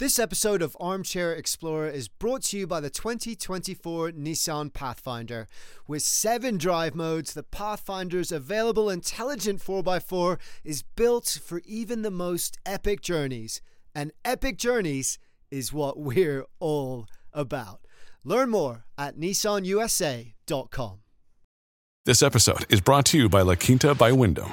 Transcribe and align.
This 0.00 0.18
episode 0.18 0.62
of 0.62 0.74
Armchair 0.80 1.34
Explorer 1.34 1.90
is 1.90 2.08
brought 2.08 2.44
to 2.44 2.56
you 2.56 2.66
by 2.66 2.80
the 2.80 2.88
2024 2.88 4.12
Nissan 4.12 4.72
Pathfinder. 4.72 5.46
With 5.86 6.00
seven 6.00 6.56
drive 6.56 6.94
modes, 6.94 7.34
the 7.34 7.42
Pathfinder's 7.42 8.32
available 8.32 8.88
intelligent 8.88 9.60
4x4 9.60 10.38
is 10.64 10.82
built 10.82 11.38
for 11.44 11.60
even 11.66 12.00
the 12.00 12.10
most 12.10 12.56
epic 12.64 13.02
journeys. 13.02 13.60
And 13.94 14.12
epic 14.24 14.56
journeys 14.56 15.18
is 15.50 15.70
what 15.70 15.98
we're 15.98 16.46
all 16.60 17.06
about. 17.34 17.80
Learn 18.24 18.48
more 18.48 18.86
at 18.96 19.18
nissanusa.com. 19.18 21.00
This 22.06 22.22
episode 22.22 22.64
is 22.72 22.80
brought 22.80 23.04
to 23.04 23.18
you 23.18 23.28
by 23.28 23.42
La 23.42 23.54
Quinta 23.54 23.94
by 23.94 24.12
Wyndham. 24.12 24.52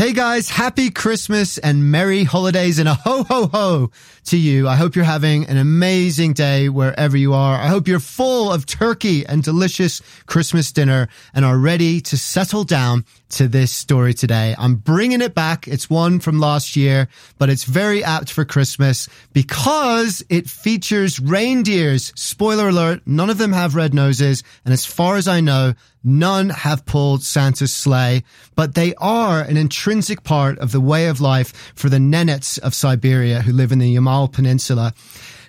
Hey 0.00 0.14
guys, 0.14 0.48
happy 0.48 0.88
Christmas 0.88 1.58
and 1.58 1.90
merry 1.90 2.24
holidays 2.24 2.78
and 2.78 2.88
a 2.88 2.94
ho 2.94 3.22
ho 3.22 3.48
ho 3.48 3.90
to 4.28 4.38
you. 4.38 4.66
I 4.66 4.74
hope 4.76 4.96
you're 4.96 5.04
having 5.04 5.44
an 5.44 5.58
amazing 5.58 6.32
day 6.32 6.70
wherever 6.70 7.18
you 7.18 7.34
are. 7.34 7.60
I 7.60 7.66
hope 7.66 7.86
you're 7.86 8.00
full 8.00 8.50
of 8.50 8.64
turkey 8.64 9.26
and 9.26 9.42
delicious 9.42 10.00
Christmas 10.24 10.72
dinner 10.72 11.08
and 11.34 11.44
are 11.44 11.58
ready 11.58 12.00
to 12.00 12.16
settle 12.16 12.64
down 12.64 13.04
to 13.30 13.48
this 13.48 13.72
story 13.72 14.14
today. 14.14 14.54
I'm 14.58 14.76
bringing 14.76 15.20
it 15.20 15.34
back. 15.34 15.66
It's 15.68 15.90
one 15.90 16.20
from 16.20 16.38
last 16.38 16.76
year, 16.76 17.08
but 17.38 17.50
it's 17.50 17.64
very 17.64 18.04
apt 18.04 18.30
for 18.30 18.44
Christmas 18.44 19.08
because 19.32 20.24
it 20.28 20.48
features 20.48 21.20
reindeers. 21.20 22.12
Spoiler 22.16 22.68
alert, 22.68 23.02
none 23.06 23.30
of 23.30 23.38
them 23.38 23.52
have 23.52 23.74
red 23.74 23.94
noses. 23.94 24.42
And 24.64 24.72
as 24.72 24.84
far 24.84 25.16
as 25.16 25.28
I 25.28 25.40
know, 25.40 25.74
None 26.02 26.48
have 26.48 26.86
pulled 26.86 27.22
Santa's 27.22 27.72
sleigh, 27.74 28.24
but 28.56 28.74
they 28.74 28.94
are 28.94 29.42
an 29.42 29.58
intrinsic 29.58 30.24
part 30.24 30.58
of 30.58 30.72
the 30.72 30.80
way 30.80 31.08
of 31.08 31.20
life 31.20 31.72
for 31.74 31.90
the 31.90 31.98
Nenets 31.98 32.58
of 32.58 32.74
Siberia 32.74 33.42
who 33.42 33.52
live 33.52 33.70
in 33.70 33.80
the 33.80 33.94
Yamal 33.94 34.32
Peninsula. 34.32 34.94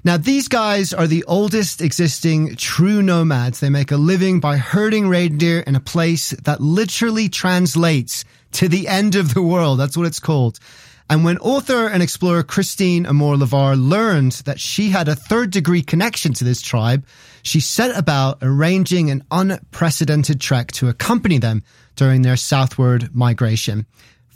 Now, 0.04 0.18
these 0.18 0.48
guys 0.48 0.94
are 0.94 1.06
the 1.06 1.24
oldest 1.26 1.80
existing 1.80 2.56
true 2.56 3.04
nomads. 3.04 3.60
They 3.60 3.70
make 3.70 3.92
a 3.92 3.98
living 3.98 4.40
by 4.40 4.58
herding 4.58 5.08
reindeer 5.08 5.60
in 5.60 5.76
a 5.76 5.80
place 5.80 6.32
that 6.32 6.60
literally 6.60 7.30
translates 7.30 8.26
to 8.54 8.68
the 8.68 8.88
end 8.88 9.16
of 9.16 9.36
the 9.36 9.44
world. 9.44 9.80
That's 9.80 9.96
what 9.96 10.08
it's 10.08 10.20
called. 10.20 10.60
And 11.08 11.24
when 11.24 11.38
author 11.40 11.88
and 11.88 12.02
explorer 12.02 12.42
Christine 12.42 13.06
Amour 13.06 13.36
Levar 13.36 13.76
learned 13.78 14.32
that 14.46 14.60
she 14.60 14.90
had 14.90 15.08
a 15.08 15.16
third 15.16 15.52
degree 15.52 15.84
connection 15.84 16.34
to 16.36 16.46
this 16.46 16.62
tribe, 16.62 17.06
she 17.44 17.60
set 17.60 17.96
about 17.96 18.40
arranging 18.42 19.12
an 19.12 19.24
unprecedented 19.30 20.42
trek 20.42 20.72
to 20.72 20.90
accompany 20.90 21.38
them 21.38 21.64
during 21.96 22.22
their 22.22 22.38
southward 22.38 23.14
migration. 23.14 23.86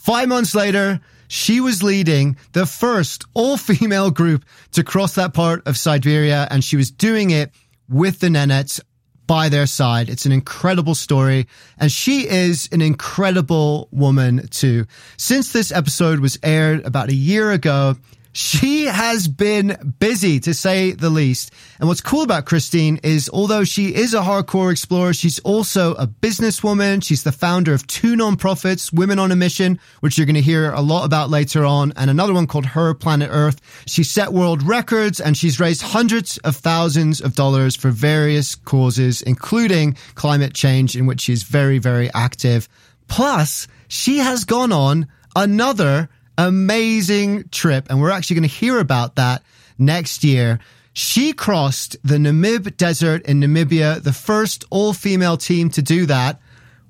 Five 0.06 0.28
months 0.28 0.54
later, 0.54 1.02
she 1.28 1.60
was 1.60 1.82
leading 1.82 2.38
the 2.52 2.68
first 2.68 3.26
all 3.34 3.58
female 3.58 4.12
group 4.12 4.46
to 4.74 4.84
cross 4.84 5.16
that 5.16 5.34
part 5.34 5.66
of 5.66 5.80
Siberia, 5.80 6.48
and 6.52 6.64
she 6.64 6.78
was 6.78 6.92
doing 6.92 7.32
it 7.32 7.50
with 7.90 8.20
the 8.20 8.28
Nenets 8.28 8.80
by 9.26 9.50
their 9.50 9.66
side. 9.66 10.08
It's 10.08 10.28
an 10.28 10.32
incredible 10.32 10.94
story. 10.94 11.48
And 11.80 11.92
she 11.92 12.30
is 12.30 12.70
an 12.72 12.84
incredible 12.84 13.90
woman 13.92 14.48
too. 14.50 14.86
Since 15.18 15.52
this 15.52 15.72
episode 15.72 16.20
was 16.20 16.38
aired 16.44 16.86
about 16.86 17.10
a 17.10 17.16
year 17.16 17.50
ago, 17.50 17.96
she 18.36 18.84
has 18.84 19.30
been 19.30 19.96
busy 19.98 20.42
to 20.42 20.54
say 20.54 20.92
the 20.92 21.10
least. 21.10 21.54
And 21.80 21.88
what's 21.88 22.02
cool 22.02 22.22
about 22.22 22.46
Christine 22.46 23.00
is 23.02 23.30
although 23.30 23.64
she 23.64 23.96
is 23.96 24.14
a 24.14 24.20
hardcore 24.20 24.74
explorer, 24.74 25.14
she's 25.14 25.40
also 25.40 25.94
a 25.94 26.06
businesswoman. 26.06 27.02
She's 27.02 27.24
the 27.24 27.32
founder 27.32 27.74
of 27.74 27.88
two 27.88 28.18
nonprofits, 28.18 28.92
Women 28.92 29.20
on 29.20 29.32
a 29.32 29.38
Mission, 29.38 29.80
which 30.02 30.18
you're 30.18 30.26
going 30.26 30.36
to 30.36 30.42
hear 30.42 30.70
a 30.74 30.82
lot 30.82 31.06
about 31.06 31.30
later 31.30 31.64
on, 31.64 31.94
and 31.96 32.10
another 32.10 32.34
one 32.34 32.46
called 32.46 32.66
Her 32.66 32.94
Planet 32.94 33.30
Earth. 33.32 33.62
She 33.88 34.04
set 34.04 34.34
world 34.34 34.64
records 34.64 35.22
and 35.22 35.38
she's 35.38 35.62
raised 35.62 35.82
hundreds 35.82 36.38
of 36.40 36.58
thousands 36.58 37.22
of 37.22 37.36
dollars 37.36 37.78
for 37.78 37.90
various 37.90 38.56
causes, 38.56 39.22
including 39.22 39.96
climate 40.16 40.54
change, 40.54 40.98
in 40.98 41.06
which 41.06 41.22
she's 41.22 41.44
very, 41.44 41.78
very 41.78 42.14
active. 42.14 42.68
Plus, 43.08 43.70
she 43.88 44.18
has 44.18 44.44
gone 44.44 44.74
on 44.74 45.08
another 45.38 46.10
amazing 46.38 47.50
trip. 47.50 47.88
And 47.90 48.02
we're 48.02 48.12
actually 48.12 48.36
going 48.36 48.50
to 48.50 48.56
hear 48.56 48.80
about 48.80 49.16
that 49.16 49.44
next 49.78 50.24
year. 50.24 50.60
She 50.94 51.34
crossed 51.34 51.98
the 52.04 52.16
Namib 52.16 52.78
Desert 52.78 53.24
in 53.26 53.42
Namibia, 53.42 54.02
the 54.02 54.14
first 54.14 54.64
all 54.70 54.94
female 54.94 55.36
team 55.38 55.70
to 55.72 55.82
do 55.82 56.06
that 56.06 56.40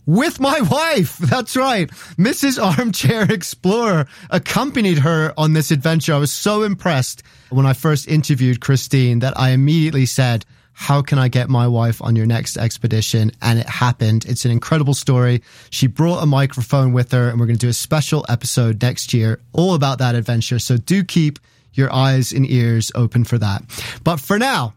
with 0.05 0.39
my 0.39 0.61
wife. 0.71 1.17
That's 1.17 1.55
right. 1.55 1.89
Mrs. 2.17 2.63
Armchair 2.63 3.31
Explorer 3.31 4.05
accompanied 4.29 4.99
her 4.99 5.33
on 5.37 5.53
this 5.53 5.71
adventure. 5.71 6.13
I 6.13 6.19
was 6.19 6.31
so 6.31 6.63
impressed 6.63 7.23
when 7.49 7.65
I 7.65 7.73
first 7.73 8.07
interviewed 8.07 8.61
Christine 8.61 9.19
that 9.19 9.37
I 9.39 9.51
immediately 9.51 10.05
said, 10.05 10.45
how 10.77 11.01
can 11.01 11.17
I 11.17 11.29
get 11.29 11.49
my 11.49 11.67
wife 11.67 12.01
on 12.01 12.17
your 12.17 12.25
next 12.25 12.57
expedition? 12.57 13.31
And 13.41 13.57
it 13.57 13.67
happened. 13.67 14.25
It's 14.25 14.43
an 14.43 14.51
incredible 14.51 14.93
story. 14.93 15.41
She 15.69 15.87
brought 15.87 16.21
a 16.21 16.25
microphone 16.25 16.91
with 16.91 17.13
her 17.13 17.29
and 17.29 17.39
we're 17.39 17.47
going 17.47 17.57
to 17.57 17.65
do 17.65 17.69
a 17.69 17.73
special 17.73 18.25
episode 18.27 18.81
next 18.81 19.13
year 19.13 19.39
all 19.53 19.73
about 19.73 19.99
that 19.99 20.15
adventure. 20.15 20.59
So 20.59 20.75
do 20.75 21.03
keep 21.05 21.39
your 21.73 21.91
eyes 21.91 22.33
and 22.33 22.47
ears 22.49 22.91
open 22.93 23.23
for 23.23 23.37
that. 23.37 23.63
But 24.03 24.19
for 24.19 24.37
now, 24.37 24.73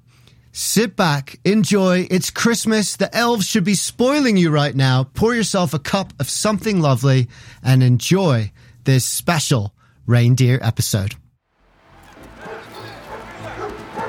sit 0.53 0.94
back, 0.94 1.41
enjoy. 1.44 2.06
It's 2.10 2.31
Christmas. 2.31 2.97
The 2.97 3.14
elves 3.14 3.47
should 3.47 3.64
be 3.64 3.75
spoiling 3.75 4.37
you 4.37 4.50
right 4.50 4.75
now. 4.75 5.04
Pour 5.14 5.34
yourself 5.34 5.75
a 5.75 5.81
cup 5.81 6.12
of 6.20 6.31
something 6.31 6.81
lovely 6.81 7.28
and 7.62 7.82
enjoy 7.82 8.53
this 8.84 9.04
special 9.04 9.75
reindeer 10.06 10.60
episode. 10.62 11.16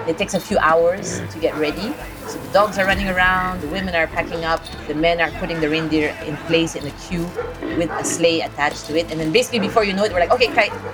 It 0.10 0.18
takes 0.18 0.34
a 0.34 0.40
few 0.40 0.58
hours 0.58 1.22
to 1.30 1.40
get 1.40 1.56
ready. 1.58 1.94
So 2.26 2.40
the 2.40 2.52
dogs 2.52 2.80
are 2.80 2.86
running 2.86 3.10
around, 3.10 3.62
the 3.62 3.68
women 3.68 3.94
are 3.94 4.08
packing 4.08 4.44
up, 4.44 4.60
the 4.88 4.96
men 4.96 5.22
are 5.22 5.30
putting 5.40 5.62
the 5.62 5.70
reindeer 5.70 6.18
in 6.26 6.36
place 6.50 6.76
in 6.76 6.84
a 6.88 6.92
queue 7.08 7.30
with 7.78 7.92
a 7.92 8.04
sleigh 8.04 8.42
attached 8.42 8.88
to 8.88 8.98
it. 8.98 9.12
And 9.12 9.20
then 9.20 9.32
basically 9.32 9.60
before 9.60 9.84
you 9.84 9.94
know 9.94 10.04
it, 10.04 10.12
we're 10.12 10.22
like, 10.22 10.32
okay, 10.32 10.48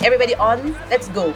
everybody 0.03 0.35
on, 0.35 0.73
let's 0.89 1.07
go. 1.07 1.33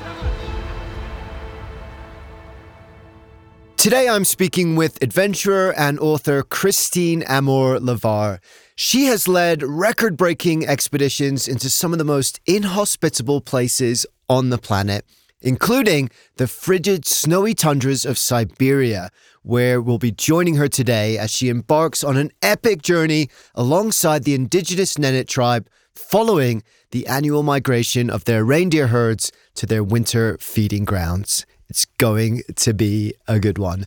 Today 3.77 4.09
I'm 4.09 4.25
speaking 4.25 4.75
with 4.75 5.01
adventurer 5.01 5.73
and 5.77 6.01
author 6.01 6.43
Christine 6.43 7.23
Amour 7.29 7.79
Levar. 7.79 8.39
She 8.75 9.05
has 9.05 9.25
led 9.25 9.63
record 9.63 10.17
breaking 10.17 10.67
expeditions 10.67 11.47
into 11.47 11.69
some 11.69 11.93
of 11.93 11.97
the 11.97 12.03
most 12.03 12.41
inhospitable 12.45 13.39
places 13.39 14.05
on 14.27 14.49
the 14.49 14.57
planet 14.57 15.05
including 15.41 16.09
the 16.37 16.47
frigid, 16.47 17.05
snowy 17.05 17.53
tundras 17.53 18.05
of 18.05 18.17
Siberia, 18.17 19.09
where 19.43 19.81
we'll 19.81 19.97
be 19.97 20.11
joining 20.11 20.55
her 20.55 20.67
today 20.67 21.17
as 21.17 21.31
she 21.31 21.49
embarks 21.49 22.03
on 22.03 22.17
an 22.17 22.31
epic 22.41 22.81
journey 22.81 23.29
alongside 23.55 24.23
the 24.23 24.35
indigenous 24.35 24.95
Nenets 24.95 25.27
tribe 25.27 25.69
following 25.93 26.63
the 26.91 27.07
annual 27.07 27.43
migration 27.43 28.09
of 28.09 28.25
their 28.25 28.43
reindeer 28.43 28.87
herds 28.87 29.31
to 29.55 29.65
their 29.65 29.83
winter 29.83 30.37
feeding 30.39 30.85
grounds. 30.85 31.45
It's 31.69 31.85
going 31.97 32.41
to 32.55 32.73
be 32.73 33.13
a 33.27 33.39
good 33.39 33.57
one. 33.57 33.85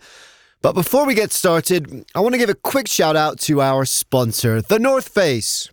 But 0.63 0.75
before 0.75 1.05
we 1.07 1.15
get 1.15 1.33
started, 1.33 2.05
I 2.15 2.21
want 2.21 2.35
to 2.35 2.39
give 2.39 2.49
a 2.49 2.55
quick 2.55 2.87
shout 2.87 3.17
out 3.17 3.41
to 3.41 3.61
our 3.61 3.85
sponsor, 3.85 4.63
The 4.63 4.79
North 4.79 5.09
Face. 5.09 5.69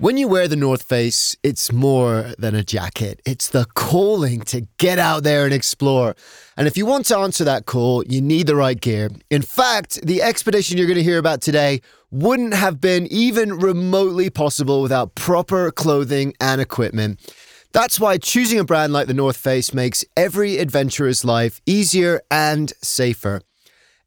When 0.00 0.16
you 0.16 0.28
wear 0.28 0.46
the 0.46 0.54
North 0.54 0.84
Face, 0.84 1.36
it's 1.42 1.72
more 1.72 2.32
than 2.38 2.54
a 2.54 2.62
jacket. 2.62 3.20
It's 3.26 3.48
the 3.48 3.66
calling 3.74 4.42
to 4.42 4.60
get 4.78 5.00
out 5.00 5.24
there 5.24 5.44
and 5.44 5.52
explore. 5.52 6.14
And 6.56 6.68
if 6.68 6.76
you 6.76 6.86
want 6.86 7.06
to 7.06 7.18
answer 7.18 7.42
that 7.42 7.66
call, 7.66 8.04
you 8.04 8.20
need 8.20 8.46
the 8.46 8.54
right 8.54 8.80
gear. 8.80 9.10
In 9.28 9.42
fact, 9.42 10.00
the 10.06 10.22
expedition 10.22 10.78
you're 10.78 10.86
going 10.86 10.98
to 10.98 11.02
hear 11.02 11.18
about 11.18 11.40
today 11.40 11.80
wouldn't 12.12 12.54
have 12.54 12.80
been 12.80 13.08
even 13.08 13.58
remotely 13.58 14.30
possible 14.30 14.82
without 14.82 15.16
proper 15.16 15.72
clothing 15.72 16.32
and 16.40 16.60
equipment. 16.60 17.18
That's 17.72 17.98
why 17.98 18.18
choosing 18.18 18.60
a 18.60 18.64
brand 18.64 18.92
like 18.92 19.08
the 19.08 19.14
North 19.14 19.36
Face 19.36 19.74
makes 19.74 20.04
every 20.16 20.58
adventurer's 20.58 21.24
life 21.24 21.60
easier 21.66 22.20
and 22.30 22.72
safer. 22.82 23.42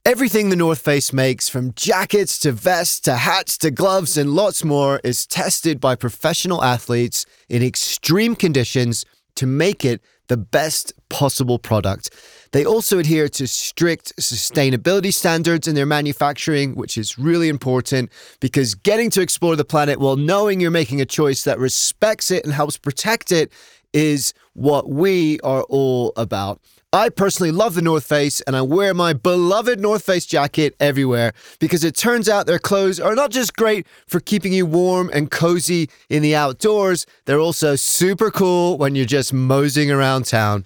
Everything 0.03 0.49
the 0.49 0.55
North 0.55 0.79
Face 0.79 1.13
makes, 1.13 1.47
from 1.47 1.75
jackets 1.75 2.39
to 2.39 2.51
vests 2.51 2.99
to 3.01 3.17
hats 3.17 3.55
to 3.59 3.69
gloves 3.69 4.17
and 4.17 4.33
lots 4.33 4.63
more, 4.63 4.99
is 5.03 5.27
tested 5.27 5.79
by 5.79 5.93
professional 5.93 6.63
athletes 6.63 7.23
in 7.49 7.61
extreme 7.61 8.35
conditions 8.35 9.05
to 9.35 9.45
make 9.45 9.85
it 9.85 10.01
the 10.25 10.37
best 10.37 10.91
possible 11.09 11.59
product. 11.59 12.09
They 12.51 12.65
also 12.65 12.97
adhere 12.97 13.29
to 13.29 13.45
strict 13.45 14.15
sustainability 14.19 15.13
standards 15.13 15.67
in 15.67 15.75
their 15.75 15.85
manufacturing, 15.85 16.73
which 16.73 16.97
is 16.97 17.19
really 17.19 17.47
important 17.47 18.11
because 18.39 18.73
getting 18.73 19.11
to 19.11 19.21
explore 19.21 19.55
the 19.55 19.63
planet 19.63 19.99
while 19.99 20.17
knowing 20.17 20.59
you're 20.59 20.71
making 20.71 20.99
a 20.99 21.05
choice 21.05 21.43
that 21.43 21.59
respects 21.59 22.31
it 22.31 22.43
and 22.43 22.55
helps 22.55 22.75
protect 22.75 23.31
it 23.31 23.53
is 23.93 24.33
what 24.53 24.89
we 24.89 25.39
are 25.41 25.61
all 25.69 26.11
about. 26.15 26.59
I 26.93 27.07
personally 27.07 27.53
love 27.53 27.73
the 27.75 27.81
North 27.81 28.05
Face 28.05 28.41
and 28.41 28.53
I 28.53 28.63
wear 28.63 28.93
my 28.93 29.13
beloved 29.13 29.79
North 29.79 30.03
Face 30.03 30.25
jacket 30.25 30.75
everywhere 30.77 31.31
because 31.57 31.85
it 31.85 31.95
turns 31.95 32.27
out 32.27 32.47
their 32.47 32.59
clothes 32.59 32.99
are 32.99 33.15
not 33.15 33.31
just 33.31 33.55
great 33.55 33.87
for 34.07 34.19
keeping 34.19 34.51
you 34.51 34.65
warm 34.65 35.09
and 35.13 35.31
cozy 35.31 35.89
in 36.09 36.21
the 36.21 36.35
outdoors, 36.35 37.05
they're 37.23 37.39
also 37.39 37.77
super 37.77 38.29
cool 38.29 38.77
when 38.77 38.93
you're 38.93 39.05
just 39.05 39.31
moseying 39.31 39.89
around 39.89 40.25
town. 40.25 40.65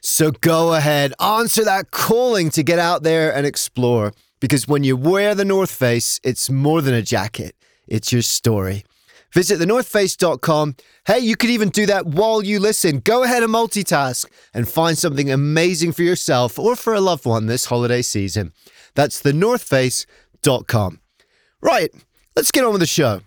So 0.00 0.32
go 0.32 0.74
ahead, 0.74 1.14
answer 1.20 1.62
that 1.62 1.92
calling 1.92 2.50
to 2.50 2.64
get 2.64 2.80
out 2.80 3.04
there 3.04 3.32
and 3.32 3.46
explore 3.46 4.12
because 4.40 4.66
when 4.66 4.82
you 4.82 4.96
wear 4.96 5.32
the 5.32 5.44
North 5.44 5.70
Face, 5.70 6.18
it's 6.24 6.50
more 6.50 6.82
than 6.82 6.92
a 6.92 7.02
jacket, 7.02 7.54
it's 7.86 8.12
your 8.12 8.22
story. 8.22 8.82
Visit 9.34 9.60
thenorthface.com. 9.60 10.76
Hey, 11.06 11.20
you 11.20 11.36
could 11.36 11.48
even 11.48 11.70
do 11.70 11.86
that 11.86 12.04
while 12.06 12.42
you 12.42 12.60
listen. 12.60 13.00
Go 13.00 13.22
ahead 13.22 13.42
and 13.42 13.52
multitask 13.52 14.26
and 14.52 14.68
find 14.68 14.98
something 14.98 15.30
amazing 15.30 15.92
for 15.92 16.02
yourself 16.02 16.58
or 16.58 16.76
for 16.76 16.92
a 16.92 17.00
loved 17.00 17.24
one 17.24 17.46
this 17.46 17.64
holiday 17.64 18.02
season. 18.02 18.52
That's 18.94 19.22
thenorthface.com. 19.22 21.00
Right, 21.62 21.90
let's 22.36 22.50
get 22.50 22.64
on 22.64 22.72
with 22.72 22.80
the 22.80 22.86
show. 22.86 23.22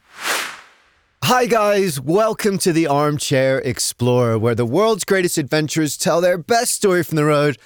Hi, 1.23 1.47
guys. 1.47 1.99
Welcome 1.99 2.59
to 2.59 2.71
the 2.71 2.85
Armchair 2.85 3.57
Explorer, 3.57 4.37
where 4.37 4.53
the 4.53 4.63
world's 4.63 5.05
greatest 5.05 5.39
adventurers 5.39 5.97
tell 5.97 6.21
their 6.21 6.37
best 6.37 6.73
story 6.73 7.01
from 7.01 7.15
the 7.15 7.25
road. 7.25 7.57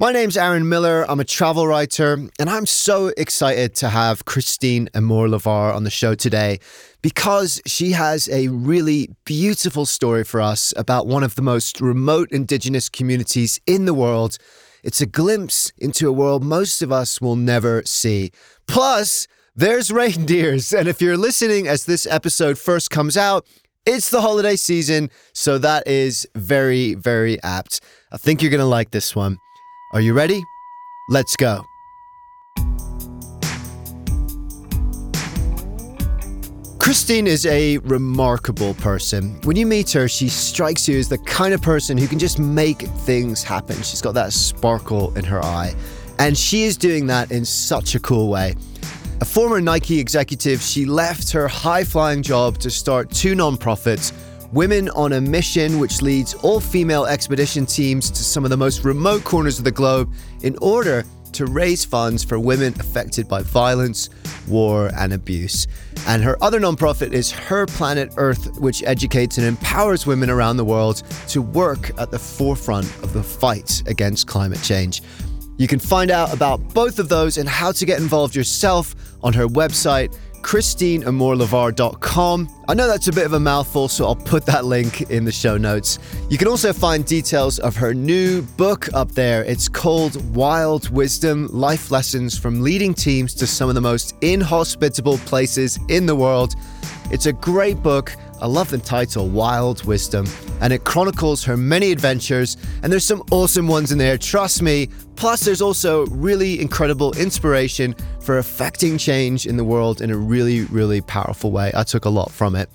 My 0.00 0.12
name's 0.12 0.36
Aaron 0.36 0.68
Miller. 0.68 1.04
I'm 1.10 1.18
a 1.18 1.24
travel 1.24 1.66
writer, 1.66 2.12
and 2.38 2.48
I'm 2.48 2.66
so 2.66 3.08
excited 3.16 3.74
to 3.74 3.88
have 3.88 4.24
Christine 4.26 4.88
Amour 4.94 5.26
Levar 5.26 5.74
on 5.74 5.82
the 5.82 5.90
show 5.90 6.14
today 6.14 6.60
because 7.02 7.60
she 7.66 7.90
has 7.90 8.28
a 8.28 8.46
really 8.46 9.08
beautiful 9.24 9.86
story 9.86 10.22
for 10.22 10.40
us 10.40 10.72
about 10.76 11.08
one 11.08 11.24
of 11.24 11.34
the 11.34 11.42
most 11.42 11.80
remote 11.80 12.30
indigenous 12.30 12.88
communities 12.88 13.60
in 13.66 13.86
the 13.86 13.92
world. 13.92 14.38
It's 14.84 15.00
a 15.00 15.06
glimpse 15.06 15.72
into 15.76 16.08
a 16.08 16.12
world 16.12 16.44
most 16.44 16.80
of 16.80 16.92
us 16.92 17.20
will 17.20 17.34
never 17.34 17.82
see. 17.84 18.30
Plus, 18.68 19.26
there's 19.56 19.90
reindeers. 19.90 20.72
And 20.72 20.86
if 20.86 21.02
you're 21.02 21.16
listening 21.16 21.66
as 21.66 21.86
this 21.86 22.06
episode 22.06 22.56
first 22.56 22.92
comes 22.92 23.16
out, 23.16 23.44
it's 23.84 24.10
the 24.10 24.20
holiday 24.20 24.54
season. 24.54 25.10
So 25.32 25.58
that 25.58 25.88
is 25.88 26.24
very, 26.36 26.94
very 26.94 27.42
apt. 27.42 27.80
I 28.12 28.16
think 28.16 28.42
you're 28.42 28.52
going 28.52 28.60
to 28.60 28.64
like 28.64 28.92
this 28.92 29.16
one. 29.16 29.38
Are 29.90 30.02
you 30.02 30.12
ready? 30.12 30.44
Let's 31.08 31.34
go. 31.34 31.64
Christine 36.78 37.26
is 37.26 37.46
a 37.46 37.78
remarkable 37.78 38.74
person. 38.74 39.40
When 39.44 39.56
you 39.56 39.64
meet 39.64 39.90
her, 39.92 40.06
she 40.06 40.28
strikes 40.28 40.86
you 40.88 40.98
as 40.98 41.08
the 41.08 41.16
kind 41.16 41.54
of 41.54 41.62
person 41.62 41.96
who 41.96 42.06
can 42.06 42.18
just 42.18 42.38
make 42.38 42.82
things 42.82 43.42
happen. 43.42 43.76
She's 43.76 44.02
got 44.02 44.12
that 44.12 44.34
sparkle 44.34 45.16
in 45.16 45.24
her 45.24 45.42
eye. 45.42 45.74
And 46.18 46.36
she 46.36 46.64
is 46.64 46.76
doing 46.76 47.06
that 47.06 47.32
in 47.32 47.46
such 47.46 47.94
a 47.94 48.00
cool 48.00 48.28
way. 48.28 48.56
A 49.22 49.24
former 49.24 49.58
Nike 49.58 49.98
executive, 49.98 50.60
she 50.60 50.84
left 50.84 51.32
her 51.32 51.48
high 51.48 51.84
flying 51.84 52.22
job 52.22 52.58
to 52.58 52.70
start 52.70 53.10
two 53.10 53.34
nonprofits 53.34 54.12
Women 54.52 54.88
on 54.90 55.12
a 55.12 55.20
Mission, 55.20 55.78
which 55.78 56.00
leads 56.00 56.32
all 56.32 56.58
female 56.58 57.04
expedition 57.04 57.66
teams 57.66 58.10
to 58.10 58.24
some 58.24 58.44
of 58.44 58.50
the 58.50 58.56
most 58.56 58.82
remote 58.82 59.22
corners 59.22 59.58
of 59.58 59.64
the 59.66 59.70
globe 59.70 60.10
in 60.40 60.56
order 60.62 61.04
to 61.32 61.44
raise 61.44 61.84
funds 61.84 62.24
for 62.24 62.40
women 62.40 62.72
affected 62.80 63.28
by 63.28 63.42
violence, 63.42 64.08
war, 64.48 64.90
and 64.96 65.12
abuse. 65.12 65.66
And 66.06 66.22
her 66.24 66.42
other 66.42 66.58
nonprofit 66.58 67.12
is 67.12 67.30
Her 67.30 67.66
Planet 67.66 68.14
Earth, 68.16 68.58
which 68.58 68.82
educates 68.84 69.36
and 69.36 69.46
empowers 69.46 70.06
women 70.06 70.30
around 70.30 70.56
the 70.56 70.64
world 70.64 71.02
to 71.28 71.42
work 71.42 71.90
at 71.98 72.10
the 72.10 72.18
forefront 72.18 72.86
of 73.02 73.12
the 73.12 73.22
fight 73.22 73.82
against 73.86 74.28
climate 74.28 74.62
change. 74.62 75.02
You 75.58 75.68
can 75.68 75.80
find 75.80 76.10
out 76.10 76.32
about 76.32 76.72
both 76.72 76.98
of 76.98 77.10
those 77.10 77.36
and 77.36 77.48
how 77.48 77.72
to 77.72 77.84
get 77.84 78.00
involved 78.00 78.34
yourself 78.34 78.94
on 79.22 79.32
her 79.34 79.46
website, 79.46 80.16
christineamourlevar.com. 80.42 82.48
I 82.68 82.74
know 82.74 82.86
that's 82.86 83.08
a 83.08 83.12
bit 83.12 83.26
of 83.26 83.32
a 83.32 83.40
mouthful, 83.40 83.88
so 83.88 84.06
I'll 84.06 84.16
put 84.16 84.46
that 84.46 84.64
link 84.64 85.10
in 85.10 85.24
the 85.24 85.32
show 85.32 85.56
notes. 85.56 85.98
You 86.28 86.38
can 86.38 86.46
also 86.48 86.72
find 86.72 87.04
details 87.04 87.58
of 87.58 87.76
her 87.76 87.94
new 87.94 88.42
book 88.42 88.92
up 88.94 89.10
there. 89.12 89.44
It's 89.44 89.68
called 89.68 90.34
Wild 90.34 90.90
Wisdom 90.90 91.48
Life 91.52 91.90
Lessons 91.90 92.38
from 92.38 92.62
Leading 92.62 92.94
Teams 92.94 93.34
to 93.34 93.46
Some 93.46 93.68
of 93.68 93.74
the 93.74 93.80
Most 93.80 94.14
Inhospitable 94.20 95.18
Places 95.18 95.78
in 95.88 96.06
the 96.06 96.16
World. 96.16 96.54
It's 97.10 97.26
a 97.26 97.32
great 97.32 97.82
book. 97.82 98.14
I 98.40 98.46
love 98.46 98.70
the 98.70 98.78
title, 98.78 99.28
Wild 99.28 99.84
Wisdom, 99.84 100.26
and 100.60 100.72
it 100.72 100.84
chronicles 100.84 101.42
her 101.44 101.56
many 101.56 101.90
adventures, 101.90 102.56
and 102.82 102.92
there's 102.92 103.04
some 103.04 103.22
awesome 103.32 103.66
ones 103.66 103.90
in 103.90 103.98
there, 103.98 104.16
trust 104.16 104.62
me. 104.62 104.88
Plus, 105.16 105.40
there's 105.40 105.60
also 105.60 106.06
really 106.06 106.60
incredible 106.60 107.12
inspiration 107.18 107.96
for 108.20 108.38
affecting 108.38 108.96
change 108.96 109.46
in 109.46 109.56
the 109.56 109.64
world 109.64 110.00
in 110.00 110.12
a 110.12 110.16
really, 110.16 110.62
really 110.66 111.00
powerful 111.00 111.50
way. 111.50 111.72
I 111.74 111.82
took 111.82 112.04
a 112.04 112.10
lot 112.10 112.30
from 112.30 112.54
it. 112.54 112.70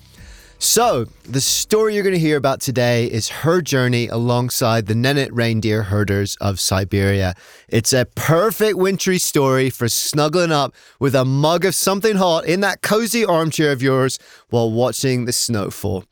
So, 0.64 1.04
the 1.24 1.42
story 1.42 1.94
you're 1.94 2.02
going 2.02 2.14
to 2.14 2.18
hear 2.18 2.38
about 2.38 2.62
today 2.62 3.04
is 3.04 3.28
her 3.28 3.60
journey 3.60 4.08
alongside 4.08 4.86
the 4.86 4.94
Nenets 4.94 5.28
reindeer 5.30 5.82
herders 5.82 6.36
of 6.40 6.58
Siberia. 6.58 7.34
It's 7.68 7.92
a 7.92 8.06
perfect 8.06 8.78
wintry 8.78 9.18
story 9.18 9.68
for 9.68 9.90
snuggling 9.90 10.52
up 10.52 10.74
with 10.98 11.14
a 11.14 11.26
mug 11.26 11.66
of 11.66 11.74
something 11.74 12.16
hot 12.16 12.46
in 12.46 12.60
that 12.60 12.80
cozy 12.80 13.26
armchair 13.26 13.72
of 13.72 13.82
yours 13.82 14.18
while 14.48 14.72
watching 14.72 15.26
the 15.26 15.34
snowfall. 15.34 16.06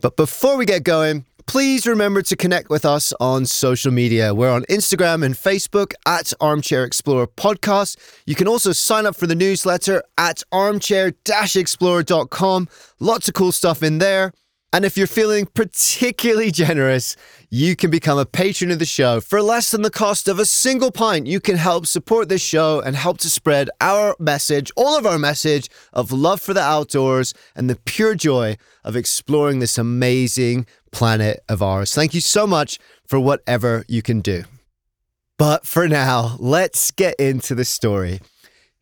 But 0.00 0.16
before 0.16 0.56
we 0.56 0.64
get 0.64 0.84
going, 0.84 1.24
please 1.48 1.86
remember 1.86 2.20
to 2.20 2.36
connect 2.36 2.68
with 2.68 2.84
us 2.84 3.14
on 3.18 3.46
social 3.46 3.90
media. 3.90 4.34
We're 4.34 4.52
on 4.52 4.64
Instagram 4.64 5.24
and 5.24 5.34
Facebook 5.34 5.94
at 6.04 6.34
Armchair 6.42 6.84
Explorer 6.84 7.26
Podcast. 7.26 7.96
You 8.26 8.34
can 8.34 8.46
also 8.46 8.72
sign 8.72 9.06
up 9.06 9.16
for 9.16 9.26
the 9.26 9.34
newsletter 9.34 10.02
at 10.18 10.42
armchair 10.52 11.14
explorer.com. 11.56 12.68
Lots 13.00 13.28
of 13.28 13.34
cool 13.34 13.52
stuff 13.52 13.82
in 13.82 13.96
there. 13.96 14.32
And 14.70 14.84
if 14.84 14.98
you're 14.98 15.06
feeling 15.06 15.46
particularly 15.46 16.50
generous, 16.52 17.16
you 17.48 17.74
can 17.74 17.90
become 17.90 18.18
a 18.18 18.26
patron 18.26 18.70
of 18.70 18.78
the 18.78 18.84
show. 18.84 19.18
For 19.18 19.40
less 19.40 19.70
than 19.70 19.80
the 19.80 19.90
cost 19.90 20.28
of 20.28 20.38
a 20.38 20.44
single 20.44 20.90
pint, 20.90 21.26
you 21.26 21.40
can 21.40 21.56
help 21.56 21.86
support 21.86 22.28
this 22.28 22.42
show 22.42 22.80
and 22.80 22.94
help 22.94 23.16
to 23.18 23.30
spread 23.30 23.70
our 23.80 24.14
message, 24.18 24.70
all 24.76 24.98
of 24.98 25.06
our 25.06 25.18
message 25.18 25.70
of 25.94 26.12
love 26.12 26.42
for 26.42 26.52
the 26.52 26.60
outdoors 26.60 27.32
and 27.56 27.70
the 27.70 27.76
pure 27.76 28.14
joy 28.14 28.58
of 28.84 28.94
exploring 28.94 29.60
this 29.60 29.78
amazing 29.78 30.66
planet 30.90 31.42
of 31.48 31.62
ours. 31.62 31.94
Thank 31.94 32.14
you 32.14 32.20
so 32.20 32.46
much 32.46 32.78
for 33.06 33.18
whatever 33.20 33.84
you 33.88 34.02
can 34.02 34.20
do. 34.20 34.44
But 35.38 35.66
for 35.66 35.88
now, 35.88 36.36
let's 36.40 36.90
get 36.90 37.14
into 37.18 37.54
the 37.54 37.64
story. 37.64 38.20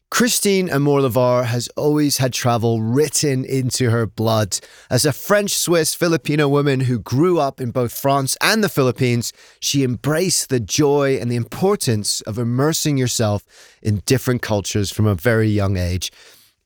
Christine 0.08 0.70
Amour 0.70 1.00
Levar 1.00 1.44
has 1.44 1.68
always 1.76 2.18
had 2.18 2.32
travel 2.32 2.80
written 2.80 3.44
into 3.44 3.90
her 3.90 4.06
blood. 4.06 4.58
As 4.88 5.04
a 5.04 5.12
French 5.12 5.50
Swiss 5.50 5.94
Filipino 5.94 6.48
woman 6.48 6.80
who 6.80 7.00
grew 7.00 7.40
up 7.40 7.60
in 7.60 7.72
both 7.72 7.92
France 7.92 8.36
and 8.40 8.62
the 8.62 8.68
Philippines, 8.68 9.32
she 9.60 9.82
embraced 9.82 10.48
the 10.48 10.60
joy 10.60 11.18
and 11.20 11.30
the 11.30 11.36
importance 11.36 12.20
of 12.22 12.38
immersing 12.38 12.96
yourself 12.96 13.44
in 13.82 14.02
different 14.06 14.42
cultures 14.42 14.92
from 14.92 15.06
a 15.06 15.14
very 15.16 15.48
young 15.48 15.76
age. 15.76 16.12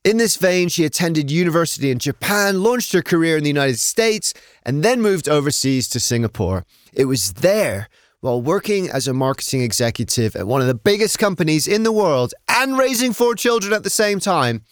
In 0.03 0.17
this 0.17 0.37
vein, 0.37 0.71
she 0.71 0.87
attended 0.87 1.31
university 1.31 1.91
in 1.91 1.99
Japan, 1.99 2.63
launched 2.63 2.95
her 2.95 3.03
career 3.03 3.37
in 3.37 3.43
the 3.43 3.51
United 3.51 3.79
States, 3.79 4.33
and 4.65 4.83
then 4.83 5.03
moved 5.03 5.29
overseas 5.29 5.91
to 5.91 6.01
Singapore. 6.01 6.65
It 6.95 7.05
was 7.05 7.35
there, 7.35 7.91
while 8.21 8.41
working 8.41 8.89
as 8.89 9.07
a 9.07 9.13
marketing 9.13 9.61
executive 9.61 10.35
at 10.37 10.47
one 10.47 10.63
of 10.63 10.69
the 10.69 10.75
biggest 10.75 11.19
companies 11.19 11.69
in 11.69 11.83
the 11.83 11.93
world 11.93 12.33
and 12.49 12.79
raising 12.79 13.13
four 13.13 13.35
children 13.35 13.75
at 13.75 13.83
the 13.83 13.91
same 13.91 14.21
time, 14.21 14.63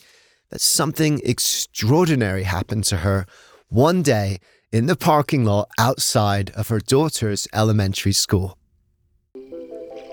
that 0.48 0.62
something 0.62 1.20
extraordinary 1.22 2.44
happened 2.44 2.84
to 2.84 2.96
her 2.96 3.26
one 3.68 4.00
day 4.00 4.38
in 4.72 4.86
the 4.86 4.96
parking 4.96 5.44
lot 5.44 5.68
outside 5.78 6.48
of 6.52 6.68
her 6.68 6.80
daughter's 6.80 7.46
elementary 7.52 8.14
school. 8.14 8.56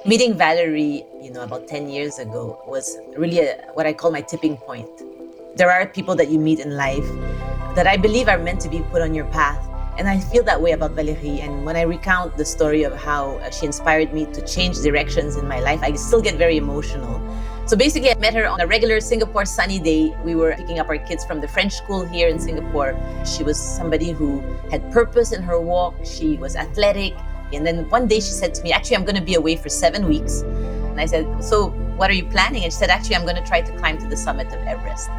Meeting 0.05 0.37
Valerie, 0.37 1.05
you 1.25 1.31
know, 1.31 1.41
about 1.41 1.67
10 1.67 1.89
years 1.89 2.19
ago 2.19 2.61
was 2.67 2.99
really 3.17 3.39
a, 3.39 3.57
what 3.73 3.87
I 3.87 3.93
call 3.93 4.11
my 4.11 4.21
tipping 4.21 4.57
point. 4.57 4.87
There 5.55 5.71
are 5.71 5.87
people 5.87 6.15
that 6.17 6.29
you 6.29 6.37
meet 6.37 6.59
in 6.59 6.77
life 6.77 7.07
that 7.73 7.87
I 7.87 7.97
believe 7.97 8.29
are 8.29 8.37
meant 8.37 8.61
to 8.61 8.69
be 8.69 8.81
put 8.91 9.01
on 9.01 9.15
your 9.15 9.25
path. 9.25 9.59
And 9.97 10.07
I 10.07 10.19
feel 10.19 10.43
that 10.43 10.61
way 10.61 10.73
about 10.73 10.91
Valerie. 10.91 11.41
And 11.41 11.65
when 11.65 11.75
I 11.75 11.81
recount 11.81 12.37
the 12.37 12.45
story 12.45 12.83
of 12.83 12.93
how 12.93 13.37
uh, 13.37 13.49
she 13.49 13.65
inspired 13.65 14.13
me 14.13 14.25
to 14.33 14.45
change 14.45 14.77
directions 14.81 15.35
in 15.35 15.47
my 15.47 15.59
life, 15.61 15.79
I 15.81 15.93
still 15.93 16.21
get 16.21 16.35
very 16.35 16.57
emotional 16.57 17.19
So 17.65 17.75
basically, 17.75 18.11
I 18.11 18.15
met 18.19 18.35
her 18.35 18.45
on 18.45 18.61
a 18.61 18.67
regular 18.67 18.99
Singapore 18.99 19.45
sunny 19.45 19.79
day. 19.79 20.13
We 20.23 20.35
were 20.35 20.53
picking 20.53 20.77
up 20.77 20.87
our 20.87 20.99
kids 20.99 21.25
from 21.25 21.41
the 21.41 21.47
French 21.47 21.73
school 21.73 22.05
here 22.05 22.27
in 22.27 22.37
Singapore. 22.37 22.93
She 23.25 23.41
was 23.41 23.57
somebody 23.57 24.11
who 24.11 24.43
had 24.69 24.85
purpose 24.91 25.31
in 25.31 25.41
her 25.41 25.59
walk, 25.59 25.95
she 26.05 26.37
was 26.37 26.55
athletic. 26.55 27.13
And 27.51 27.65
then 27.65 27.89
one 27.89 28.07
day 28.07 28.19
she 28.19 28.33
said 28.37 28.53
to 28.55 28.61
me, 28.61 28.71
Actually, 28.71 28.97
I'm 28.97 29.05
going 29.05 29.17
to 29.17 29.25
be 29.25 29.33
away 29.33 29.55
for 29.55 29.69
seven 29.69 30.07
weeks. 30.07 30.43
And 30.95 31.01
I 31.01 31.07
said, 31.07 31.43
So 31.43 31.71
what 31.97 32.09
are 32.09 32.13
you 32.13 32.25
planning? 32.25 32.63
And 32.63 32.71
she 32.71 32.77
said, 32.77 32.89
Actually, 32.89 33.17
I'm 33.17 33.23
going 33.23 33.35
to 33.35 33.43
try 33.43 33.59
to 33.59 33.77
climb 33.77 33.97
to 33.97 34.07
the 34.07 34.15
summit 34.15 34.47
of 34.47 34.65
Everest. 34.65 35.09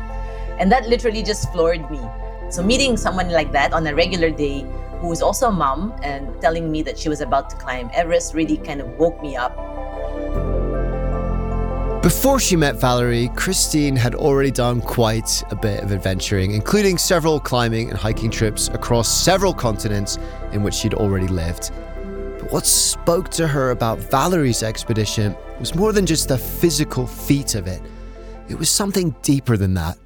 And 0.59 0.73
that 0.73 0.89
literally 0.89 1.23
just 1.23 1.53
floored 1.53 1.91
me. 1.91 2.01
So 2.49 2.63
meeting 2.63 2.97
someone 2.97 3.29
like 3.29 3.53
that 3.53 3.75
on 3.75 3.87
a 3.87 3.95
regular 3.95 4.31
day 4.31 4.65
who 5.01 5.09
was 5.09 5.21
also 5.21 5.49
a 5.49 5.53
mom 5.53 5.93
and 6.03 6.41
telling 6.41 6.73
me 6.73 6.81
that 6.81 6.99
she 6.99 7.11
was 7.11 7.21
about 7.21 7.51
to 7.51 7.57
climb 7.57 7.91
Everest 7.93 8.33
really 8.33 8.57
kind 8.57 8.81
of 8.81 8.89
woke 8.97 9.21
me 9.21 9.37
up. 9.37 9.55
Before 12.03 12.41
she 12.41 12.57
met 12.57 12.77
Valerie, 12.77 13.29
Christine 13.35 13.97
had 13.97 14.15
already 14.15 14.51
done 14.51 14.81
quite 14.81 15.43
a 15.51 15.57
bit 15.57 15.83
of 15.83 15.93
adventuring, 15.93 16.53
including 16.53 16.97
several 16.97 17.39
climbing 17.39 17.91
and 17.91 17.99
hiking 17.99 18.31
trips 18.31 18.69
across 18.69 19.09
several 19.09 19.53
continents 19.53 20.17
in 20.53 20.63
which 20.63 20.73
she'd 20.73 20.95
already 20.95 21.27
lived. 21.27 21.71
What 22.51 22.65
spoke 22.65 23.29
to 23.31 23.49
her 23.49 23.73
about 23.73 23.99
Valerie's 23.99 24.63
expedition 24.63 25.35
was 25.59 25.75
more 25.75 25.93
than 25.93 26.07
just 26.07 26.29
the 26.29 26.39
physical 26.39 27.05
feat 27.05 27.57
of 27.57 27.67
it, 27.67 27.83
it 28.49 28.57
was 28.57 28.71
something 28.71 29.17
deeper 29.23 29.57
than 29.57 29.75
that. 29.75 29.99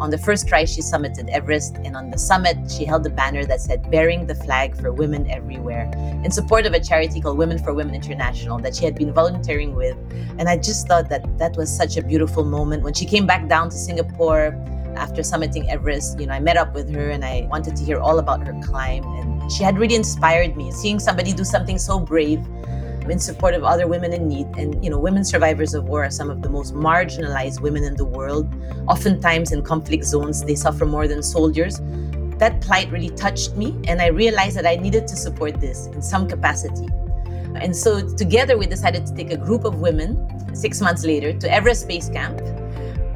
On 0.00 0.10
the 0.10 0.18
first 0.18 0.48
try, 0.48 0.64
she 0.64 0.80
summited 0.80 1.28
Everest, 1.28 1.76
and 1.84 1.94
on 1.94 2.10
the 2.10 2.18
summit, 2.18 2.56
she 2.68 2.84
held 2.84 3.06
a 3.06 3.10
banner 3.10 3.44
that 3.44 3.60
said, 3.60 3.90
Bearing 3.92 4.26
the 4.26 4.34
flag 4.34 4.74
for 4.74 4.92
women 4.92 5.30
everywhere, 5.30 5.88
in 6.24 6.32
support 6.32 6.66
of 6.66 6.72
a 6.72 6.80
charity 6.80 7.20
called 7.20 7.38
Women 7.38 7.62
for 7.62 7.72
Women 7.72 7.94
International 7.94 8.58
that 8.58 8.74
she 8.74 8.84
had 8.84 8.96
been 8.96 9.12
volunteering 9.12 9.76
with. 9.76 9.96
And 10.38 10.48
I 10.48 10.56
just 10.56 10.88
thought 10.88 11.08
that 11.10 11.38
that 11.38 11.56
was 11.56 11.70
such 11.70 11.96
a 11.96 12.02
beautiful 12.02 12.44
moment. 12.44 12.82
When 12.82 12.94
she 12.94 13.04
came 13.04 13.24
back 13.24 13.46
down 13.46 13.70
to 13.70 13.76
Singapore 13.76 14.50
after 14.96 15.22
summiting 15.22 15.68
Everest, 15.68 16.18
you 16.20 16.26
know, 16.26 16.34
I 16.34 16.40
met 16.40 16.56
up 16.56 16.74
with 16.74 16.94
her 16.94 17.10
and 17.10 17.24
I 17.24 17.46
wanted 17.50 17.76
to 17.76 17.84
hear 17.84 17.98
all 17.98 18.18
about 18.18 18.46
her 18.46 18.58
climb. 18.62 19.04
And 19.04 19.50
she 19.50 19.62
had 19.62 19.78
really 19.78 19.94
inspired 19.94 20.56
me, 20.56 20.70
seeing 20.72 20.98
somebody 20.98 21.32
do 21.32 21.44
something 21.44 21.78
so 21.78 21.98
brave 21.98 22.40
in 23.08 23.18
support 23.18 23.54
of 23.54 23.64
other 23.64 23.86
women 23.86 24.12
in 24.12 24.28
need. 24.28 24.46
And, 24.56 24.82
you 24.84 24.90
know, 24.90 24.98
women 24.98 25.24
survivors 25.24 25.74
of 25.74 25.84
war 25.88 26.04
are 26.04 26.10
some 26.10 26.30
of 26.30 26.42
the 26.42 26.48
most 26.48 26.74
marginalized 26.74 27.60
women 27.60 27.84
in 27.84 27.96
the 27.96 28.04
world. 28.04 28.54
Oftentimes 28.88 29.52
in 29.52 29.62
conflict 29.62 30.04
zones, 30.04 30.44
they 30.44 30.54
suffer 30.54 30.86
more 30.86 31.08
than 31.08 31.22
soldiers. 31.22 31.80
That 32.38 32.60
plight 32.60 32.90
really 32.90 33.10
touched 33.10 33.54
me, 33.56 33.76
and 33.86 34.00
I 34.00 34.06
realized 34.06 34.56
that 34.56 34.66
I 34.66 34.76
needed 34.76 35.06
to 35.08 35.16
support 35.16 35.60
this 35.60 35.86
in 35.86 36.00
some 36.00 36.26
capacity. 36.26 36.88
And 37.56 37.76
so, 37.76 38.14
together, 38.16 38.56
we 38.56 38.66
decided 38.66 39.06
to 39.06 39.14
take 39.14 39.30
a 39.30 39.36
group 39.36 39.64
of 39.64 39.80
women 39.80 40.54
six 40.54 40.80
months 40.80 41.04
later 41.04 41.32
to 41.38 41.52
Everest 41.52 41.86
Base 41.86 42.08
Camp 42.08 42.40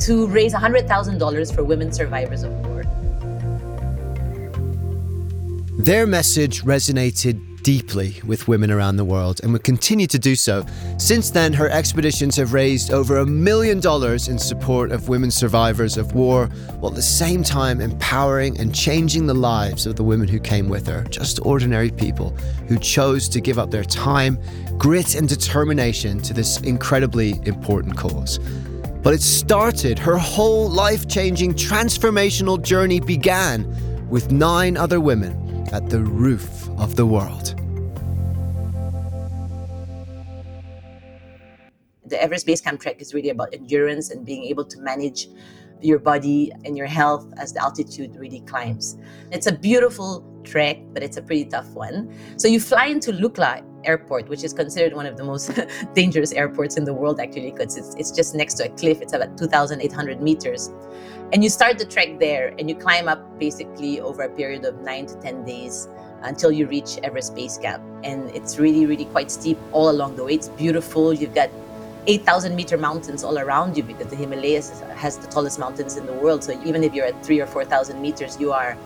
to 0.05 0.27
raise 0.27 0.55
$100,000 0.55 1.55
for 1.55 1.65
women 1.65 1.93
survivors 1.93 2.43
of 2.43 2.53
war. 2.67 2.85
Their 5.79 6.07
message 6.07 6.63
resonated 6.63 7.41
deeply 7.65 8.21
with 8.27 8.47
women 8.47 8.71
around 8.71 8.97
the 8.97 9.05
world 9.05 9.41
and 9.43 9.53
would 9.53 9.65
continue 9.65 10.07
to 10.07 10.19
do 10.19 10.37
so. 10.37 10.65
Since 10.99 11.31
then, 11.31 11.53
her 11.55 11.69
expeditions 11.71 12.37
have 12.37 12.53
raised 12.53 12.93
over 12.93 13.17
a 13.17 13.27
million 13.27 13.81
dollars 13.81 14.29
in 14.29 14.39
support 14.39 14.93
of 14.93 15.09
women 15.09 15.31
survivors 15.31 15.97
of 15.97 16.15
war, 16.15 16.47
while 16.79 16.93
at 16.93 16.97
the 16.97 17.03
same 17.03 17.43
time 17.43 17.81
empowering 17.81 18.61
and 18.61 18.75
changing 18.75 19.27
the 19.27 19.35
lives 19.35 19.87
of 19.87 19.97
the 19.97 20.05
women 20.05 20.29
who 20.29 20.39
came 20.39 20.69
with 20.69 20.87
her, 20.87 21.05
just 21.05 21.41
ordinary 21.45 21.91
people 21.91 22.31
who 22.69 22.79
chose 22.79 23.29
to 23.31 23.41
give 23.41 23.59
up 23.59 23.71
their 23.71 23.85
time, 23.85 24.39
grit, 24.77 25.15
and 25.15 25.29
determination 25.29 26.21
to 26.21 26.35
this 26.35 26.61
incredibly 26.61 27.41
important 27.47 27.97
cause. 27.97 28.39
But 29.05 29.13
it 29.13 29.21
started, 29.21 29.99
her 29.99 30.17
whole 30.17 30.71
life 30.71 31.07
changing, 31.07 31.53
transformational 31.53 32.61
journey 32.61 33.01
began 33.01 34.09
with 34.09 34.33
nine 34.33 34.79
other 34.79 34.99
women 34.99 35.69
at 35.75 35.91
the 35.91 36.01
roof 36.01 36.71
of 36.79 36.97
the 36.97 37.05
world. 37.05 37.55
The 42.07 42.23
Everest 42.23 42.47
Base 42.47 42.63
Camp 42.63 42.81
trek 42.81 43.03
is 43.03 43.13
really 43.13 43.29
about 43.29 43.53
endurance 43.53 44.11
and 44.11 44.25
being 44.25 44.45
able 44.45 44.65
to 44.65 44.81
manage 44.81 45.29
your 45.83 45.99
body 45.99 46.51
and 46.65 46.75
your 46.75 46.87
health 46.87 47.31
as 47.37 47.53
the 47.53 47.63
altitude 47.63 48.17
really 48.17 48.41
climbs. 48.41 48.97
It's 49.31 49.47
a 49.47 49.53
beautiful 49.53 50.25
trek, 50.45 50.79
but 50.95 51.03
it's 51.03 51.19
a 51.19 51.23
pretty 51.23 51.45
tough 51.45 51.69
one. 51.75 52.11
So 52.39 52.49
you 52.49 52.59
fly 52.59 52.87
into 52.87 53.13
Lukla 53.13 53.63
Airport, 53.85 54.29
which 54.29 54.45
is 54.45 54.53
considered 54.53 54.95
one 54.95 55.07
of 55.07 55.17
the 55.17 55.25
most 55.25 55.51
dangerous 55.95 56.33
airports 56.33 56.77
in 56.77 56.85
the 56.85 56.95
world, 56.95 57.21
actually, 57.21 57.51
because 57.51 57.77
it's, 57.77 57.95
it's 57.95 58.11
just 58.11 58.35
next 58.35 58.55
to 58.55 58.67
a 58.67 58.69
cliff. 58.71 59.01
It's 59.01 59.13
about 59.13 59.37
2,800 59.39 60.21
meters. 60.21 60.71
And 61.33 61.43
you 61.43 61.51
start 61.51 61.79
the 61.79 61.85
trek 61.85 62.19
there 62.21 62.55
and 62.59 62.69
you 62.69 62.77
climb 62.77 63.09
up 63.09 63.39
basically 63.39 64.01
over 64.01 64.23
a 64.23 64.29
period 64.29 64.65
of 64.65 64.81
nine 64.83 65.07
to 65.07 65.15
10 65.21 65.45
days 65.45 65.89
until 66.23 66.53
you 66.53 66.67
reach 66.67 66.99
Everest 67.03 67.35
Base 67.35 67.59
Camp. 67.59 67.83
And 68.03 68.31
it's 68.31 68.59
really, 68.59 68.87
really 68.87 69.07
quite 69.07 69.31
steep 69.31 69.59
all 69.73 69.91
along 69.91 70.17
the 70.17 70.25
way. 70.25 70.35
It's 70.35 70.49
beautiful. 70.49 71.13
You've 71.13 71.35
got 71.35 71.51
8,000 72.07 72.55
meter 72.55 72.77
mountains 72.77 73.25
all 73.25 73.39
around 73.39 73.77
you 73.77 73.83
because 73.83 74.09
the 74.09 74.17
Himalayas 74.17 74.81
has 74.95 75.19
the 75.19 75.27
tallest 75.27 75.59
mountains 75.59 75.97
in 75.97 76.07
the 76.07 76.13
world. 76.13 76.45
So 76.45 76.53
even 76.65 76.85
if 76.85 76.95
you're 76.95 77.07
at 77.07 77.25
three 77.25 77.41
or 77.41 77.47
4,000 77.47 78.01
meters, 78.01 78.39
you 78.39 78.53
are 78.53 78.77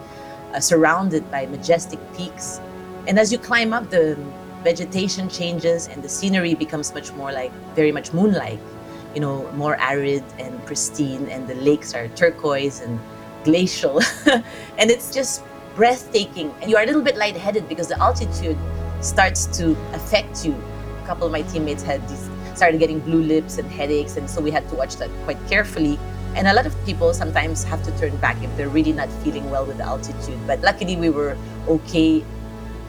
uh, 0.54 0.60
surrounded 0.60 1.28
by 1.30 1.46
majestic 1.46 1.98
peaks. 2.16 2.60
And 3.06 3.18
as 3.18 3.32
you 3.32 3.38
climb 3.38 3.72
up, 3.72 3.90
the 3.90 4.18
vegetation 4.62 5.28
changes 5.28 5.86
and 5.88 6.02
the 6.02 6.08
scenery 6.08 6.54
becomes 6.54 6.92
much 6.94 7.12
more 7.12 7.32
like 7.32 7.52
very 7.74 7.92
much 7.92 8.12
moonlight, 8.12 8.58
you 9.14 9.20
know, 9.20 9.50
more 9.52 9.76
arid 9.80 10.24
and 10.38 10.64
pristine, 10.66 11.28
and 11.28 11.46
the 11.46 11.54
lakes 11.56 11.94
are 11.94 12.08
turquoise 12.08 12.80
and 12.80 12.98
glacial. 13.44 14.00
and 14.78 14.90
it's 14.90 15.12
just 15.12 15.42
breathtaking. 15.74 16.52
And 16.60 16.70
you 16.70 16.76
are 16.76 16.82
a 16.82 16.86
little 16.86 17.02
bit 17.02 17.16
lightheaded 17.16 17.68
because 17.68 17.88
the 17.88 18.00
altitude 18.00 18.58
starts 19.00 19.46
to 19.58 19.76
affect 19.92 20.44
you. 20.44 20.54
A 21.02 21.06
couple 21.06 21.26
of 21.26 21.32
my 21.32 21.42
teammates 21.42 21.82
had 21.82 22.06
these 22.08 22.28
started 22.54 22.80
getting 22.80 22.98
blue 22.98 23.22
lips 23.22 23.58
and 23.58 23.70
headaches, 23.70 24.16
and 24.16 24.28
so 24.28 24.40
we 24.42 24.50
had 24.50 24.68
to 24.68 24.74
watch 24.74 24.96
that 24.96 25.08
quite 25.24 25.38
carefully. 25.48 25.98
And 26.34 26.48
a 26.48 26.52
lot 26.52 26.66
of 26.66 26.74
people 26.84 27.14
sometimes 27.14 27.64
have 27.64 27.82
to 27.84 27.96
turn 27.98 28.16
back 28.18 28.42
if 28.42 28.54
they're 28.56 28.68
really 28.68 28.92
not 28.92 29.08
feeling 29.22 29.48
well 29.50 29.64
with 29.64 29.78
the 29.78 29.84
altitude. 29.84 30.38
But 30.46 30.60
luckily, 30.60 30.96
we 30.96 31.10
were 31.10 31.36
okay. 31.68 32.24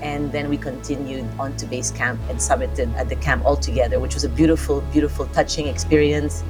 And 0.01 0.31
then 0.31 0.49
we 0.49 0.57
continued 0.57 1.27
on 1.39 1.55
to 1.57 1.65
base 1.65 1.91
camp 1.91 2.19
and 2.29 2.39
summited 2.39 2.93
at 2.95 3.09
the 3.09 3.15
camp 3.17 3.45
all 3.45 3.57
together, 3.57 3.99
which 3.99 4.13
was 4.13 4.23
a 4.23 4.29
beautiful, 4.29 4.81
beautiful, 4.93 5.25
touching 5.27 5.67
experience. 5.67 6.43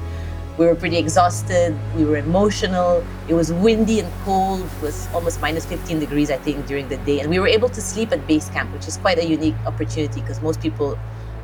We 0.58 0.66
were 0.66 0.74
pretty 0.74 0.98
exhausted. 0.98 1.76
We 1.96 2.04
were 2.04 2.18
emotional. 2.18 3.04
It 3.28 3.34
was 3.34 3.52
windy 3.52 4.00
and 4.00 4.12
cold. 4.24 4.60
It 4.62 4.82
was 4.82 5.08
almost 5.14 5.40
minus 5.40 5.64
15 5.64 5.98
degrees, 6.00 6.30
I 6.30 6.36
think, 6.36 6.66
during 6.66 6.88
the 6.88 6.98
day. 6.98 7.20
And 7.20 7.30
we 7.30 7.38
were 7.38 7.48
able 7.48 7.70
to 7.70 7.80
sleep 7.80 8.12
at 8.12 8.26
base 8.26 8.48
camp, 8.50 8.72
which 8.72 8.86
is 8.86 8.98
quite 8.98 9.18
a 9.18 9.26
unique 9.26 9.54
opportunity 9.66 10.20
because 10.20 10.42
most 10.42 10.60
people 10.60 10.98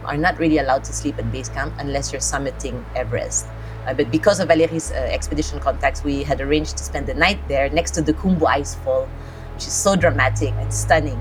are 0.04 0.16
not 0.16 0.38
really 0.38 0.58
allowed 0.58 0.84
to 0.84 0.92
sleep 0.92 1.18
at 1.18 1.30
base 1.32 1.48
camp 1.48 1.74
unless 1.78 2.12
you're 2.12 2.20
summiting 2.20 2.84
Everest. 2.94 3.46
Uh, 3.86 3.94
but 3.94 4.10
because 4.10 4.40
of 4.40 4.48
Valerie's 4.48 4.90
uh, 4.90 4.94
expedition 4.94 5.60
contacts, 5.60 6.02
we 6.02 6.22
had 6.22 6.40
arranged 6.40 6.76
to 6.76 6.84
spend 6.84 7.06
the 7.06 7.14
night 7.14 7.38
there 7.48 7.70
next 7.70 7.92
to 7.92 8.02
the 8.02 8.12
Khumbu 8.12 8.40
Icefall, 8.40 9.08
which 9.54 9.66
is 9.66 9.72
so 9.72 9.94
dramatic 9.94 10.52
and 10.54 10.72
stunning. 10.72 11.20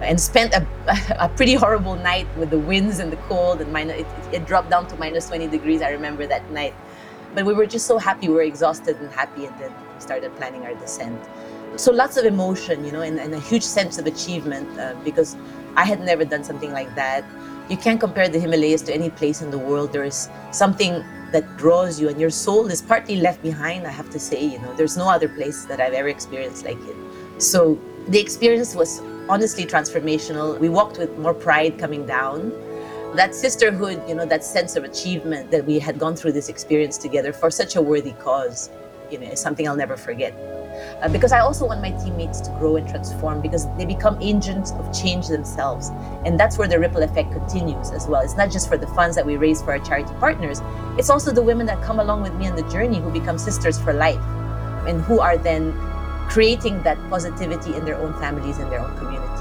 And 0.00 0.20
spent 0.20 0.54
a, 0.54 0.66
a 1.18 1.28
pretty 1.28 1.54
horrible 1.54 1.96
night 1.96 2.26
with 2.36 2.50
the 2.50 2.58
winds 2.58 2.98
and 2.98 3.12
the 3.12 3.16
cold, 3.28 3.60
and 3.60 3.72
minus, 3.72 4.00
it, 4.00 4.06
it, 4.32 4.46
dropped 4.46 4.70
down 4.70 4.86
to 4.88 4.96
minus 4.96 5.28
20 5.28 5.48
degrees. 5.48 5.82
I 5.82 5.90
remember 5.90 6.26
that 6.26 6.48
night. 6.50 6.74
But 7.34 7.44
we 7.44 7.52
were 7.52 7.66
just 7.66 7.86
so 7.86 7.98
happy. 7.98 8.28
We 8.28 8.34
were 8.34 8.42
exhausted 8.42 8.96
and 8.96 9.10
happy, 9.12 9.46
and 9.46 9.58
then 9.58 9.70
we 9.70 10.00
started 10.00 10.34
planning 10.36 10.64
our 10.64 10.74
descent. 10.74 11.20
So 11.76 11.92
lots 11.92 12.16
of 12.16 12.24
emotion, 12.24 12.84
you 12.84 12.92
know, 12.92 13.02
and, 13.02 13.18
and 13.20 13.34
a 13.34 13.40
huge 13.40 13.62
sense 13.62 13.98
of 13.98 14.06
achievement 14.06 14.78
uh, 14.78 14.94
because 15.04 15.36
I 15.76 15.84
had 15.84 16.00
never 16.00 16.24
done 16.24 16.42
something 16.42 16.72
like 16.72 16.92
that 16.94 17.24
you 17.68 17.76
can't 17.76 18.00
compare 18.00 18.28
the 18.28 18.38
Himalayas 18.40 18.82
to 18.82 18.94
any 18.94 19.10
place 19.10 19.42
in 19.42 19.50
the 19.50 19.58
world. 19.58 19.92
There 19.92 20.04
is 20.04 20.28
something 20.52 21.04
that 21.32 21.56
draws 21.58 22.00
you, 22.00 22.08
and 22.08 22.18
your 22.18 22.30
soul 22.30 22.66
is 22.68 22.80
partly 22.80 23.16
left 23.16 23.42
behind. 23.42 23.86
I 23.86 23.90
have 23.90 24.08
to 24.10 24.18
say, 24.18 24.42
you 24.42 24.58
know, 24.60 24.74
there's 24.74 24.96
no 24.96 25.08
other 25.08 25.28
place 25.28 25.64
that 25.66 25.80
I've 25.80 25.92
ever 25.92 26.08
experienced 26.08 26.64
like 26.64 26.78
it. 26.80 26.96
So 27.42 27.78
the 28.08 28.18
experience 28.18 28.74
was 28.74 29.02
honestly 29.28 29.64
transformational. 29.64 30.58
We 30.58 30.68
walked 30.68 30.98
with 30.98 31.16
more 31.18 31.34
pride 31.34 31.78
coming 31.78 32.06
down. 32.06 32.52
That 33.14 33.34
sisterhood, 33.34 34.02
you 34.08 34.14
know, 34.14 34.26
that 34.26 34.44
sense 34.44 34.76
of 34.76 34.84
achievement 34.84 35.50
that 35.50 35.64
we 35.64 35.78
had 35.78 35.98
gone 35.98 36.14
through 36.16 36.32
this 36.32 36.48
experience 36.48 36.98
together 36.98 37.32
for 37.32 37.50
such 37.50 37.76
a 37.76 37.82
worthy 37.82 38.12
cause, 38.12 38.70
you 39.10 39.18
know, 39.18 39.26
is 39.26 39.40
something 39.40 39.66
I'll 39.66 39.76
never 39.76 39.96
forget 39.96 40.34
uh, 41.02 41.08
because 41.08 41.32
I 41.32 41.40
also 41.40 41.66
want 41.66 41.80
my 41.80 41.90
teammates 41.90 42.40
to 42.42 42.50
grow 42.52 42.76
and 42.76 42.88
transform 42.88 43.40
because 43.40 43.66
they 43.76 43.84
become 43.84 44.20
agents 44.20 44.72
of 44.72 44.92
change 44.92 45.28
themselves. 45.28 45.90
And 46.24 46.38
that's 46.38 46.58
where 46.58 46.68
the 46.68 46.78
ripple 46.78 47.02
effect 47.02 47.32
continues 47.32 47.90
as 47.90 48.06
well. 48.06 48.22
It's 48.22 48.36
not 48.36 48.50
just 48.50 48.68
for 48.68 48.76
the 48.76 48.86
funds 48.88 49.16
that 49.16 49.24
we 49.24 49.36
raise 49.36 49.62
for 49.62 49.72
our 49.72 49.78
charity 49.78 50.12
partners, 50.20 50.60
it's 50.98 51.10
also 51.10 51.32
the 51.32 51.42
women 51.42 51.66
that 51.66 51.82
come 51.82 52.00
along 52.00 52.22
with 52.22 52.34
me 52.34 52.48
on 52.48 52.56
the 52.56 52.68
journey 52.70 53.00
who 53.00 53.10
become 53.10 53.38
sisters 53.38 53.78
for 53.78 53.92
life 53.92 54.22
and 54.86 55.00
who 55.02 55.20
are 55.20 55.36
then 55.36 55.72
creating 56.28 56.82
that 56.82 56.98
positivity 57.08 57.74
in 57.74 57.84
their 57.84 57.96
own 57.96 58.12
families 58.20 58.58
and 58.58 58.70
their 58.70 58.80
own 58.80 58.96
communities. 58.96 59.38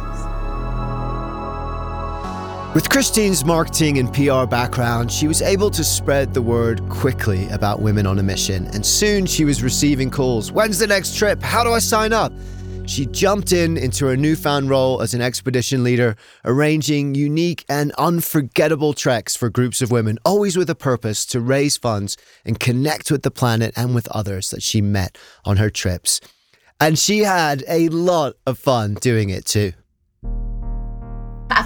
With 2.76 2.90
Christine's 2.90 3.44
marketing 3.44 3.98
and 3.98 4.14
PR 4.14 4.46
background, 4.46 5.12
she 5.12 5.28
was 5.28 5.42
able 5.42 5.72
to 5.72 5.84
spread 5.84 6.34
the 6.34 6.42
word 6.42 6.88
quickly 6.90 7.50
about 7.50 7.82
women 7.82 8.06
on 8.06 8.20
a 8.20 8.24
mission, 8.24 8.68
and 8.68 8.86
soon 8.86 9.26
she 9.26 9.46
was 9.46 9.64
receiving 9.64 10.12
calls. 10.12 10.52
When's 10.52 10.78
the 10.78 10.86
next 10.86 11.16
trip? 11.16 11.42
How 11.42 11.64
do 11.64 11.72
I 11.72 11.80
sign 11.80 12.14
up? 12.14 12.32
She 12.86 13.06
jumped 13.06 13.52
in 13.52 13.78
into 13.78 14.06
her 14.06 14.16
newfound 14.16 14.70
role 14.70 15.02
as 15.02 15.14
an 15.14 15.22
expedition 15.22 15.84
leader, 15.84 16.16
arranging 16.46 17.16
unique 17.16 17.66
and 17.68 17.92
unforgettable 17.98 18.94
treks 18.94 19.36
for 19.36 19.50
groups 19.50 19.82
of 19.82 19.92
women, 19.92 20.20
always 20.24 20.56
with 20.56 20.70
a 20.70 20.76
purpose 20.76 21.26
to 21.28 21.42
raise 21.42 21.78
funds 21.78 22.16
and 22.46 22.60
connect 22.60 23.12
with 23.12 23.24
the 23.24 23.32
planet 23.32 23.74
and 23.76 23.94
with 23.96 24.08
others 24.10 24.52
that 24.52 24.64
she 24.64 24.82
met 24.82 25.18
on 25.44 25.58
her 25.58 25.70
trips. 25.70 26.22
And 26.80 26.98
she 26.98 27.20
had 27.20 27.64
a 27.68 27.90
lot 27.90 28.36
of 28.46 28.60
fun 28.60 28.96
doing 28.96 29.30
it 29.30 29.46
too 29.46 29.74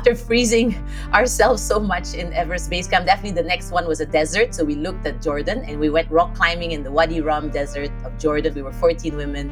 after 0.01 0.15
freezing 0.15 0.74
ourselves 1.13 1.62
so 1.62 1.80
much 1.80 2.15
in 2.15 2.34
Everest 2.34 2.70
Base 2.70 2.88
Camp, 2.88 3.06
definitely 3.06 3.39
the 3.39 3.48
next 3.48 3.72
one 3.72 3.88
was 3.88 4.00
a 4.00 4.06
desert. 4.06 4.56
So 4.56 4.63
we 4.63 4.75
looked 4.75 5.06
at 5.06 5.22
Jordan 5.22 5.63
and 5.68 5.80
we 5.80 5.89
went 5.89 6.10
rock 6.10 6.34
climbing 6.34 6.72
in 6.72 6.82
the 6.82 6.89
Wadi 6.89 7.22
Rum 7.22 7.50
desert 7.50 7.91
of 8.03 8.18
Jordan. 8.18 8.56
We 8.56 8.63
were 8.63 8.74
14 8.74 9.15
women. 9.15 9.50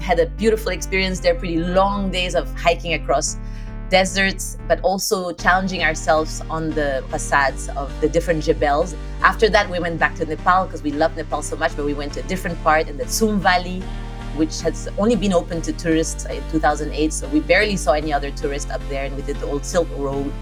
Had 0.00 0.20
a 0.20 0.26
beautiful 0.26 0.70
experience 0.70 1.18
there, 1.18 1.34
pretty 1.34 1.56
long 1.58 2.12
days 2.12 2.36
of 2.36 2.54
hiking 2.54 2.94
across 2.94 3.38
deserts, 3.88 4.58
but 4.68 4.78
also 4.82 5.32
challenging 5.32 5.82
ourselves 5.82 6.42
on 6.50 6.70
the 6.70 7.02
facades 7.08 7.68
of 7.70 7.90
the 8.00 8.08
different 8.08 8.44
jebels. 8.44 8.94
After 9.22 9.48
that, 9.48 9.68
we 9.68 9.80
went 9.80 9.98
back 9.98 10.14
to 10.16 10.26
Nepal 10.26 10.66
because 10.66 10.82
we 10.82 10.92
love 10.92 11.16
Nepal 11.16 11.42
so 11.42 11.56
much, 11.56 11.74
but 11.74 11.84
we 11.84 11.94
went 11.94 12.12
to 12.12 12.20
a 12.20 12.28
different 12.28 12.62
part 12.62 12.88
in 12.88 12.98
the 12.98 13.04
Tsum 13.04 13.38
Valley 13.38 13.82
which 14.38 14.60
has 14.60 14.88
only 14.96 15.16
been 15.16 15.32
open 15.32 15.60
to 15.62 15.72
tourists 15.72 16.24
in 16.26 16.42
2008. 16.50 17.12
So 17.12 17.28
we 17.28 17.40
barely 17.40 17.76
saw 17.76 17.92
any 17.92 18.12
other 18.12 18.30
tourists 18.30 18.70
up 18.70 18.80
there. 18.88 19.04
And 19.04 19.16
we 19.16 19.22
did 19.22 19.36
the 19.36 19.46
old 19.46 19.64
Silk 19.64 19.88
Road 19.96 20.32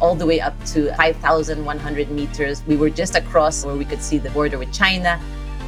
all 0.00 0.14
the 0.14 0.26
way 0.26 0.40
up 0.40 0.54
to 0.66 0.94
5,100 0.96 2.10
meters. 2.10 2.62
We 2.66 2.76
were 2.76 2.90
just 2.90 3.14
across 3.14 3.64
where 3.64 3.76
we 3.76 3.84
could 3.84 4.02
see 4.02 4.18
the 4.18 4.30
border 4.30 4.58
with 4.58 4.72
China. 4.72 5.20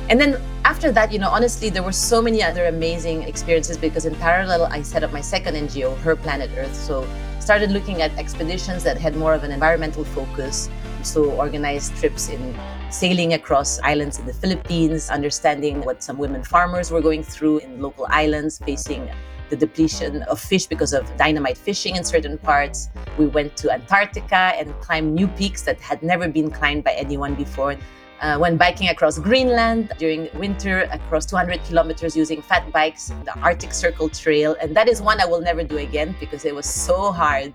And 0.08 0.20
then 0.20 0.40
after 0.64 0.92
that, 0.92 1.12
you 1.12 1.18
know, 1.18 1.30
honestly, 1.30 1.70
there 1.70 1.82
were 1.82 1.92
so 1.92 2.20
many 2.20 2.42
other 2.42 2.66
amazing 2.66 3.22
experiences 3.22 3.78
because 3.78 4.04
in 4.04 4.14
parallel, 4.16 4.64
I 4.66 4.82
set 4.82 5.02
up 5.02 5.12
my 5.12 5.20
second 5.20 5.54
NGO, 5.54 5.96
Her 5.98 6.14
Planet 6.14 6.50
Earth. 6.56 6.74
So 6.74 7.08
started 7.40 7.70
looking 7.70 8.02
at 8.02 8.16
expeditions 8.18 8.82
that 8.82 8.98
had 8.98 9.16
more 9.16 9.32
of 9.32 9.44
an 9.44 9.52
environmental 9.52 10.04
focus. 10.04 10.68
So 11.06 11.30
organized 11.30 11.94
trips 11.96 12.28
in 12.28 12.58
sailing 12.90 13.34
across 13.34 13.78
islands 13.84 14.18
in 14.18 14.26
the 14.26 14.34
Philippines, 14.34 15.08
understanding 15.08 15.80
what 15.82 16.02
some 16.02 16.18
women 16.18 16.42
farmers 16.42 16.90
were 16.90 17.00
going 17.00 17.22
through 17.22 17.58
in 17.58 17.80
local 17.80 18.08
islands, 18.10 18.58
facing 18.58 19.08
the 19.48 19.54
depletion 19.54 20.22
of 20.24 20.40
fish 20.40 20.66
because 20.66 20.92
of 20.92 21.06
dynamite 21.16 21.56
fishing 21.56 21.94
in 21.94 22.02
certain 22.02 22.36
parts. 22.36 22.90
We 23.18 23.28
went 23.28 23.56
to 23.58 23.70
Antarctica 23.70 24.52
and 24.58 24.74
climbed 24.80 25.14
new 25.14 25.28
peaks 25.28 25.62
that 25.62 25.80
had 25.80 26.02
never 26.02 26.26
been 26.28 26.50
climbed 26.50 26.82
by 26.82 26.94
anyone 26.94 27.36
before 27.36 27.76
uh, 28.20 28.36
went 28.40 28.58
biking 28.58 28.88
across 28.88 29.18
Greenland 29.18 29.92
during 29.98 30.28
winter, 30.34 30.88
across 30.92 31.26
200 31.26 31.62
kilometers 31.64 32.16
using 32.16 32.40
fat 32.42 32.70
bikes, 32.72 33.12
the 33.24 33.38
Arctic 33.40 33.72
Circle 33.72 34.08
Trail. 34.08 34.56
And 34.60 34.74
that 34.76 34.88
is 34.88 35.02
one 35.02 35.20
I 35.20 35.26
will 35.26 35.40
never 35.40 35.62
do 35.64 35.78
again 35.78 36.16
because 36.18 36.44
it 36.44 36.54
was 36.54 36.66
so 36.66 37.12
hard. 37.12 37.52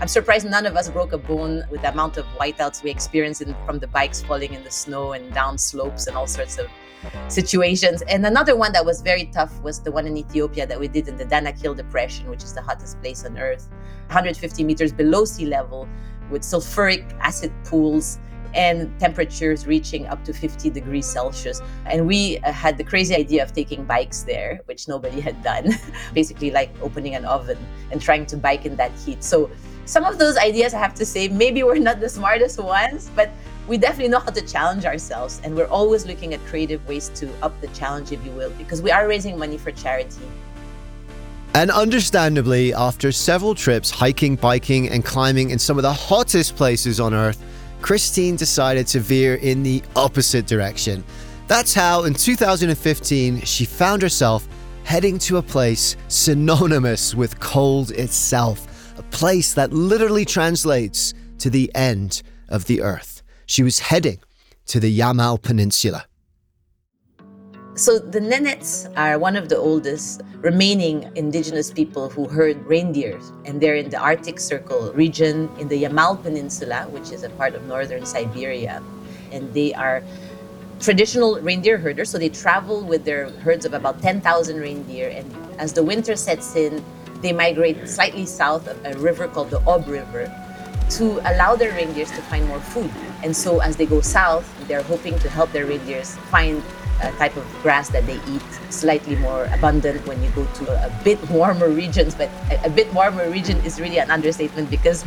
I'm 0.00 0.08
surprised 0.08 0.48
none 0.48 0.66
of 0.66 0.76
us 0.76 0.88
broke 0.90 1.12
a 1.12 1.18
bone 1.18 1.62
with 1.70 1.82
the 1.82 1.90
amount 1.90 2.16
of 2.16 2.26
whiteouts 2.38 2.82
we 2.82 2.90
experienced 2.90 3.42
in, 3.42 3.54
from 3.66 3.78
the 3.78 3.86
bikes 3.86 4.22
falling 4.22 4.52
in 4.54 4.62
the 4.64 4.70
snow 4.70 5.12
and 5.12 5.32
down 5.32 5.58
slopes 5.58 6.06
and 6.06 6.16
all 6.16 6.26
sorts 6.26 6.58
of 6.58 6.68
situations. 7.28 8.02
And 8.02 8.24
another 8.26 8.56
one 8.56 8.72
that 8.72 8.84
was 8.84 9.02
very 9.02 9.26
tough 9.26 9.60
was 9.62 9.80
the 9.80 9.90
one 9.90 10.06
in 10.06 10.16
Ethiopia 10.16 10.66
that 10.66 10.78
we 10.78 10.88
did 10.88 11.08
in 11.08 11.16
the 11.16 11.24
Danakil 11.24 11.76
Depression, 11.76 12.28
which 12.30 12.42
is 12.44 12.52
the 12.52 12.62
hottest 12.62 13.00
place 13.00 13.24
on 13.24 13.38
earth, 13.38 13.68
150 14.06 14.64
meters 14.64 14.92
below 14.92 15.24
sea 15.24 15.46
level 15.46 15.88
with 16.30 16.42
sulfuric 16.42 17.12
acid 17.20 17.52
pools 17.64 18.18
and 18.54 18.90
temperatures 18.98 19.66
reaching 19.66 20.06
up 20.06 20.24
to 20.24 20.32
50 20.32 20.70
degrees 20.70 21.06
Celsius. 21.06 21.60
And 21.86 22.06
we 22.06 22.38
uh, 22.38 22.52
had 22.52 22.78
the 22.78 22.84
crazy 22.84 23.14
idea 23.14 23.42
of 23.42 23.52
taking 23.52 23.84
bikes 23.84 24.22
there, 24.22 24.60
which 24.66 24.88
nobody 24.88 25.20
had 25.20 25.42
done. 25.42 25.70
Basically, 26.14 26.50
like 26.50 26.70
opening 26.80 27.14
an 27.14 27.24
oven 27.24 27.58
and 27.90 28.00
trying 28.00 28.26
to 28.26 28.36
bike 28.36 28.66
in 28.66 28.76
that 28.76 28.92
heat. 28.92 29.22
So, 29.24 29.50
some 29.84 30.04
of 30.04 30.18
those 30.18 30.36
ideas, 30.36 30.74
I 30.74 30.78
have 30.78 30.94
to 30.94 31.04
say, 31.04 31.26
maybe 31.28 31.64
we're 31.64 31.78
not 31.78 31.98
the 31.98 32.08
smartest 32.08 32.60
ones, 32.60 33.10
but 33.16 33.30
we 33.66 33.78
definitely 33.78 34.08
know 34.08 34.20
how 34.20 34.30
to 34.30 34.40
challenge 34.46 34.84
ourselves. 34.84 35.40
And 35.42 35.56
we're 35.56 35.66
always 35.66 36.06
looking 36.06 36.34
at 36.34 36.44
creative 36.46 36.86
ways 36.86 37.08
to 37.16 37.28
up 37.42 37.60
the 37.60 37.68
challenge, 37.68 38.12
if 38.12 38.24
you 38.24 38.30
will, 38.32 38.50
because 38.50 38.80
we 38.80 38.92
are 38.92 39.08
raising 39.08 39.36
money 39.36 39.58
for 39.58 39.72
charity. 39.72 40.22
And 41.54 41.70
understandably, 41.70 42.72
after 42.72 43.12
several 43.12 43.54
trips 43.54 43.90
hiking, 43.90 44.36
biking, 44.36 44.88
and 44.88 45.04
climbing 45.04 45.50
in 45.50 45.58
some 45.58 45.76
of 45.76 45.82
the 45.82 45.92
hottest 45.92 46.56
places 46.56 46.98
on 46.98 47.12
Earth, 47.12 47.42
Christine 47.82 48.36
decided 48.36 48.86
to 48.88 49.00
veer 49.00 49.34
in 49.34 49.62
the 49.62 49.82
opposite 49.96 50.46
direction. 50.46 51.04
That's 51.48 51.74
how, 51.74 52.04
in 52.04 52.14
2015, 52.14 53.40
she 53.40 53.64
found 53.64 54.00
herself 54.00 54.48
heading 54.84 55.18
to 55.18 55.36
a 55.36 55.42
place 55.42 55.96
synonymous 56.08 57.14
with 57.14 57.38
cold 57.40 57.90
itself, 57.90 58.96
a 58.98 59.02
place 59.04 59.52
that 59.54 59.72
literally 59.72 60.24
translates 60.24 61.12
to 61.38 61.50
the 61.50 61.70
end 61.74 62.22
of 62.48 62.64
the 62.66 62.80
earth. 62.80 63.22
She 63.46 63.62
was 63.62 63.80
heading 63.80 64.20
to 64.66 64.80
the 64.80 64.96
Yamal 64.98 65.42
Peninsula. 65.42 66.06
So 67.74 67.98
the 67.98 68.20
Nenets 68.20 68.86
are 68.98 69.18
one 69.18 69.34
of 69.34 69.48
the 69.48 69.56
oldest 69.56 70.20
remaining 70.42 71.10
indigenous 71.14 71.72
people 71.72 72.10
who 72.10 72.28
herd 72.28 72.66
reindeer, 72.66 73.18
and 73.46 73.62
they're 73.62 73.76
in 73.76 73.88
the 73.88 73.96
Arctic 73.96 74.40
Circle 74.40 74.92
region 74.92 75.48
in 75.58 75.68
the 75.68 75.84
Yamal 75.84 76.22
Peninsula, 76.22 76.86
which 76.90 77.12
is 77.12 77.22
a 77.22 77.30
part 77.30 77.54
of 77.54 77.64
northern 77.64 78.04
Siberia. 78.04 78.82
And 79.32 79.54
they 79.54 79.72
are 79.72 80.02
traditional 80.80 81.40
reindeer 81.40 81.78
herders, 81.78 82.10
so 82.10 82.18
they 82.18 82.28
travel 82.28 82.84
with 82.84 83.06
their 83.06 83.30
herds 83.40 83.64
of 83.64 83.72
about 83.72 84.02
10,000 84.02 84.60
reindeer. 84.60 85.08
And 85.08 85.34
as 85.58 85.72
the 85.72 85.82
winter 85.82 86.14
sets 86.14 86.54
in, 86.54 86.84
they 87.22 87.32
migrate 87.32 87.88
slightly 87.88 88.26
south 88.26 88.68
of 88.68 88.84
a 88.84 88.98
river 88.98 89.28
called 89.28 89.48
the 89.48 89.66
Ob 89.66 89.88
River 89.88 90.28
to 90.90 91.20
allow 91.24 91.56
their 91.56 91.72
reindeers 91.72 92.10
to 92.10 92.20
find 92.28 92.46
more 92.48 92.60
food. 92.60 92.90
And 93.22 93.34
so 93.34 93.60
as 93.60 93.76
they 93.76 93.86
go 93.86 94.02
south, 94.02 94.44
they're 94.68 94.82
hoping 94.82 95.18
to 95.20 95.30
help 95.30 95.52
their 95.52 95.64
reindeers 95.64 96.16
find 96.30 96.62
type 97.12 97.36
of 97.36 97.44
grass 97.62 97.88
that 97.90 98.06
they 98.06 98.20
eat 98.28 98.42
slightly 98.70 99.16
more 99.16 99.44
abundant 99.52 100.06
when 100.06 100.22
you 100.22 100.30
go 100.30 100.46
to 100.46 100.70
a 100.86 100.90
bit 101.02 101.18
warmer 101.30 101.68
regions. 101.68 102.14
But 102.14 102.30
a, 102.50 102.66
a 102.66 102.70
bit 102.70 102.92
warmer 102.94 103.28
region 103.28 103.58
is 103.64 103.80
really 103.80 103.98
an 103.98 104.10
understatement 104.10 104.70
because 104.70 105.04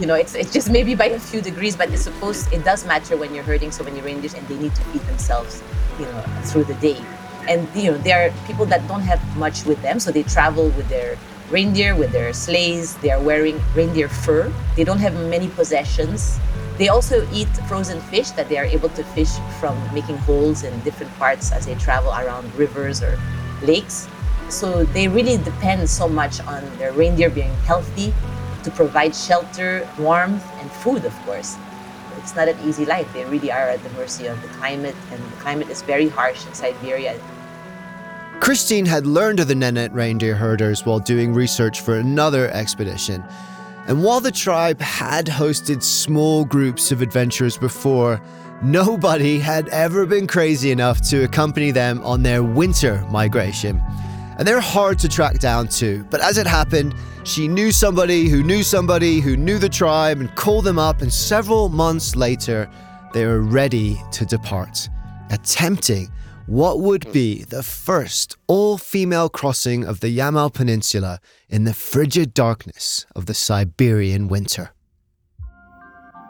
you 0.00 0.06
know, 0.06 0.14
it's, 0.14 0.34
it's 0.34 0.52
just 0.52 0.70
maybe 0.70 0.94
by 0.94 1.06
a 1.06 1.18
few 1.18 1.40
degrees, 1.40 1.76
but 1.76 1.90
it's 1.90 2.02
supposed 2.02 2.52
it 2.52 2.64
does 2.64 2.86
matter 2.86 3.16
when 3.16 3.34
you're 3.34 3.44
herding 3.44 3.70
so 3.70 3.84
many 3.84 4.00
reindeers 4.00 4.34
and 4.34 4.46
they 4.48 4.56
need 4.56 4.74
to 4.74 4.82
feed 4.84 5.02
themselves, 5.02 5.62
you 5.98 6.06
know, 6.06 6.22
through 6.44 6.64
the 6.64 6.74
day. 6.74 7.00
And 7.48 7.68
you 7.74 7.92
know, 7.92 7.98
there 7.98 8.26
are 8.28 8.46
people 8.46 8.66
that 8.66 8.86
don't 8.88 9.02
have 9.02 9.20
much 9.36 9.64
with 9.64 9.80
them, 9.82 10.00
so 10.00 10.10
they 10.10 10.22
travel 10.22 10.70
with 10.70 10.88
their 10.88 11.18
reindeer, 11.52 11.94
with 11.94 12.10
their 12.10 12.32
sleighs. 12.32 12.96
They 12.96 13.10
are 13.10 13.20
wearing 13.20 13.60
reindeer 13.76 14.08
fur. 14.08 14.50
They 14.74 14.84
don't 14.84 14.98
have 14.98 15.14
many 15.28 15.48
possessions. 15.48 16.40
They 16.78 16.88
also 16.88 17.28
eat 17.30 17.48
frozen 17.68 18.00
fish 18.00 18.30
that 18.32 18.48
they 18.48 18.56
are 18.56 18.64
able 18.64 18.88
to 18.90 19.04
fish 19.12 19.30
from 19.60 19.76
making 19.94 20.16
holes 20.24 20.64
in 20.64 20.72
different 20.80 21.12
parts 21.18 21.52
as 21.52 21.66
they 21.66 21.74
travel 21.76 22.10
around 22.10 22.52
rivers 22.56 23.02
or 23.02 23.20
lakes. 23.62 24.08
So 24.48 24.84
they 24.84 25.06
really 25.06 25.36
depend 25.36 25.88
so 25.88 26.08
much 26.08 26.40
on 26.40 26.64
their 26.78 26.92
reindeer 26.92 27.30
being 27.30 27.52
healthy 27.68 28.14
to 28.64 28.70
provide 28.70 29.14
shelter, 29.14 29.86
warmth, 29.98 30.44
and 30.60 30.70
food, 30.70 31.04
of 31.04 31.14
course. 31.24 31.56
It's 32.18 32.34
not 32.34 32.48
an 32.48 32.56
easy 32.64 32.84
life. 32.86 33.12
They 33.12 33.24
really 33.24 33.50
are 33.50 33.68
at 33.68 33.82
the 33.82 33.90
mercy 33.90 34.26
of 34.26 34.40
the 34.42 34.48
climate, 34.48 34.94
and 35.10 35.20
the 35.20 35.36
climate 35.36 35.68
is 35.68 35.82
very 35.82 36.08
harsh 36.08 36.46
in 36.46 36.54
Siberia. 36.54 37.18
Christine 38.42 38.86
had 38.86 39.06
learned 39.06 39.38
of 39.38 39.46
the 39.46 39.54
Nenet 39.54 39.94
reindeer 39.94 40.34
herders 40.34 40.84
while 40.84 40.98
doing 40.98 41.32
research 41.32 41.80
for 41.80 41.98
another 41.98 42.50
expedition. 42.50 43.22
And 43.86 44.02
while 44.02 44.18
the 44.18 44.32
tribe 44.32 44.80
had 44.80 45.26
hosted 45.26 45.80
small 45.80 46.44
groups 46.44 46.90
of 46.90 47.02
adventurers 47.02 47.56
before, 47.56 48.20
nobody 48.60 49.38
had 49.38 49.68
ever 49.68 50.06
been 50.06 50.26
crazy 50.26 50.72
enough 50.72 51.00
to 51.02 51.22
accompany 51.22 51.70
them 51.70 52.04
on 52.04 52.24
their 52.24 52.42
winter 52.42 53.06
migration. 53.12 53.80
And 54.36 54.48
they're 54.48 54.58
hard 54.58 54.98
to 54.98 55.08
track 55.08 55.38
down 55.38 55.68
too, 55.68 56.04
but 56.10 56.20
as 56.20 56.36
it 56.36 56.48
happened, 56.48 56.96
she 57.22 57.46
knew 57.46 57.70
somebody 57.70 58.28
who 58.28 58.42
knew 58.42 58.64
somebody 58.64 59.20
who 59.20 59.36
knew 59.36 59.60
the 59.60 59.68
tribe 59.68 60.18
and 60.18 60.34
called 60.34 60.64
them 60.64 60.80
up, 60.80 61.00
and 61.00 61.12
several 61.12 61.68
months 61.68 62.16
later, 62.16 62.68
they 63.12 63.24
were 63.24 63.42
ready 63.42 64.02
to 64.10 64.26
depart, 64.26 64.88
attempting 65.30 66.10
what 66.52 66.80
would 66.80 67.10
be 67.12 67.44
the 67.44 67.62
first 67.62 68.36
all 68.46 68.76
female 68.76 69.30
crossing 69.30 69.86
of 69.86 70.00
the 70.00 70.18
Yamal 70.18 70.52
Peninsula 70.52 71.18
in 71.48 71.64
the 71.64 71.72
frigid 71.72 72.34
darkness 72.34 73.06
of 73.16 73.24
the 73.24 73.32
Siberian 73.32 74.28
winter. 74.28 74.74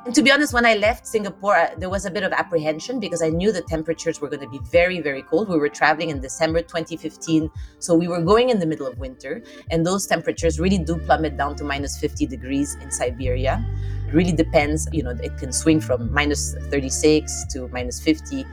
And 0.06 0.14
to 0.14 0.22
be 0.22 0.30
honest, 0.30 0.52
when 0.52 0.64
I 0.64 0.74
left 0.74 1.08
Singapore, 1.08 1.56
uh, 1.56 1.70
there 1.76 1.90
was 1.90 2.06
a 2.06 2.10
bit 2.10 2.22
of 2.22 2.32
apprehension 2.32 3.00
because 3.00 3.20
I 3.20 3.30
knew 3.30 3.50
the 3.50 3.62
temperatures 3.62 4.20
were 4.20 4.28
going 4.28 4.42
to 4.42 4.48
be 4.48 4.60
very, 4.70 5.00
very 5.00 5.22
cold. 5.22 5.48
We 5.48 5.58
were 5.58 5.68
traveling 5.68 6.10
in 6.10 6.20
December 6.20 6.62
2015. 6.62 7.50
So 7.80 7.96
we 7.96 8.06
were 8.06 8.20
going 8.20 8.50
in 8.50 8.60
the 8.60 8.66
middle 8.66 8.86
of 8.86 8.98
winter, 8.98 9.42
and 9.72 9.84
those 9.84 10.06
temperatures 10.06 10.60
really 10.60 10.78
do 10.78 10.98
plummet 10.98 11.36
down 11.36 11.56
to 11.56 11.64
minus 11.64 11.98
50 11.98 12.26
degrees 12.26 12.76
in 12.80 12.92
Siberia. 12.92 13.64
It 14.06 14.14
really 14.14 14.32
depends, 14.32 14.88
you 14.92 15.02
know, 15.02 15.16
it 15.20 15.36
can 15.36 15.52
swing 15.52 15.80
from 15.80 16.12
minus 16.12 16.54
36 16.70 17.46
to 17.54 17.66
minus 17.68 18.00
50 18.00 18.44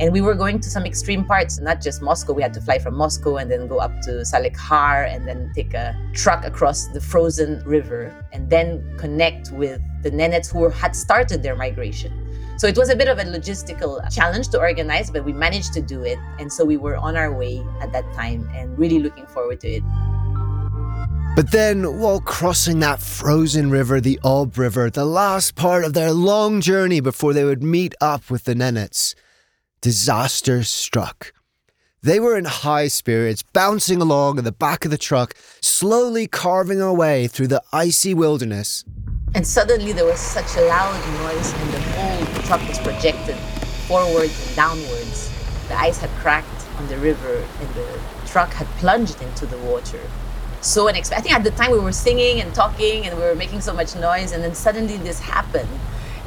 and 0.00 0.12
we 0.12 0.20
were 0.20 0.34
going 0.34 0.58
to 0.58 0.68
some 0.68 0.84
extreme 0.84 1.24
parts, 1.24 1.60
not 1.60 1.80
just 1.80 2.02
Moscow. 2.02 2.32
We 2.32 2.42
had 2.42 2.52
to 2.54 2.60
fly 2.60 2.78
from 2.78 2.94
Moscow 2.94 3.36
and 3.36 3.50
then 3.50 3.68
go 3.68 3.78
up 3.78 3.92
to 4.02 4.10
Salekhard 4.22 5.14
and 5.14 5.26
then 5.28 5.52
take 5.54 5.72
a 5.72 5.96
truck 6.12 6.44
across 6.44 6.88
the 6.88 7.00
frozen 7.00 7.62
river 7.64 8.12
and 8.32 8.50
then 8.50 8.96
connect 8.98 9.52
with 9.52 9.80
the 10.02 10.10
Nenets 10.10 10.50
who 10.50 10.68
had 10.68 10.96
started 10.96 11.42
their 11.44 11.54
migration. 11.54 12.12
So 12.56 12.66
it 12.66 12.76
was 12.76 12.88
a 12.88 12.96
bit 12.96 13.08
of 13.08 13.18
a 13.18 13.24
logistical 13.24 14.00
challenge 14.12 14.48
to 14.48 14.58
organize, 14.58 15.10
but 15.10 15.24
we 15.24 15.32
managed 15.32 15.72
to 15.74 15.80
do 15.80 16.02
it. 16.02 16.18
And 16.38 16.52
so 16.52 16.64
we 16.64 16.76
were 16.76 16.96
on 16.96 17.16
our 17.16 17.32
way 17.32 17.64
at 17.80 17.92
that 17.92 18.04
time 18.14 18.48
and 18.52 18.76
really 18.76 18.98
looking 18.98 19.26
forward 19.26 19.60
to 19.60 19.68
it. 19.68 19.82
But 21.36 21.50
then, 21.50 21.98
while 21.98 22.20
crossing 22.20 22.78
that 22.80 23.00
frozen 23.00 23.68
river, 23.68 24.00
the 24.00 24.20
Ob 24.22 24.56
River, 24.56 24.88
the 24.88 25.04
last 25.04 25.56
part 25.56 25.84
of 25.84 25.92
their 25.92 26.12
long 26.12 26.60
journey 26.60 27.00
before 27.00 27.32
they 27.32 27.42
would 27.42 27.60
meet 27.60 27.92
up 28.00 28.30
with 28.30 28.44
the 28.44 28.54
Nenets, 28.54 29.16
disaster 29.84 30.62
struck. 30.62 31.34
They 32.02 32.18
were 32.18 32.38
in 32.38 32.46
high 32.46 32.88
spirits, 32.88 33.42
bouncing 33.42 34.00
along 34.00 34.38
in 34.38 34.44
the 34.44 34.50
back 34.50 34.86
of 34.86 34.90
the 34.90 34.96
truck, 34.96 35.34
slowly 35.60 36.26
carving 36.26 36.80
our 36.80 36.94
way 36.94 37.26
through 37.26 37.48
the 37.48 37.62
icy 37.70 38.14
wilderness. 38.14 38.82
And 39.34 39.46
suddenly 39.46 39.92
there 39.92 40.06
was 40.06 40.18
such 40.18 40.56
a 40.56 40.62
loud 40.62 40.98
noise, 41.20 41.52
and 41.52 41.70
the 41.74 41.80
whole 41.80 42.24
truck 42.44 42.66
was 42.66 42.78
projected 42.78 43.36
forwards 43.86 44.46
and 44.46 44.56
downwards. 44.56 45.30
The 45.68 45.78
ice 45.78 45.98
had 45.98 46.08
cracked 46.22 46.66
on 46.78 46.88
the 46.88 46.96
river, 46.96 47.46
and 47.60 47.68
the 47.74 48.00
truck 48.24 48.54
had 48.54 48.66
plunged 48.78 49.20
into 49.20 49.44
the 49.44 49.58
water. 49.58 50.00
So 50.62 50.88
unexpected. 50.88 51.18
I 51.18 51.22
think 51.22 51.34
at 51.34 51.44
the 51.44 51.62
time 51.62 51.72
we 51.72 51.78
were 51.78 51.92
singing 51.92 52.40
and 52.40 52.54
talking, 52.54 53.04
and 53.04 53.18
we 53.18 53.22
were 53.22 53.34
making 53.34 53.60
so 53.60 53.74
much 53.74 53.94
noise, 53.96 54.32
and 54.32 54.42
then 54.42 54.54
suddenly 54.54 54.96
this 54.96 55.20
happened 55.20 55.68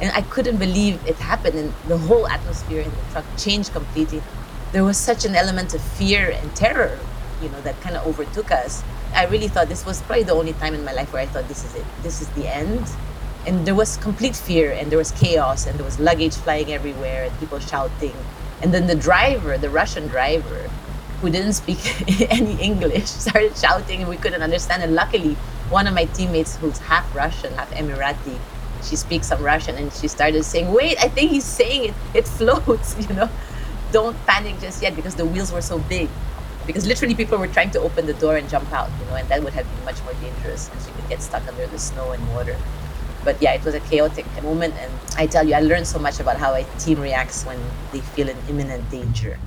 and 0.00 0.12
I 0.12 0.22
couldn't 0.22 0.58
believe 0.58 1.04
it 1.06 1.16
happened. 1.16 1.56
And 1.58 1.74
the 1.86 1.98
whole 1.98 2.26
atmosphere 2.28 2.82
in 2.82 2.90
the 2.90 3.12
truck 3.12 3.24
changed 3.36 3.72
completely. 3.72 4.22
There 4.72 4.84
was 4.84 4.96
such 4.96 5.24
an 5.24 5.34
element 5.34 5.74
of 5.74 5.80
fear 5.80 6.30
and 6.30 6.54
terror, 6.54 6.98
you 7.42 7.48
know, 7.48 7.60
that 7.62 7.80
kind 7.80 7.96
of 7.96 8.06
overtook 8.06 8.50
us. 8.52 8.82
I 9.14 9.26
really 9.26 9.48
thought 9.48 9.68
this 9.68 9.86
was 9.86 10.02
probably 10.02 10.24
the 10.24 10.34
only 10.34 10.52
time 10.54 10.74
in 10.74 10.84
my 10.84 10.92
life 10.92 11.12
where 11.12 11.22
I 11.22 11.26
thought 11.26 11.48
this 11.48 11.64
is 11.64 11.74
it. 11.74 11.84
This 12.02 12.20
is 12.20 12.28
the 12.30 12.46
end. 12.46 12.86
And 13.46 13.66
there 13.66 13.74
was 13.74 13.96
complete 13.96 14.36
fear 14.36 14.72
and 14.72 14.90
there 14.90 14.98
was 14.98 15.10
chaos 15.12 15.66
and 15.66 15.78
there 15.78 15.84
was 15.84 15.98
luggage 15.98 16.34
flying 16.34 16.70
everywhere 16.70 17.24
and 17.24 17.38
people 17.38 17.58
shouting. 17.58 18.14
And 18.62 18.74
then 18.74 18.86
the 18.86 18.94
driver, 18.94 19.56
the 19.56 19.70
Russian 19.70 20.06
driver, 20.08 20.68
who 21.20 21.30
didn't 21.30 21.54
speak 21.54 21.80
any 22.30 22.60
English, 22.60 23.06
started 23.26 23.56
shouting 23.56 24.00
and 24.00 24.10
we 24.10 24.16
couldn't 24.16 24.42
understand. 24.42 24.82
And 24.82 24.94
luckily, 24.94 25.34
one 25.70 25.86
of 25.86 25.94
my 25.94 26.04
teammates 26.06 26.56
who's 26.56 26.78
half 26.78 27.12
Russian, 27.14 27.52
half 27.54 27.70
Emirati, 27.70 28.38
she 28.82 28.96
speaks 28.96 29.26
some 29.26 29.42
Russian 29.42 29.76
and 29.76 29.92
she 29.92 30.08
started 30.08 30.44
saying, 30.44 30.72
Wait, 30.72 30.98
I 30.98 31.08
think 31.08 31.30
he's 31.30 31.44
saying 31.44 31.90
it, 31.90 31.94
it 32.14 32.28
floats, 32.28 32.96
you 33.08 33.14
know. 33.14 33.28
Don't 33.90 34.16
panic 34.26 34.60
just 34.60 34.82
yet 34.82 34.94
because 34.94 35.14
the 35.14 35.24
wheels 35.24 35.50
were 35.50 35.62
so 35.62 35.78
big. 35.78 36.08
Because 36.66 36.86
literally 36.86 37.14
people 37.14 37.38
were 37.38 37.48
trying 37.48 37.70
to 37.70 37.80
open 37.80 38.04
the 38.04 38.12
door 38.14 38.36
and 38.36 38.48
jump 38.50 38.70
out, 38.72 38.90
you 39.00 39.06
know, 39.06 39.14
and 39.14 39.26
that 39.30 39.42
would 39.42 39.54
have 39.54 39.66
been 39.74 39.84
much 39.86 40.02
more 40.04 40.12
dangerous 40.14 40.68
because 40.68 40.86
you 40.86 40.92
could 40.94 41.08
get 41.08 41.22
stuck 41.22 41.46
under 41.48 41.66
the 41.66 41.78
snow 41.78 42.12
and 42.12 42.28
water. 42.34 42.56
But 43.24 43.40
yeah, 43.40 43.54
it 43.54 43.64
was 43.64 43.74
a 43.74 43.80
chaotic 43.80 44.26
moment 44.42 44.74
and 44.74 44.92
I 45.16 45.26
tell 45.26 45.48
you, 45.48 45.54
I 45.54 45.60
learned 45.60 45.86
so 45.86 45.98
much 45.98 46.20
about 46.20 46.36
how 46.36 46.54
a 46.54 46.64
team 46.78 47.00
reacts 47.00 47.44
when 47.44 47.58
they 47.92 48.00
feel 48.00 48.28
an 48.28 48.36
imminent 48.48 48.88
danger. 48.90 49.38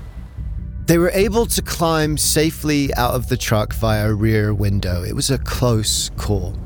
They 0.88 0.98
were 0.98 1.12
able 1.14 1.46
to 1.46 1.62
climb 1.62 2.18
safely 2.18 2.94
out 2.96 3.14
of 3.14 3.30
the 3.30 3.38
truck 3.38 3.74
via 3.74 4.10
a 4.10 4.14
rear 4.14 4.54
window. 4.54 5.04
It 5.04 5.14
was 5.14 5.30
a 5.30 5.38
close 5.38 6.10
call. 6.18 6.58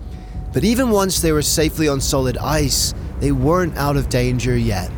But 0.56 0.63
even 0.63 0.89
once 0.89 1.20
they 1.20 1.34
were 1.34 1.41
safely 1.41 1.89
on 1.89 2.00
solid 2.00 2.38
ice, 2.38 2.94
they 3.20 3.34
weren't 3.34 3.76
out 3.76 3.98
of 3.98 4.08
danger 4.08 4.56
yet. 4.56 4.89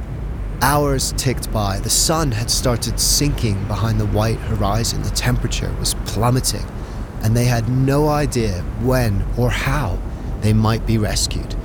Hours 0.62 1.15
ticked 1.17 1.52
by, 1.52 1.80
the 1.80 1.89
sun 1.89 2.32
had 2.32 2.52
started 2.52 3.00
sinking 3.00 3.67
behind 3.67 4.00
the 4.00 4.06
white 4.06 4.38
horizon, 4.38 5.02
the 5.02 5.10
temperature 5.10 5.74
was 5.80 5.96
plummeting, 6.06 6.63
and 7.24 7.36
they 7.36 7.46
had 7.46 7.70
no 7.70 8.08
idea 8.08 8.62
when 8.82 9.26
or 9.36 9.50
how 9.50 9.98
they 10.41 10.54
might 10.54 10.86
be 10.86 11.00
rescued. 11.00 11.56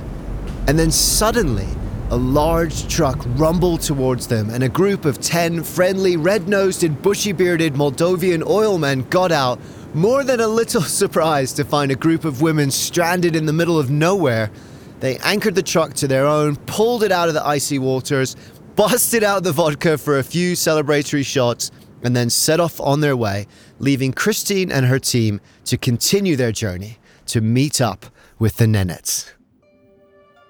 And 0.67 0.79
then 0.79 0.89
suddenly, 0.89 1.67
a 2.13 2.17
large 2.17 2.87
truck 2.87 3.19
rumbled 3.29 3.81
towards 3.81 4.27
them, 4.27 4.51
and 4.51 4.63
a 4.63 4.69
group 4.69 5.03
of 5.03 5.19
10 5.19 5.63
friendly, 5.63 6.15
red 6.15 6.47
nosed, 6.47 6.83
and 6.83 7.01
bushy 7.01 7.31
bearded 7.31 7.73
Moldovan 7.73 8.43
oilmen 8.43 9.09
got 9.09 9.31
out, 9.31 9.59
more 9.95 10.23
than 10.23 10.39
a 10.39 10.47
little 10.47 10.81
surprised 11.01 11.55
to 11.55 11.65
find 11.65 11.91
a 11.91 11.95
group 11.95 12.23
of 12.23 12.43
women 12.43 12.69
stranded 12.69 13.35
in 13.35 13.47
the 13.47 13.51
middle 13.51 13.79
of 13.79 13.89
nowhere, 13.89 14.51
they 14.99 15.17
anchored 15.23 15.55
the 15.55 15.63
truck 15.63 15.95
to 15.95 16.07
their 16.07 16.27
own, 16.27 16.55
pulled 16.55 17.01
it 17.01 17.11
out 17.11 17.29
of 17.29 17.33
the 17.33 17.43
icy 17.43 17.79
waters, 17.79 18.35
busted 18.75 19.23
out 19.23 19.43
the 19.43 19.51
vodka 19.51 19.97
for 19.97 20.19
a 20.19 20.23
few 20.23 20.53
celebratory 20.53 21.25
shots, 21.25 21.71
and 22.03 22.15
then 22.15 22.29
set 22.29 22.59
off 22.59 22.79
on 22.79 22.99
their 22.99 23.17
way, 23.17 23.47
leaving 23.79 24.13
Christine 24.13 24.71
and 24.71 24.85
her 24.85 24.99
team 24.99 25.41
to 25.65 25.79
continue 25.79 26.35
their 26.35 26.51
journey 26.51 26.99
to 27.25 27.41
meet 27.41 27.81
up 27.81 28.05
with 28.37 28.57
the 28.57 28.65
Nenets. 28.65 29.33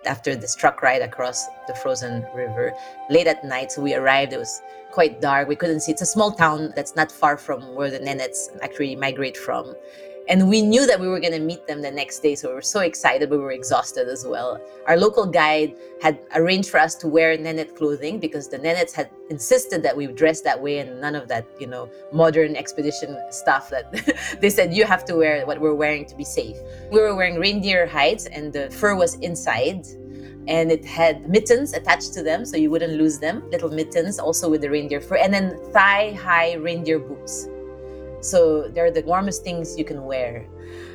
After 0.06 0.36
this 0.36 0.56
truck 0.56 0.82
ride 0.82 1.02
across 1.02 1.48
the 1.68 1.76
frozen 1.76 2.26
river, 2.34 2.74
late 3.10 3.28
at 3.28 3.44
night, 3.44 3.72
so 3.72 3.82
we 3.82 3.96
arrived, 3.96 4.34
it 4.34 4.38
was 4.38 4.62
quite 4.92 5.22
dark. 5.22 5.48
We 5.48 5.56
couldn't 5.56 5.80
see. 5.80 5.92
It's 5.92 6.02
a 6.02 6.06
small 6.06 6.32
town 6.32 6.74
that's 6.76 6.96
not 6.96 7.12
far 7.12 7.38
from 7.38 7.74
where 7.74 7.90
the 7.90 8.00
Nenets 8.00 8.50
actually 8.62 8.96
migrate 8.96 9.38
from. 9.38 9.76
And 10.30 10.48
we 10.48 10.62
knew 10.62 10.88
that 10.88 11.00
we 11.00 11.08
were 11.08 11.20
going 11.20 11.34
to 11.34 11.40
meet 11.40 11.68
them 11.68 11.82
the 11.82 11.92
next 11.92 12.20
day. 12.20 12.36
So 12.36 12.50
we 12.50 12.56
were 12.56 12.62
so 12.62 12.80
excited, 12.80 13.30
but 13.30 13.38
we 13.40 13.44
were 13.44 13.52
exhausted 13.52 14.08
as 14.08 14.26
well. 14.26 14.60
Our 14.88 14.98
local 14.98 15.26
guide 15.26 15.76
had 16.02 16.20
arranged 16.36 16.70
for 16.70 16.80
us 16.80 16.96
to 16.96 17.08
wear 17.08 17.38
Nenet 17.38 17.76
clothing 17.76 18.20
because 18.20 18.48
the 18.48 18.58
Nenets 18.58 18.94
had 18.94 19.10
insisted 19.30 19.84
that 19.84 19.96
we 19.96 20.08
dress 20.08 20.42
that 20.42 20.62
way 20.62 20.80
and 20.80 21.02
none 21.02 21.16
of 21.16 21.28
that, 21.28 21.46
you 21.60 21.68
know, 21.68 21.90
modern 22.14 22.56
expedition 22.56 23.18
stuff 23.32 23.70
that 23.70 24.38
they 24.42 24.50
said 24.50 24.74
you 24.74 24.86
have 24.86 25.04
to 25.06 25.16
wear 25.16 25.46
what 25.46 25.60
we're 25.60 25.76
wearing 25.76 26.06
to 26.06 26.16
be 26.16 26.24
safe. 26.26 26.58
We 26.92 27.00
were 27.02 27.16
wearing 27.16 27.38
reindeer 27.38 27.86
hides 27.86 28.26
and 28.28 28.54
the 28.54 28.70
fur 28.72 28.96
was 28.96 29.16
inside 29.16 29.86
and 30.48 30.72
it 30.72 30.84
had 30.84 31.30
mittens 31.30 31.74
attached 31.74 32.14
to 32.14 32.24
them 32.24 32.46
so 32.46 32.58
you 32.58 32.70
wouldn't 32.70 32.94
lose 32.94 33.18
them 33.18 33.50
little 33.50 33.70
mittens 33.70 34.20
also 34.20 34.50
with 34.50 34.62
the 34.62 34.70
reindeer 34.70 35.00
fur 35.00 35.16
and 35.16 35.34
then 35.34 35.58
thigh 35.72 36.12
high 36.22 36.56
reindeer 36.56 37.00
boots 37.00 37.48
so 38.24 38.70
they're 38.70 38.92
the 38.92 39.04
warmest 39.04 39.44
things 39.44 39.78
you 39.78 39.86
can 39.86 40.04
wear. 40.04 40.48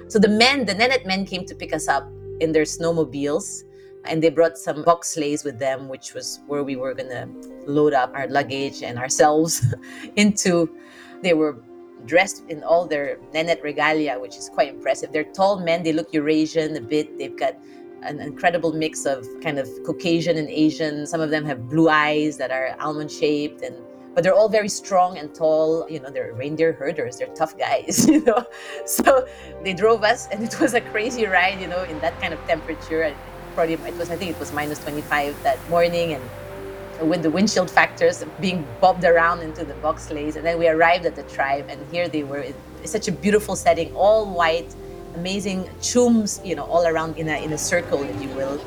So 0.09 0.19
the 0.19 0.29
men 0.29 0.65
the 0.65 0.75
nenet 0.75 1.07
men 1.07 1.25
came 1.25 1.45
to 1.45 1.55
pick 1.55 1.73
us 1.73 1.89
up 1.89 2.11
in 2.41 2.53
their 2.53 2.65
snowmobiles 2.65 3.65
and 4.05 4.23
they 4.23 4.31
brought 4.31 4.57
some 4.57 4.83
box 4.83 5.11
sleighs 5.11 5.45
with 5.45 5.59
them 5.59 5.89
which 5.89 6.15
was 6.15 6.41
where 6.47 6.65
we 6.65 6.77
were 6.77 6.95
to 6.95 7.29
load 7.67 7.93
up 7.93 8.11
our 8.15 8.27
luggage 8.29 8.83
and 8.83 8.99
ourselves 8.99 9.75
into. 10.17 10.71
They 11.23 11.35
were 11.35 11.63
dressed 12.07 12.45
in 12.49 12.63
all 12.63 12.87
their 12.87 13.19
nenet 13.35 13.63
regalia 13.63 14.19
which 14.19 14.37
is 14.37 14.49
quite 14.49 14.69
impressive. 14.69 15.13
They're 15.13 15.25
tall 15.25 15.61
men 15.61 15.83
they 15.83 15.93
look 15.93 16.13
eurasian 16.13 16.77
a 16.77 16.81
bit. 16.81 17.19
They've 17.19 17.37
got 17.37 17.55
an 18.03 18.21
incredible 18.21 18.73
mix 18.73 19.05
of 19.05 19.27
kind 19.43 19.59
of 19.59 19.69
Caucasian 19.85 20.39
and 20.39 20.49
Asian. 20.49 21.07
Some 21.07 21.21
of 21.21 21.31
them 21.31 21.45
have 21.45 21.69
blue 21.69 21.89
eyes 21.89 22.39
that 22.39 22.51
are 22.51 22.77
almond 22.79 23.11
shaped 23.11 23.63
and 23.63 23.77
but 24.19 24.25
they're 24.25 24.35
all 24.35 24.49
very 24.49 24.69
strong 24.69 25.17
and 25.17 25.33
tall. 25.33 25.89
You 25.89 26.01
know, 26.01 26.11
they're 26.11 26.33
reindeer 26.33 26.73
herders. 26.73 27.19
They're 27.19 27.33
tough 27.37 27.57
guys, 27.57 28.05
you 28.09 28.21
know. 28.25 28.45
So 28.85 29.29
they 29.63 29.73
drove 29.73 30.03
us 30.03 30.27
and 30.33 30.43
it 30.43 30.59
was 30.59 30.75
a 30.75 30.81
crazy 30.81 31.25
ride, 31.27 31.61
you 31.61 31.69
know, 31.69 31.85
in 31.85 32.01
that 32.01 32.21
kind 32.21 32.35
of 32.35 32.45
temperature. 32.49 33.15
Probably 33.55 33.75
it 33.75 33.97
was 33.97 34.11
I 34.11 34.17
think 34.17 34.33
it 34.33 34.41
was 34.41 34.53
minus 34.53 34.81
25 34.81 35.41
that 35.45 35.57
morning 35.71 36.15
and 36.15 37.09
with 37.09 37.23
the 37.23 37.29
windchill 37.29 37.71
factors 37.71 38.25
being 38.41 38.67
bobbed 38.81 39.05
around 39.05 39.43
into 39.43 39.65
the 39.65 39.75
box 39.75 40.09
sleighs. 40.09 40.35
And 40.35 40.45
then 40.45 40.59
we 40.59 40.67
arrived 40.67 41.07
at 41.07 41.15
the 41.15 41.23
tribe 41.23 41.67
and 41.69 41.79
here 41.93 42.09
they 42.09 42.25
were. 42.25 42.39
It's 42.83 42.91
such 42.91 43.07
a 43.07 43.13
beautiful 43.13 43.55
setting, 43.55 43.95
all 43.95 44.35
white 44.35 44.75
amazing 45.15 45.71
chums, 45.81 46.41
you 46.45 46.57
know, 46.57 46.65
all 46.65 46.89
around 46.89 47.19
in 47.19 47.29
a, 47.29 47.37
in 47.45 47.53
a 47.53 47.59
circle, 47.59 48.03
if 48.03 48.21
you 48.21 48.31
will. 48.31 48.61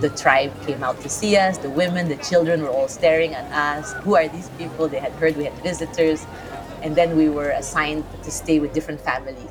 The 0.00 0.10
tribe 0.10 0.52
came 0.66 0.82
out 0.84 1.00
to 1.00 1.08
see 1.08 1.36
us. 1.36 1.58
The 1.58 1.70
women, 1.70 2.08
the 2.08 2.16
children 2.16 2.62
were 2.62 2.68
all 2.68 2.88
staring 2.88 3.34
at 3.34 3.50
us. 3.52 3.92
Who 4.04 4.16
are 4.16 4.28
these 4.28 4.48
people? 4.58 4.88
They 4.88 4.98
had 5.00 5.12
heard 5.12 5.36
we 5.36 5.44
had 5.44 5.54
visitors. 5.62 6.26
And 6.82 6.94
then 6.94 7.16
we 7.16 7.28
were 7.28 7.50
assigned 7.50 8.04
to 8.22 8.30
stay 8.30 8.58
with 8.58 8.72
different 8.72 9.00
families. 9.00 9.48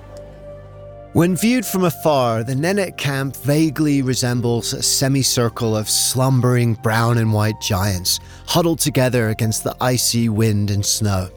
When 1.13 1.37
viewed 1.37 1.65
from 1.65 1.85
afar, 1.85 2.43
the 2.43 2.55
Nenet 2.55 2.97
camp 2.97 3.37
vaguely 3.37 4.01
resembles 4.01 4.73
a 4.73 4.83
semicircle 4.83 5.75
of 5.75 5.89
slumbering 5.89 6.73
brown 6.73 7.17
and 7.17 7.31
white 7.31 7.61
giants 7.61 8.19
huddled 8.47 8.79
together 8.79 9.29
against 9.29 9.63
the 9.63 9.77
icy 9.79 10.27
wind 10.27 10.69
and 10.69 10.85
snow. 10.85 11.29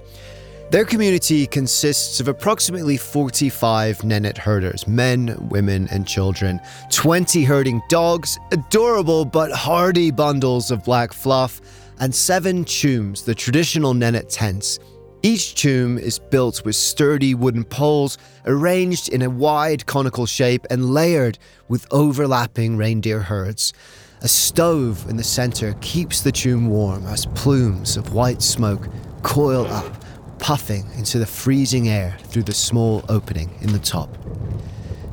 Their 0.70 0.84
community 0.84 1.46
consists 1.46 2.20
of 2.20 2.28
approximately 2.28 2.98
45 2.98 4.00
Nenets 4.00 4.36
herders, 4.36 4.86
men, 4.86 5.34
women, 5.48 5.88
and 5.90 6.06
children, 6.06 6.60
20 6.90 7.42
herding 7.42 7.80
dogs, 7.88 8.38
adorable 8.52 9.24
but 9.24 9.50
hardy 9.50 10.10
bundles 10.10 10.70
of 10.70 10.84
black 10.84 11.14
fluff, 11.14 11.62
and 12.00 12.14
seven 12.14 12.66
chooms, 12.66 13.24
the 13.24 13.34
traditional 13.34 13.94
Nenet 13.94 14.28
tents. 14.28 14.78
Each 15.22 15.54
choom 15.54 15.98
is 15.98 16.18
built 16.18 16.62
with 16.66 16.76
sturdy 16.76 17.34
wooden 17.34 17.64
poles 17.64 18.18
arranged 18.44 19.08
in 19.08 19.22
a 19.22 19.30
wide 19.30 19.86
conical 19.86 20.26
shape 20.26 20.66
and 20.68 20.90
layered 20.90 21.38
with 21.68 21.86
overlapping 21.90 22.76
reindeer 22.76 23.20
herds. 23.20 23.72
A 24.20 24.28
stove 24.28 25.08
in 25.08 25.16
the 25.16 25.24
center 25.24 25.74
keeps 25.80 26.20
the 26.20 26.30
choom 26.30 26.68
warm 26.68 27.06
as 27.06 27.24
plumes 27.24 27.96
of 27.96 28.12
white 28.12 28.42
smoke 28.42 28.86
coil 29.22 29.66
up 29.68 30.04
puffing 30.38 30.86
into 30.96 31.18
the 31.18 31.26
freezing 31.26 31.88
air 31.88 32.16
through 32.24 32.44
the 32.44 32.54
small 32.54 33.04
opening 33.08 33.50
in 33.60 33.72
the 33.72 33.78
top. 33.78 34.08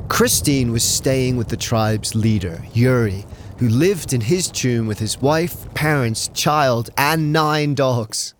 Christine 0.08 0.70
was 0.72 0.84
staying 0.84 1.36
with 1.36 1.48
the 1.48 1.56
tribe's 1.56 2.14
leader, 2.14 2.62
Yuri, 2.72 3.24
who 3.58 3.68
lived 3.68 4.12
in 4.12 4.20
his 4.20 4.50
choom 4.50 4.86
with 4.86 4.98
his 4.98 5.20
wife, 5.20 5.72
parents, 5.74 6.28
child, 6.28 6.90
and 6.96 7.32
nine 7.32 7.74
dogs. 7.74 8.34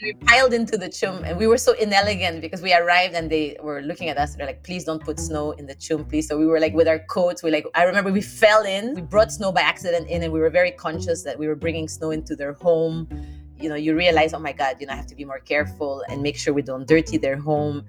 We 0.00 0.12
piled 0.12 0.52
into 0.52 0.78
the 0.78 0.88
choom 0.88 1.24
and 1.24 1.36
we 1.36 1.48
were 1.48 1.58
so 1.58 1.72
inelegant 1.72 2.40
because 2.40 2.62
we 2.62 2.72
arrived 2.72 3.14
and 3.14 3.28
they 3.28 3.56
were 3.60 3.82
looking 3.82 4.08
at 4.08 4.16
us. 4.16 4.36
They're 4.36 4.46
like, 4.46 4.62
please 4.62 4.84
don't 4.84 5.02
put 5.02 5.18
snow 5.18 5.52
in 5.52 5.66
the 5.66 5.74
choom, 5.74 6.08
please. 6.08 6.28
So 6.28 6.38
we 6.38 6.46
were 6.46 6.60
like 6.60 6.72
with 6.72 6.86
our 6.86 7.00
coats. 7.00 7.42
We 7.42 7.50
like, 7.50 7.66
I 7.74 7.82
remember 7.82 8.12
we 8.12 8.20
fell 8.20 8.64
in. 8.64 8.94
We 8.94 9.02
brought 9.02 9.32
snow 9.32 9.50
by 9.50 9.62
accident 9.62 10.08
in 10.08 10.22
and 10.22 10.32
we 10.32 10.38
were 10.38 10.50
very 10.50 10.70
conscious 10.70 11.24
that 11.24 11.36
we 11.36 11.48
were 11.48 11.56
bringing 11.56 11.88
snow 11.88 12.12
into 12.12 12.36
their 12.36 12.52
home 12.52 13.08
you 13.60 13.68
know 13.68 13.74
you 13.74 13.94
realize 13.94 14.34
oh 14.34 14.38
my 14.38 14.52
god 14.52 14.76
you 14.80 14.86
know 14.86 14.92
i 14.92 14.96
have 14.96 15.06
to 15.06 15.14
be 15.14 15.24
more 15.24 15.40
careful 15.40 16.02
and 16.08 16.22
make 16.22 16.36
sure 16.36 16.54
we 16.54 16.62
don't 16.62 16.86
dirty 16.86 17.16
their 17.18 17.36
home. 17.36 17.84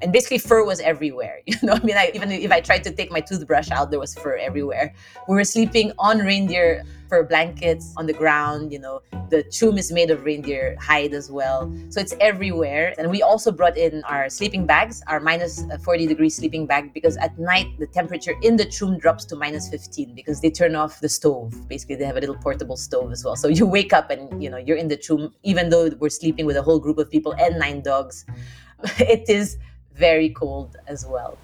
And 0.00 0.12
basically 0.12 0.38
fur 0.38 0.64
was 0.64 0.80
everywhere 0.80 1.40
you 1.46 1.56
know? 1.62 1.74
I 1.74 1.80
mean 1.80 1.96
I, 1.96 2.10
even 2.14 2.30
if 2.30 2.50
i 2.50 2.60
tried 2.60 2.84
to 2.84 2.92
take 2.92 3.10
my 3.10 3.20
toothbrush 3.20 3.70
out 3.70 3.90
there 3.90 4.00
was 4.00 4.14
fur 4.14 4.36
everywhere. 4.36 4.94
We 5.28 5.36
were 5.36 5.44
sleeping 5.44 5.92
on 5.98 6.18
reindeer 6.18 6.84
fur 7.12 7.22
blankets 7.22 7.92
on 7.98 8.06
the 8.06 8.12
ground. 8.14 8.72
You 8.72 8.78
know, 8.78 9.02
the 9.28 9.44
choom 9.56 9.78
is 9.78 9.92
made 9.92 10.10
of 10.10 10.24
reindeer 10.24 10.76
hide 10.80 11.12
as 11.12 11.30
well. 11.30 11.70
So 11.90 12.00
it's 12.00 12.14
everywhere. 12.20 12.94
And 12.96 13.10
we 13.10 13.20
also 13.20 13.52
brought 13.52 13.76
in 13.76 14.02
our 14.04 14.30
sleeping 14.30 14.64
bags, 14.64 15.02
our 15.08 15.20
minus 15.20 15.62
uh, 15.70 15.76
40 15.76 16.06
degree 16.06 16.30
sleeping 16.30 16.66
bag, 16.66 16.94
because 16.94 17.18
at 17.18 17.38
night 17.38 17.66
the 17.78 17.86
temperature 17.86 18.34
in 18.42 18.56
the 18.56 18.64
choom 18.64 18.98
drops 18.98 19.26
to 19.26 19.36
minus 19.36 19.68
15 19.68 20.14
because 20.14 20.40
they 20.40 20.50
turn 20.50 20.74
off 20.74 21.00
the 21.00 21.08
stove. 21.08 21.52
Basically, 21.68 21.96
they 21.96 22.06
have 22.06 22.16
a 22.16 22.20
little 22.20 22.40
portable 22.46 22.78
stove 22.78 23.12
as 23.12 23.22
well. 23.22 23.36
So 23.36 23.48
you 23.48 23.66
wake 23.76 23.92
up 23.92 24.08
and, 24.10 24.42
you 24.42 24.48
know, 24.48 24.56
you're 24.56 24.78
in 24.78 24.88
the 24.88 24.96
choom, 24.96 25.32
even 25.42 25.68
though 25.68 25.90
we're 25.98 26.08
sleeping 26.08 26.46
with 26.46 26.56
a 26.56 26.62
whole 26.62 26.78
group 26.78 26.96
of 26.96 27.10
people 27.10 27.34
and 27.38 27.58
nine 27.58 27.82
dogs. 27.82 28.24
It 28.98 29.28
is 29.28 29.58
very 29.94 30.30
cold 30.30 30.76
as 30.88 31.06
well. 31.06 31.38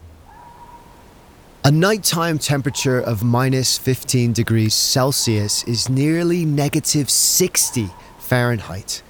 A 1.68 1.70
nighttime 1.70 2.38
temperature 2.38 2.98
of 2.98 3.22
minus 3.22 3.76
15 3.76 4.32
degrees 4.32 4.72
Celsius 4.72 5.64
is 5.64 5.90
nearly 5.90 6.46
negative 6.46 7.10
60 7.10 7.90
Fahrenheit. 8.18 9.02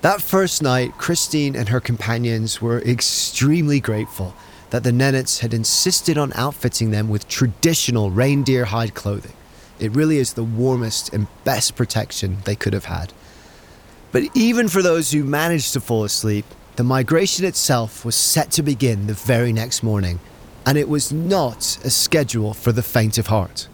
That 0.00 0.22
first 0.22 0.62
night, 0.62 0.96
Christine 0.98 1.56
and 1.56 1.68
her 1.68 1.80
companions 1.80 2.62
were 2.62 2.80
extremely 2.82 3.80
grateful 3.80 4.36
that 4.70 4.84
the 4.84 4.92
Nenets 4.92 5.40
had 5.40 5.52
insisted 5.52 6.16
on 6.16 6.32
outfitting 6.34 6.92
them 6.92 7.08
with 7.08 7.26
traditional 7.26 8.12
reindeer 8.12 8.66
hide 8.66 8.94
clothing. 8.94 9.34
It 9.80 9.90
really 9.90 10.18
is 10.18 10.34
the 10.34 10.44
warmest 10.44 11.12
and 11.12 11.26
best 11.42 11.74
protection 11.74 12.38
they 12.44 12.54
could 12.54 12.72
have 12.72 12.84
had. 12.84 13.12
But 14.12 14.28
even 14.32 14.68
for 14.68 14.80
those 14.80 15.10
who 15.10 15.24
managed 15.24 15.72
to 15.72 15.80
fall 15.80 16.04
asleep, 16.04 16.44
the 16.76 16.84
migration 16.84 17.44
itself 17.44 18.04
was 18.04 18.14
set 18.14 18.52
to 18.52 18.62
begin 18.62 19.08
the 19.08 19.14
very 19.14 19.52
next 19.52 19.82
morning 19.82 20.20
and 20.70 20.78
it 20.78 20.88
was 20.88 21.10
not 21.12 21.76
a 21.82 21.90
schedule 21.90 22.54
for 22.54 22.70
the 22.70 22.80
faint 22.80 23.18
of 23.18 23.26
heart. 23.26 23.66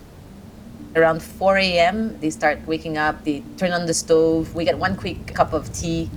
Around 0.94 1.22
4 1.22 1.58
a.m., 1.58 2.18
they 2.20 2.30
start 2.30 2.66
waking 2.66 2.96
up, 2.96 3.22
they 3.22 3.42
turn 3.58 3.72
on 3.72 3.84
the 3.84 3.92
stove, 3.92 4.54
we 4.54 4.64
get 4.64 4.78
one 4.78 4.96
quick 4.96 5.34
cup 5.34 5.52
of 5.52 5.70
tea, 5.74 6.08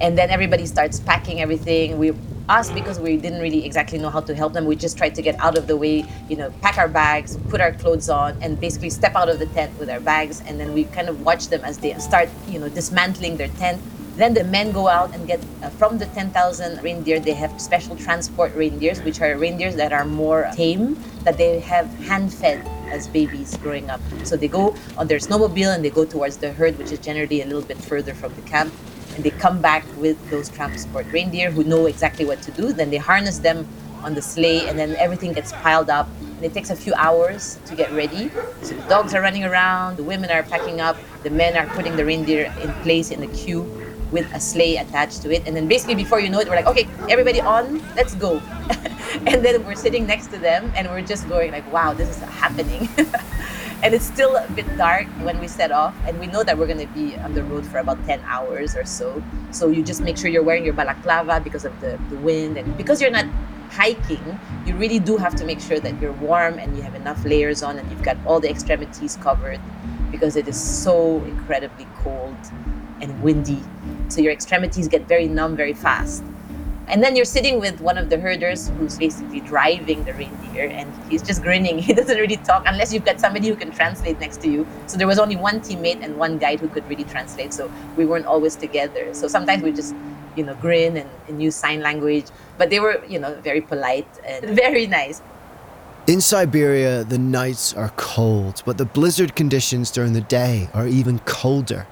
and 0.00 0.16
then 0.16 0.30
everybody 0.30 0.64
starts 0.64 1.00
packing 1.00 1.42
everything. 1.42 1.98
We 1.98 2.14
us 2.48 2.70
because 2.70 2.98
we 2.98 3.18
didn't 3.18 3.42
really 3.42 3.66
exactly 3.66 3.98
know 3.98 4.08
how 4.08 4.20
to 4.22 4.34
help 4.34 4.54
them. 4.54 4.64
We 4.64 4.76
just 4.76 4.96
tried 4.96 5.14
to 5.16 5.20
get 5.20 5.38
out 5.38 5.58
of 5.58 5.66
the 5.66 5.76
way, 5.76 6.06
you 6.30 6.36
know, 6.36 6.50
pack 6.62 6.78
our 6.78 6.88
bags, 6.88 7.36
put 7.50 7.60
our 7.60 7.72
clothes 7.72 8.08
on, 8.08 8.38
and 8.40 8.58
basically 8.58 8.88
step 8.88 9.16
out 9.16 9.28
of 9.28 9.38
the 9.38 9.46
tent 9.46 9.78
with 9.78 9.90
our 9.90 10.00
bags. 10.00 10.40
And 10.46 10.58
then 10.58 10.72
we 10.72 10.84
kind 10.84 11.10
of 11.10 11.26
watch 11.26 11.48
them 11.48 11.62
as 11.62 11.76
they 11.76 11.92
start, 11.98 12.30
you 12.48 12.58
know, 12.58 12.70
dismantling 12.70 13.36
their 13.36 13.48
tent 13.48 13.82
then 14.16 14.32
the 14.32 14.44
men 14.44 14.72
go 14.72 14.88
out 14.88 15.14
and 15.14 15.26
get 15.26 15.40
uh, 15.62 15.68
from 15.70 15.98
the 15.98 16.06
10,000 16.06 16.82
reindeer, 16.82 17.20
they 17.20 17.32
have 17.32 17.60
special 17.60 17.94
transport 17.96 18.54
reindeers, 18.54 19.02
which 19.02 19.20
are 19.20 19.36
reindeers 19.36 19.76
that 19.76 19.92
are 19.92 20.06
more 20.06 20.48
tame, 20.54 20.96
that 21.24 21.36
they 21.36 21.60
have 21.60 21.86
hand 22.00 22.32
fed 22.32 22.66
as 22.88 23.08
babies 23.08 23.56
growing 23.58 23.90
up. 23.90 24.00
So 24.24 24.36
they 24.36 24.48
go 24.48 24.74
on 24.96 25.06
their 25.06 25.18
snowmobile 25.18 25.74
and 25.74 25.84
they 25.84 25.90
go 25.90 26.06
towards 26.06 26.38
the 26.38 26.52
herd, 26.52 26.78
which 26.78 26.92
is 26.92 26.98
generally 26.98 27.42
a 27.42 27.44
little 27.44 27.62
bit 27.62 27.76
further 27.76 28.14
from 28.14 28.34
the 28.34 28.42
camp. 28.42 28.72
And 29.14 29.24
they 29.24 29.30
come 29.30 29.60
back 29.60 29.84
with 29.98 30.16
those 30.30 30.48
transport 30.48 31.06
reindeer 31.12 31.50
who 31.50 31.64
know 31.64 31.86
exactly 31.86 32.24
what 32.24 32.40
to 32.42 32.50
do. 32.52 32.72
Then 32.72 32.90
they 32.90 32.96
harness 32.96 33.38
them 33.38 33.66
on 34.02 34.14
the 34.14 34.22
sleigh 34.22 34.66
and 34.68 34.78
then 34.78 34.96
everything 34.96 35.34
gets 35.34 35.52
piled 35.52 35.90
up. 35.90 36.08
And 36.20 36.44
it 36.44 36.54
takes 36.54 36.70
a 36.70 36.76
few 36.76 36.94
hours 36.94 37.58
to 37.66 37.74
get 37.74 37.92
ready. 37.92 38.30
So 38.62 38.74
the 38.74 38.88
dogs 38.88 39.14
are 39.14 39.20
running 39.20 39.44
around, 39.44 39.96
the 39.96 40.04
women 40.04 40.30
are 40.30 40.42
packing 40.42 40.80
up, 40.80 40.96
the 41.22 41.30
men 41.30 41.56
are 41.56 41.66
putting 41.74 41.96
the 41.96 42.04
reindeer 42.04 42.52
in 42.62 42.72
place 42.82 43.10
in 43.10 43.20
the 43.20 43.28
queue 43.28 43.85
with 44.12 44.32
a 44.34 44.40
sleigh 44.40 44.76
attached 44.76 45.22
to 45.22 45.34
it. 45.34 45.46
And 45.46 45.56
then 45.56 45.68
basically 45.68 45.94
before 45.94 46.20
you 46.20 46.28
know 46.28 46.40
it, 46.40 46.48
we're 46.48 46.56
like, 46.56 46.66
okay, 46.66 46.88
everybody 47.08 47.40
on, 47.40 47.82
let's 47.96 48.14
go. 48.14 48.38
and 49.26 49.44
then 49.44 49.64
we're 49.64 49.74
sitting 49.74 50.06
next 50.06 50.28
to 50.28 50.38
them 50.38 50.72
and 50.76 50.88
we're 50.88 51.02
just 51.02 51.28
going 51.28 51.52
like, 51.52 51.70
wow, 51.72 51.92
this 51.92 52.08
is 52.08 52.22
happening. 52.22 52.88
and 53.82 53.94
it's 53.94 54.06
still 54.06 54.36
a 54.36 54.48
bit 54.52 54.66
dark 54.76 55.06
when 55.22 55.38
we 55.38 55.48
set 55.48 55.72
off 55.72 55.94
and 56.06 56.18
we 56.18 56.26
know 56.26 56.42
that 56.42 56.56
we're 56.56 56.66
going 56.66 56.86
to 56.86 56.92
be 56.94 57.16
on 57.16 57.34
the 57.34 57.42
road 57.44 57.66
for 57.66 57.78
about 57.78 58.04
10 58.06 58.20
hours 58.24 58.76
or 58.76 58.84
so. 58.84 59.22
So 59.50 59.68
you 59.68 59.82
just 59.82 60.00
make 60.00 60.16
sure 60.16 60.30
you're 60.30 60.42
wearing 60.42 60.64
your 60.64 60.74
balaclava 60.74 61.40
because 61.40 61.64
of 61.64 61.78
the, 61.80 61.98
the 62.10 62.16
wind 62.16 62.56
and 62.56 62.76
because 62.76 63.00
you're 63.00 63.10
not 63.10 63.26
hiking, 63.70 64.38
you 64.64 64.74
really 64.76 64.98
do 64.98 65.16
have 65.16 65.34
to 65.36 65.44
make 65.44 65.60
sure 65.60 65.80
that 65.80 66.00
you're 66.00 66.12
warm 66.12 66.58
and 66.58 66.76
you 66.76 66.82
have 66.82 66.94
enough 66.94 67.22
layers 67.24 67.62
on 67.62 67.78
and 67.78 67.90
you've 67.90 68.02
got 68.02 68.16
all 68.24 68.40
the 68.40 68.48
extremities 68.48 69.16
covered 69.16 69.60
because 70.10 70.36
it 70.36 70.48
is 70.48 70.58
so 70.58 71.22
incredibly 71.24 71.86
cold 71.96 72.36
and 73.00 73.22
windy. 73.22 73.62
So 74.08 74.20
your 74.20 74.32
extremities 74.32 74.88
get 74.88 75.08
very 75.08 75.28
numb 75.28 75.56
very 75.56 75.74
fast. 75.74 76.22
And 76.88 77.02
then 77.02 77.16
you're 77.16 77.24
sitting 77.24 77.58
with 77.58 77.80
one 77.80 77.98
of 77.98 78.10
the 78.10 78.18
herders 78.18 78.68
who's 78.78 78.96
basically 78.96 79.40
driving 79.40 80.04
the 80.04 80.14
reindeer 80.14 80.68
and 80.68 80.92
he's 81.10 81.22
just 81.22 81.42
grinning. 81.42 81.78
He 81.86 81.92
doesn't 81.92 82.16
really 82.16 82.36
talk 82.36 82.62
unless 82.66 82.92
you've 82.92 83.04
got 83.04 83.18
somebody 83.18 83.48
who 83.48 83.56
can 83.56 83.72
translate 83.72 84.20
next 84.20 84.40
to 84.42 84.48
you. 84.48 84.66
So 84.86 84.96
there 84.96 85.08
was 85.08 85.18
only 85.18 85.34
one 85.34 85.60
teammate 85.60 86.04
and 86.04 86.16
one 86.16 86.38
guide 86.38 86.60
who 86.60 86.68
could 86.68 86.88
really 86.88 87.04
translate. 87.04 87.52
So 87.52 87.70
we 87.96 88.06
weren't 88.06 88.26
always 88.26 88.54
together. 88.54 89.12
So 89.14 89.26
sometimes 89.26 89.64
we 89.64 89.72
just, 89.72 89.96
you 90.36 90.44
know, 90.44 90.54
grin 90.54 90.96
and, 90.96 91.10
and 91.26 91.42
use 91.42 91.56
sign 91.56 91.80
language. 91.80 92.26
But 92.56 92.70
they 92.70 92.78
were, 92.78 93.04
you 93.08 93.18
know, 93.18 93.34
very 93.42 93.60
polite 93.60 94.08
and 94.24 94.56
very 94.64 94.86
nice. 94.86 95.20
In 96.06 96.20
Siberia, 96.20 97.02
the 97.02 97.18
nights 97.18 97.74
are 97.74 97.90
cold, 97.96 98.62
but 98.64 98.78
the 98.78 98.84
blizzard 98.84 99.34
conditions 99.34 99.90
during 99.90 100.12
the 100.12 100.20
day 100.20 100.70
are 100.72 100.86
even 100.86 101.18
colder. 101.20 101.88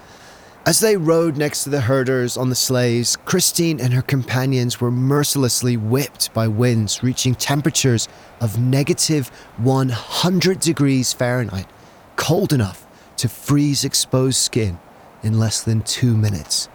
As 0.66 0.80
they 0.80 0.96
rode 0.96 1.36
next 1.36 1.64
to 1.64 1.70
the 1.70 1.82
herders 1.82 2.38
on 2.38 2.48
the 2.48 2.54
sleighs, 2.54 3.16
Christine 3.26 3.78
and 3.82 3.92
her 3.92 4.00
companions 4.00 4.80
were 4.80 4.90
mercilessly 4.90 5.76
whipped 5.76 6.32
by 6.32 6.48
winds 6.48 7.02
reaching 7.02 7.34
temperatures 7.34 8.08
of 8.40 8.58
negative 8.58 9.28
100 9.58 10.60
degrees 10.60 11.12
Fahrenheit, 11.12 11.66
cold 12.16 12.50
enough 12.50 12.86
to 13.18 13.28
freeze 13.28 13.84
exposed 13.84 14.38
skin 14.38 14.78
in 15.22 15.38
less 15.38 15.62
than 15.62 15.82
two 15.82 16.16
minutes. 16.16 16.70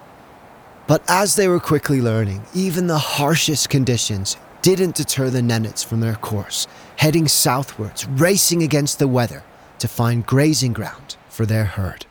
But 0.86 1.02
as 1.10 1.36
they 1.36 1.48
were 1.48 1.60
quickly 1.60 2.00
learning, 2.00 2.44
even 2.54 2.86
the 2.86 3.00
harshest 3.00 3.70
conditions 3.70 4.38
didn't 4.62 4.98
deter 4.98 5.32
the 5.32 5.42
Nenets 5.42 5.84
from 5.84 6.00
their 6.00 6.16
course, 6.16 6.68
heading 6.98 7.28
southwards, 7.28 8.08
racing 8.08 8.62
against 8.62 9.00
the 9.00 9.08
weather 9.08 9.44
to 9.80 9.88
find 9.88 10.28
grazing 10.28 10.74
ground 10.74 11.16
for 11.28 11.48
their 11.48 11.66
herd. 11.66 12.06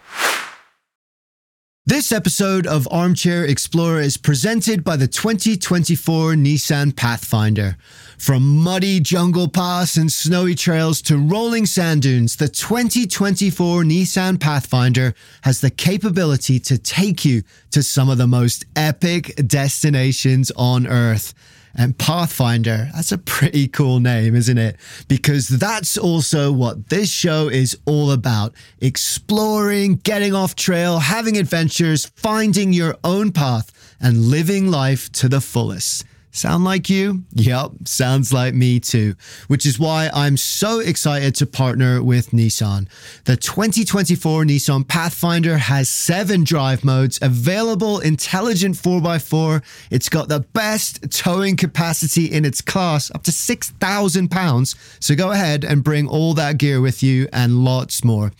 This 1.88 2.12
episode 2.12 2.66
of 2.66 2.86
Armchair 2.90 3.46
Explorer 3.46 4.02
is 4.02 4.18
presented 4.18 4.84
by 4.84 4.96
the 4.96 5.08
2024 5.08 6.34
Nissan 6.34 6.94
Pathfinder. 6.94 7.78
From 8.18 8.58
muddy 8.58 9.00
jungle 9.00 9.48
paths 9.48 9.96
and 9.96 10.12
snowy 10.12 10.54
trails 10.54 11.00
to 11.00 11.16
rolling 11.16 11.64
sand 11.64 12.02
dunes, 12.02 12.36
the 12.36 12.46
2024 12.46 13.84
Nissan 13.84 14.38
Pathfinder 14.38 15.14
has 15.44 15.62
the 15.62 15.70
capability 15.70 16.60
to 16.60 16.76
take 16.76 17.24
you 17.24 17.42
to 17.70 17.82
some 17.82 18.10
of 18.10 18.18
the 18.18 18.26
most 18.26 18.66
epic 18.76 19.34
destinations 19.46 20.52
on 20.56 20.86
Earth. 20.86 21.32
And 21.80 21.96
Pathfinder, 21.96 22.90
that's 22.92 23.12
a 23.12 23.18
pretty 23.18 23.68
cool 23.68 24.00
name, 24.00 24.34
isn't 24.34 24.58
it? 24.58 24.76
Because 25.06 25.46
that's 25.46 25.96
also 25.96 26.50
what 26.50 26.88
this 26.88 27.08
show 27.08 27.48
is 27.48 27.78
all 27.86 28.10
about 28.10 28.52
exploring, 28.80 29.96
getting 30.02 30.34
off 30.34 30.56
trail, 30.56 30.98
having 30.98 31.38
adventures, 31.38 32.06
finding 32.16 32.72
your 32.72 32.96
own 33.04 33.30
path, 33.30 33.96
and 34.00 34.24
living 34.24 34.72
life 34.72 35.10
to 35.12 35.28
the 35.28 35.40
fullest. 35.40 36.04
Sound 36.30 36.64
like 36.64 36.90
you? 36.90 37.24
Yep, 37.32 37.72
sounds 37.86 38.32
like 38.32 38.54
me 38.54 38.80
too. 38.80 39.14
Which 39.48 39.64
is 39.64 39.78
why 39.78 40.10
I'm 40.12 40.36
so 40.36 40.80
excited 40.80 41.34
to 41.36 41.46
partner 41.46 42.02
with 42.02 42.30
Nissan. 42.30 42.86
The 43.24 43.36
2024 43.36 44.44
Nissan 44.44 44.86
Pathfinder 44.86 45.56
has 45.56 45.88
seven 45.88 46.44
drive 46.44 46.84
modes, 46.84 47.18
available 47.22 47.98
intelligent 48.00 48.76
4x4. 48.76 49.62
It's 49.90 50.08
got 50.08 50.28
the 50.28 50.40
best 50.40 51.10
towing 51.10 51.56
capacity 51.56 52.26
in 52.26 52.44
its 52.44 52.60
class, 52.60 53.10
up 53.14 53.22
to 53.24 53.32
6,000 53.32 54.30
pounds. 54.30 54.76
So 55.00 55.14
go 55.14 55.30
ahead 55.30 55.64
and 55.64 55.82
bring 55.82 56.06
all 56.06 56.34
that 56.34 56.58
gear 56.58 56.80
with 56.80 57.02
you 57.02 57.28
and 57.32 57.64
lots 57.64 58.04
more. 58.04 58.32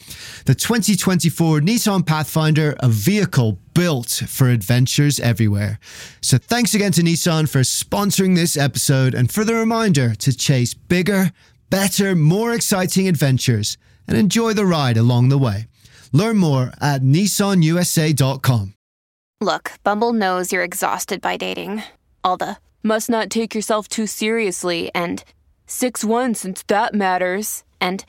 The 0.44 0.54
2024 0.54 1.60
Nissan 1.60 2.06
Pathfinder, 2.06 2.76
a 2.80 2.88
vehicle 2.88 3.58
built 3.78 4.10
for 4.26 4.48
adventures 4.48 5.20
everywhere. 5.20 5.78
So 6.20 6.36
thanks 6.36 6.74
again 6.74 6.90
to 6.92 7.00
Nissan 7.00 7.48
for 7.48 7.60
sponsoring 7.60 8.34
this 8.34 8.56
episode 8.56 9.14
and 9.14 9.30
for 9.30 9.44
the 9.44 9.54
reminder 9.54 10.16
to 10.16 10.36
chase 10.36 10.74
bigger, 10.74 11.30
better, 11.70 12.16
more 12.16 12.52
exciting 12.52 13.06
adventures 13.06 13.78
and 14.08 14.16
enjoy 14.16 14.52
the 14.52 14.66
ride 14.66 14.96
along 14.96 15.28
the 15.28 15.38
way. 15.38 15.68
Learn 16.12 16.38
more 16.38 16.72
at 16.80 17.02
nissanusa.com. 17.02 18.74
Look, 19.40 19.70
Bumble 19.84 20.12
knows 20.12 20.50
you're 20.50 20.64
exhausted 20.64 21.20
by 21.20 21.36
dating. 21.36 21.84
All 22.24 22.36
the 22.36 22.56
must 22.82 23.08
not 23.08 23.30
take 23.30 23.54
yourself 23.54 23.86
too 23.86 24.08
seriously 24.08 24.90
and 24.92 25.22
6 25.68 26.02
1 26.02 26.34
since 26.34 26.64
that 26.64 26.94
matters. 26.94 27.62
And 27.80 28.04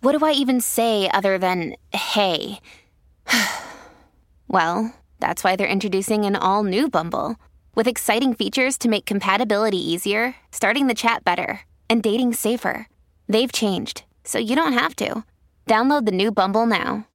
what 0.00 0.16
do 0.16 0.24
I 0.24 0.32
even 0.32 0.62
say 0.62 1.10
other 1.10 1.36
than 1.36 1.76
hey? 1.92 2.60
well, 4.48 4.94
that's 5.22 5.44
why 5.44 5.54
they're 5.54 5.68
introducing 5.68 6.24
an 6.24 6.34
all 6.34 6.64
new 6.64 6.90
Bumble 6.90 7.36
with 7.76 7.86
exciting 7.86 8.34
features 8.34 8.76
to 8.78 8.88
make 8.88 9.06
compatibility 9.06 9.78
easier, 9.78 10.34
starting 10.50 10.88
the 10.88 10.98
chat 10.98 11.22
better, 11.22 11.60
and 11.88 12.02
dating 12.02 12.34
safer. 12.34 12.88
They've 13.28 13.52
changed, 13.52 14.02
so 14.24 14.38
you 14.38 14.56
don't 14.56 14.72
have 14.72 14.96
to. 14.96 15.22
Download 15.68 16.06
the 16.06 16.10
new 16.10 16.32
Bumble 16.32 16.66
now. 16.66 17.06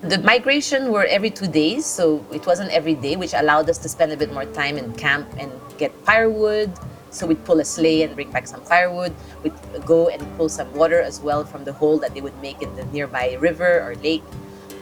The 0.00 0.16
migration 0.18 0.90
were 0.90 1.04
every 1.04 1.28
two 1.28 1.48
days, 1.48 1.84
so 1.84 2.24
it 2.32 2.46
wasn't 2.46 2.70
every 2.70 2.94
day, 2.94 3.16
which 3.16 3.34
allowed 3.34 3.68
us 3.68 3.76
to 3.84 3.88
spend 3.88 4.10
a 4.12 4.16
bit 4.16 4.32
more 4.32 4.46
time 4.46 4.78
in 4.78 4.94
camp 4.94 5.28
and 5.38 5.52
get 5.76 5.92
firewood. 6.06 6.72
So 7.10 7.26
we'd 7.26 7.44
pull 7.44 7.60
a 7.60 7.64
sleigh 7.64 8.02
and 8.02 8.14
bring 8.14 8.30
back 8.30 8.46
some 8.46 8.62
firewood. 8.62 9.14
We'd 9.42 9.52
go 9.84 10.08
and 10.08 10.24
pull 10.38 10.48
some 10.48 10.72
water 10.72 11.00
as 11.00 11.20
well 11.20 11.44
from 11.44 11.64
the 11.64 11.74
hole 11.74 11.98
that 11.98 12.14
they 12.14 12.22
would 12.22 12.40
make 12.40 12.62
in 12.62 12.74
the 12.74 12.86
nearby 12.86 13.36
river 13.38 13.82
or 13.82 13.94
lake. 13.96 14.24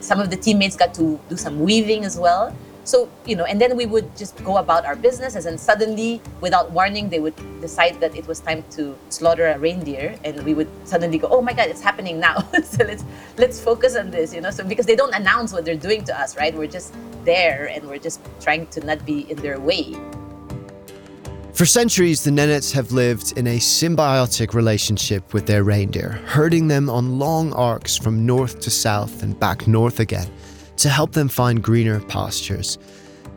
Some 0.05 0.21
of 0.21 0.29
the 0.29 0.37
teammates 0.37 0.77
got 0.77 0.93
to 0.95 1.19
do 1.31 1.37
some 1.37 1.61
weaving 1.61 2.05
as 2.05 2.19
well. 2.19 2.55
So, 2.85 3.09
you 3.25 3.35
know, 3.35 3.45
and 3.45 3.59
then 3.59 3.75
we 3.75 3.87
would 3.87 4.15
just 4.15 4.37
go 4.45 4.59
about 4.59 4.85
our 4.85 4.95
business, 4.95 5.35
and 5.47 5.59
suddenly, 5.59 6.21
without 6.43 6.71
warning, 6.73 7.09
they 7.09 7.19
would 7.19 7.35
decide 7.63 7.99
that 8.01 8.15
it 8.15 8.27
was 8.29 8.41
time 8.41 8.63
to 8.73 8.95
slaughter 9.09 9.47
a 9.47 9.59
reindeer, 9.59 10.15
and 10.23 10.43
we 10.45 10.53
would 10.53 10.69
suddenly 10.85 11.17
go, 11.17 11.29
"Oh 11.29 11.41
my 11.41 11.55
God, 11.55 11.73
it's 11.73 11.81
happening 11.81 12.21
now!" 12.21 12.45
so 12.63 12.85
let's 12.85 13.03
let's 13.39 13.59
focus 13.59 13.97
on 13.97 14.11
this, 14.11 14.35
you 14.35 14.43
know. 14.43 14.51
So 14.51 14.63
because 14.65 14.85
they 14.85 14.97
don't 14.97 15.15
announce 15.15 15.55
what 15.55 15.65
they're 15.65 15.81
doing 15.89 16.05
to 16.05 16.13
us, 16.13 16.37
right? 16.37 16.53
We're 16.55 16.69
just 16.69 16.93
there, 17.25 17.73
and 17.73 17.89
we're 17.89 18.05
just 18.05 18.21
trying 18.45 18.67
to 18.77 18.85
not 18.85 19.01
be 19.07 19.25
in 19.33 19.41
their 19.41 19.59
way. 19.59 19.97
For 21.55 21.67
centuries, 21.67 22.25
the 22.25 22.33
Nenets 22.33 22.73
have 22.73 22.91
lived 22.91 23.39
in 23.39 23.47
a 23.47 23.59
symbiotic 23.59 24.55
relationship 24.55 25.33
with 25.33 25.47
their 25.47 25.63
reindeer, 25.63 26.21
herding 26.27 26.67
them 26.67 26.91
on 26.91 27.21
long 27.21 27.53
arcs 27.53 27.97
from 27.97 28.27
north 28.27 28.59
to 28.63 28.71
south 28.71 29.23
and 29.23 29.39
back 29.39 29.69
north 29.69 30.01
again 30.01 30.29
to 30.79 30.89
help 30.89 31.13
them 31.13 31.29
find 31.29 31.63
greener 31.63 32.01
pastures. 32.01 32.79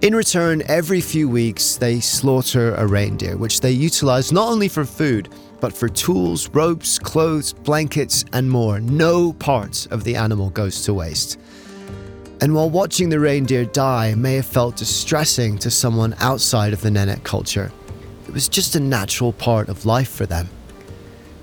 In 0.02 0.16
return, 0.16 0.64
every 0.66 1.00
few 1.00 1.30
weeks, 1.30 1.76
they 1.76 2.00
slaughter 2.00 2.74
a 2.74 2.88
reindeer, 2.88 3.38
which 3.38 3.62
they 3.62 3.70
utilize 3.70 4.32
not 4.32 4.50
only 4.50 4.68
for 4.68 4.84
food, 4.84 5.30
but 5.60 5.72
for 5.72 5.88
tools, 5.88 6.50
ropes, 6.50 6.98
clothes, 6.98 7.54
blankets, 7.54 8.26
and 8.34 8.50
more. 8.50 8.80
No 8.80 9.34
part 9.34 9.86
of 9.92 10.04
the 10.04 10.16
animal 10.16 10.50
goes 10.50 10.84
to 10.86 10.94
waste. 10.96 11.40
And 12.42 12.56
while 12.56 12.70
watching 12.70 13.10
the 13.10 13.20
reindeer 13.20 13.66
die 13.66 14.16
may 14.16 14.36
have 14.36 14.46
felt 14.48 14.76
distressing 14.76 15.60
to 15.60 15.70
someone 15.70 16.16
outside 16.20 16.74
of 16.74 16.82
the 16.82 16.90
Nenet 16.90 17.24
culture, 17.24 17.72
it 18.28 18.34
was 18.34 18.50
just 18.50 18.76
a 18.76 18.80
natural 18.80 19.32
part 19.32 19.70
of 19.70 19.86
life 19.86 20.10
for 20.10 20.26
them. 20.26 20.50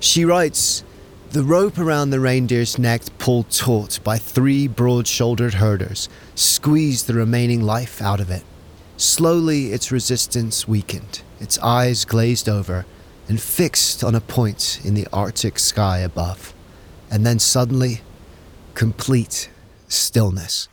She 0.01 0.25
writes, 0.25 0.85
the 1.31 1.43
rope 1.43 1.79
around 1.79 2.11
the 2.11 2.21
reindeer's 2.21 2.79
neck 2.79 3.03
pulled 3.19 3.51
taut 3.51 3.99
by 4.05 4.19
three 4.19 4.69
broad 4.69 5.09
shouldered 5.09 5.55
herders 5.55 6.09
squeezed 6.35 7.07
the 7.07 7.15
remaining 7.15 7.63
life 7.63 8.01
out 8.01 8.21
of 8.21 8.31
it. 8.31 8.45
Slowly, 8.97 9.73
its 9.73 9.91
resistance 9.91 10.69
weakened, 10.69 11.23
its 11.41 11.59
eyes 11.59 12.05
glazed 12.05 12.49
over 12.49 12.87
and 13.29 13.41
fixed 13.41 14.05
on 14.05 14.15
a 14.15 14.21
point 14.21 14.81
in 14.85 14.95
the 14.95 15.09
Arctic 15.13 15.59
sky 15.59 15.99
above. 15.99 16.55
And 17.11 17.27
then 17.27 17.39
suddenly, 17.39 18.03
complete 18.75 19.51
stillness 19.89 20.69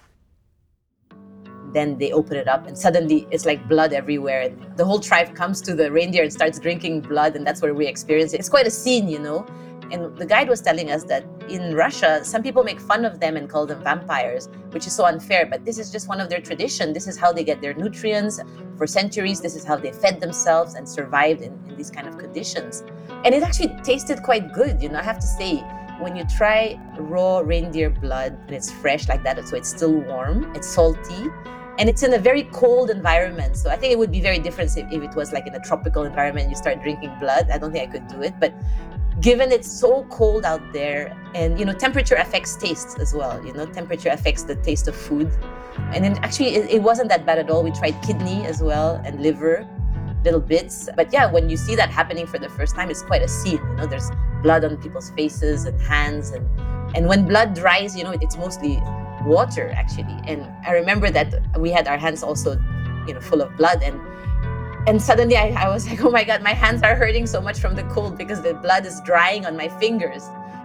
then 1.74 1.98
they 1.98 2.12
open 2.12 2.38
it 2.38 2.48
up 2.48 2.68
and 2.68 2.78
suddenly 2.78 3.28
it's 3.32 3.46
like 3.46 3.68
blood 3.68 3.94
everywhere 3.94 4.42
and 4.42 4.78
the 4.78 4.86
whole 4.86 5.00
tribe 5.00 5.34
comes 5.36 5.62
to 5.62 5.74
the 5.74 5.92
reindeer 5.92 6.24
and 6.24 6.34
starts 6.34 6.60
drinking 6.60 7.02
blood 7.02 7.36
and 7.36 7.46
that's 7.46 7.62
where 7.62 7.74
we 7.74 7.88
experience 7.88 8.34
it 8.34 8.40
it's 8.40 8.50
quite 8.50 8.68
a 8.68 8.72
scene 8.72 9.08
you 9.08 9.20
know 9.20 9.46
and 9.92 10.18
the 10.18 10.26
guide 10.26 10.48
was 10.48 10.62
telling 10.62 10.90
us 10.90 11.04
that 11.06 11.26
in 11.50 11.76
Russia, 11.76 12.24
some 12.24 12.42
people 12.42 12.64
make 12.64 12.80
fun 12.80 13.04
of 13.04 13.20
them 13.20 13.36
and 13.36 13.50
call 13.50 13.66
them 13.66 13.84
vampires, 13.84 14.48
which 14.72 14.88
is 14.88 14.94
so 14.94 15.06
unfair. 15.06 15.46
But 15.46 15.66
this 15.66 15.78
is 15.78 15.92
just 15.92 16.08
one 16.08 16.22
of 16.22 16.30
their 16.30 16.40
tradition. 16.40 16.94
This 16.94 17.08
is 17.08 17.18
how 17.18 17.34
they 17.34 17.44
get 17.44 17.62
their 17.62 17.74
nutrients. 17.74 18.40
For 18.78 18.88
centuries, 18.88 19.42
this 19.42 19.56
is 19.56 19.66
how 19.66 19.76
they 19.76 19.92
fed 19.92 20.22
themselves 20.22 20.76
and 20.76 20.88
survived 20.88 21.42
in, 21.42 21.60
in 21.68 21.76
these 21.76 21.92
kind 21.92 22.08
of 22.08 22.18
conditions. 22.18 22.84
And 23.26 23.36
it 23.36 23.44
actually 23.44 23.76
tasted 23.84 24.24
quite 24.24 24.54
good, 24.54 24.82
you 24.82 24.90
know, 24.90 25.00
I 25.00 25.04
have 25.04 25.20
to 25.20 25.28
say. 25.28 25.58
When 26.00 26.16
you 26.16 26.24
try 26.26 26.80
raw 26.98 27.40
reindeer 27.40 27.92
blood 27.92 28.40
and 28.48 28.52
it's 28.56 28.72
fresh 28.72 29.08
like 29.08 29.24
that, 29.24 29.48
so 29.48 29.56
it's 29.56 29.70
still 29.70 29.94
warm, 29.94 30.52
it's 30.56 30.68
salty, 30.68 31.28
and 31.82 31.90
it's 31.90 32.04
in 32.04 32.14
a 32.14 32.20
very 32.20 32.44
cold 32.54 32.92
environment. 32.92 33.58
So 33.58 33.72
I 33.72 33.76
think 33.76 33.92
it 33.92 33.98
would 33.98 34.12
be 34.12 34.22
very 34.22 34.38
different 34.38 34.78
if, 34.78 34.86
if, 34.92 35.02
it 35.02 35.16
was 35.16 35.34
like 35.34 35.48
in 35.48 35.56
a 35.56 35.60
tropical 35.62 36.04
environment, 36.04 36.48
you 36.48 36.56
start 36.56 36.80
drinking 36.84 37.12
blood. 37.20 37.50
I 37.50 37.58
don't 37.58 37.72
think 37.72 37.90
I 37.90 37.92
could 37.92 38.08
do 38.08 38.22
it, 38.22 38.36
but 38.40 38.54
given 39.20 39.52
it's 39.52 39.68
so 39.68 40.04
cold 40.12 40.46
out 40.46 40.62
there 40.74 41.18
and 41.34 41.58
you 41.60 41.66
know 41.66 41.74
temperature 41.74 42.16
affects 42.16 42.56
taste 42.56 42.98
as 43.00 43.14
well 43.14 43.46
you 43.46 43.54
know 43.54 43.66
temperature 43.66 44.10
affects 44.10 44.44
the 44.44 44.56
taste 44.56 44.88
of 44.88 44.96
food 44.96 45.30
and 45.94 46.04
then 46.04 46.18
actually 46.24 46.56
it, 46.56 46.72
it 46.72 46.82
wasn't 46.82 47.08
that 47.08 47.24
bad 47.26 47.38
at 47.38 47.50
all 47.50 47.62
we 47.62 47.72
tried 47.72 47.94
kidney 48.02 48.44
as 48.46 48.64
well 48.64 49.02
and 49.06 49.22
liver 49.22 49.68
little 50.24 50.40
bits 50.40 50.90
but 50.96 51.12
yeah 51.12 51.30
when 51.30 51.50
you 51.50 51.58
see 51.58 51.76
that 51.76 51.90
happening 51.90 52.26
for 52.26 52.40
the 52.40 52.50
first 52.50 52.74
time 52.74 52.90
it's 52.90 53.04
quite 53.04 53.22
a 53.22 53.28
scene 53.28 53.62
you 53.70 53.76
know 53.76 53.86
there's 53.86 54.10
blood 54.42 54.64
on 54.64 54.76
people's 54.78 55.12
faces 55.12 55.66
and 55.66 55.80
hands 55.82 56.32
and 56.32 56.48
and 56.96 57.06
when 57.06 57.28
blood 57.28 57.54
dries 57.54 57.96
you 57.96 58.04
know 58.04 58.16
it's 58.22 58.38
mostly 58.38 58.82
water 59.26 59.72
actually 59.76 60.20
and 60.26 60.44
i 60.66 60.72
remember 60.72 61.10
that 61.10 61.34
we 61.58 61.70
had 61.70 61.88
our 61.88 61.98
hands 61.98 62.24
also 62.24 62.60
you 63.08 63.14
know 63.14 63.22
full 63.22 63.42
of 63.42 63.56
blood 63.58 63.82
and 63.84 64.00
and 64.88 65.02
suddenly 65.02 65.38
I, 65.38 65.50
I 65.50 65.70
was 65.70 65.88
like, 65.90 66.04
oh 66.04 66.10
my 66.10 66.24
God, 66.24 66.42
my 66.42 66.54
hands 66.54 66.82
are 66.84 66.96
hurting 66.96 67.28
so 67.28 67.42
much 67.42 67.60
from 67.60 67.76
the 67.76 67.84
cold 67.84 68.18
because 68.18 68.42
the 68.42 68.54
blood 68.56 68.86
is 68.86 69.00
drying 69.02 69.46
on 69.46 69.56
my 69.56 69.70
fingers. 69.80 70.24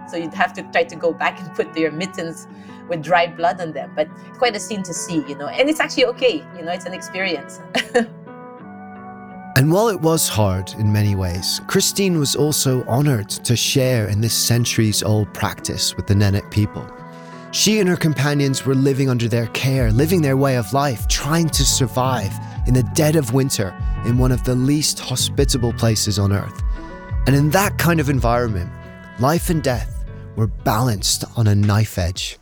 So 0.09 0.17
you'd 0.17 0.33
have 0.33 0.53
to 0.53 0.63
try 0.71 0.83
to 0.85 0.95
go 0.95 1.13
back 1.13 1.39
and 1.39 1.53
put 1.53 1.77
your 1.77 1.91
mittens 1.91 2.47
with 2.87 3.03
dry 3.03 3.27
blood 3.27 3.59
on 3.59 3.73
them. 3.73 3.91
But 3.95 4.07
quite 4.37 4.55
a 4.55 4.59
scene 4.59 4.81
to 4.83 4.93
see, 4.93 5.23
you 5.27 5.35
know. 5.35 5.47
And 5.47 5.69
it's 5.69 5.79
actually 5.79 6.05
okay, 6.05 6.43
you 6.55 6.63
know, 6.63 6.71
it's 6.71 6.85
an 6.85 6.93
experience. 6.93 7.59
and 9.55 9.71
while 9.71 9.89
it 9.89 9.99
was 9.99 10.29
hard 10.29 10.73
in 10.79 10.91
many 10.91 11.15
ways, 11.15 11.59
Christine 11.67 12.17
was 12.17 12.35
also 12.35 12.85
honored 12.85 13.29
to 13.29 13.55
share 13.57 14.07
in 14.07 14.21
this 14.21 14.33
centuries 14.33 15.03
old 15.03 15.31
practice 15.33 15.95
with 15.97 16.07
the 16.07 16.13
Nenet 16.13 16.49
people. 16.49 16.87
She 17.51 17.79
and 17.79 17.87
her 17.87 17.95
companions 17.95 18.65
were 18.65 18.75
living 18.75 19.09
under 19.09 19.29
their 19.29 19.47
care, 19.47 19.89
living 19.91 20.21
their 20.21 20.35
way 20.35 20.57
of 20.57 20.73
life, 20.73 21.07
trying 21.07 21.47
to 21.49 21.63
survive 21.63 22.33
in 22.67 22.73
the 22.73 22.83
dead 22.93 23.15
of 23.15 23.33
winter 23.33 23.73
in 24.05 24.17
one 24.17 24.33
of 24.33 24.43
the 24.43 24.53
least 24.53 24.99
hospitable 24.99 25.71
places 25.73 26.19
on 26.19 26.33
earth. 26.33 26.61
And 27.25 27.35
in 27.35 27.49
that 27.51 27.77
kind 27.77 28.01
of 28.01 28.09
environment, 28.09 28.69
life 29.19 29.49
and 29.49 29.63
death 29.63 30.03
were 30.35 30.47
balanced 30.47 31.23
on 31.37 31.47
a 31.47 31.55
knife 31.55 31.97
edge. 31.97 32.37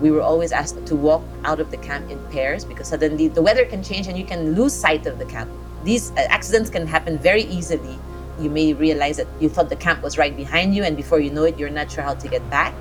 We 0.00 0.12
were 0.12 0.22
always 0.22 0.52
asked 0.52 0.86
to 0.86 0.94
walk 0.94 1.22
out 1.44 1.58
of 1.58 1.72
the 1.72 1.76
camp 1.76 2.08
in 2.08 2.24
pairs 2.28 2.64
because 2.64 2.88
suddenly 2.88 3.26
the 3.26 3.42
weather 3.42 3.64
can 3.64 3.82
change 3.82 4.06
and 4.06 4.16
you 4.16 4.24
can 4.24 4.54
lose 4.54 4.72
sight 4.72 5.06
of 5.06 5.18
the 5.18 5.26
camp. 5.26 5.50
These 5.82 6.12
uh, 6.12 6.26
accidents 6.28 6.70
can 6.70 6.86
happen 6.86 7.18
very 7.18 7.42
easily. 7.42 7.98
You 8.38 8.48
may 8.48 8.74
realize 8.74 9.16
that 9.16 9.26
you 9.40 9.48
thought 9.48 9.68
the 9.68 9.76
camp 9.76 10.02
was 10.02 10.16
right 10.16 10.34
behind 10.34 10.74
you, 10.74 10.84
and 10.84 10.96
before 10.96 11.20
you 11.20 11.30
know 11.30 11.44
it, 11.44 11.58
you're 11.58 11.68
not 11.68 11.90
sure 11.90 12.04
how 12.04 12.14
to 12.14 12.28
get 12.28 12.48
back. 12.48 12.74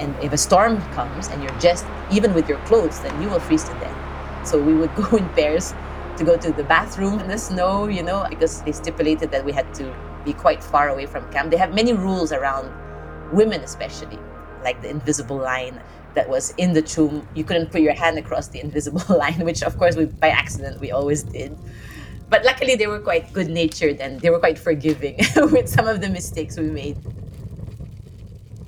And 0.00 0.16
if 0.24 0.32
a 0.32 0.38
storm 0.38 0.80
comes 0.92 1.28
and 1.28 1.42
you're 1.42 1.58
just, 1.60 1.84
even 2.10 2.34
with 2.34 2.48
your 2.48 2.58
clothes, 2.60 2.98
then 3.00 3.22
you 3.22 3.28
will 3.28 3.38
freeze 3.38 3.64
to 3.64 3.72
death. 3.74 4.48
So 4.48 4.60
we 4.60 4.74
would 4.74 4.94
go 4.96 5.16
in 5.16 5.28
pairs 5.30 5.74
to 6.16 6.24
go 6.24 6.36
to 6.36 6.50
the 6.52 6.64
bathroom 6.64 7.20
in 7.20 7.28
the 7.28 7.38
snow, 7.38 7.86
you 7.86 8.02
know, 8.02 8.26
because 8.28 8.62
they 8.62 8.72
stipulated 8.72 9.30
that 9.30 9.44
we 9.44 9.52
had 9.52 9.72
to 9.74 9.94
be 10.24 10.32
quite 10.32 10.64
far 10.64 10.88
away 10.88 11.06
from 11.06 11.30
camp. 11.30 11.50
They 11.50 11.56
have 11.56 11.74
many 11.74 11.92
rules 11.92 12.32
around 12.32 12.72
women, 13.32 13.60
especially, 13.60 14.18
like 14.64 14.80
the 14.82 14.90
invisible 14.90 15.36
line 15.36 15.80
that 16.14 16.28
was 16.28 16.52
in 16.56 16.72
the 16.72 16.82
choom. 16.82 17.26
You 17.34 17.44
couldn't 17.44 17.70
put 17.70 17.80
your 17.80 17.94
hand 17.94 18.18
across 18.18 18.48
the 18.48 18.60
invisible 18.60 19.04
line, 19.16 19.44
which, 19.44 19.62
of 19.62 19.78
course, 19.78 19.96
we, 19.96 20.06
by 20.06 20.28
accident, 20.28 20.80
we 20.80 20.90
always 20.90 21.22
did. 21.22 21.56
But 22.28 22.44
luckily, 22.44 22.74
they 22.76 22.86
were 22.86 23.00
quite 23.00 23.32
good 23.32 23.48
natured 23.48 24.00
and 24.00 24.20
they 24.20 24.30
were 24.30 24.38
quite 24.38 24.58
forgiving 24.58 25.18
with 25.36 25.68
some 25.68 25.88
of 25.88 26.00
the 26.00 26.08
mistakes 26.08 26.56
we 26.56 26.70
made. 26.70 26.96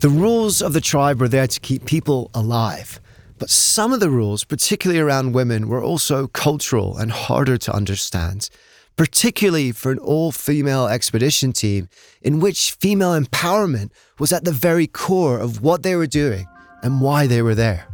The 0.03 0.09
rules 0.09 0.61
of 0.61 0.73
the 0.73 0.81
tribe 0.81 1.21
were 1.21 1.29
there 1.29 1.47
to 1.47 1.61
keep 1.61 1.85
people 1.85 2.29
alive. 2.35 3.01
But 3.39 3.51
some 3.51 3.93
of 3.93 4.01
the 4.01 4.11
rules, 4.11 4.43
particularly 4.43 4.99
around 5.01 5.33
women, 5.33 5.69
were 5.69 5.81
also 5.81 6.27
cultural 6.27 6.99
and 6.99 7.13
harder 7.13 7.57
to 7.59 7.73
understand, 7.73 8.51
particularly 8.97 9.71
for 9.71 9.93
an 9.93 10.01
all 10.01 10.33
female 10.33 10.89
expedition 10.89 11.53
team 11.53 11.89
in 12.21 12.41
which 12.41 12.73
female 12.73 13.13
empowerment 13.13 13.93
was 14.19 14.33
at 14.33 14.45
the 14.45 14.51
very 14.51 14.89
core 14.89 15.39
of 15.39 15.63
what 15.63 15.85
they 15.85 15.95
were 15.95 16.09
doing 16.09 16.49
and 16.83 17.01
why 17.01 17.29
they 17.29 17.41
were 17.41 17.55
there. 17.55 17.87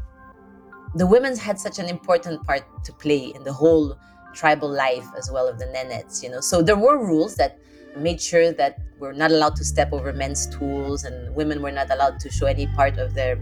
The 0.95 1.07
women 1.07 1.37
had 1.37 1.61
such 1.61 1.79
an 1.79 1.91
important 1.91 2.43
part 2.45 2.65
to 2.85 2.93
play 2.95 3.35
in 3.35 3.45
the 3.45 3.53
whole 3.53 3.99
tribal 4.33 4.71
life 4.71 5.07
as 5.19 5.31
well 5.31 5.47
of 5.47 5.59
the 5.59 5.67
Nenets, 5.67 6.23
you 6.23 6.31
know. 6.31 6.41
So 6.41 6.63
there 6.63 6.79
were 6.79 6.97
rules 6.97 7.35
that 7.35 7.59
made 7.97 8.21
sure 8.21 8.53
that 8.53 8.79
we're 8.99 9.13
not 9.13 9.31
allowed 9.31 9.57
to 9.57 9.65
step 9.65 9.93
over 9.93 10.13
men's 10.13 10.47
tools 10.47 11.05
and 11.05 11.35
women 11.35 11.63
were 11.63 11.73
not 11.73 11.91
allowed 11.91 12.19
to 12.21 12.31
show 12.31 12.47
any 12.47 12.67
part 12.69 12.99
of 12.99 13.15
their 13.15 13.39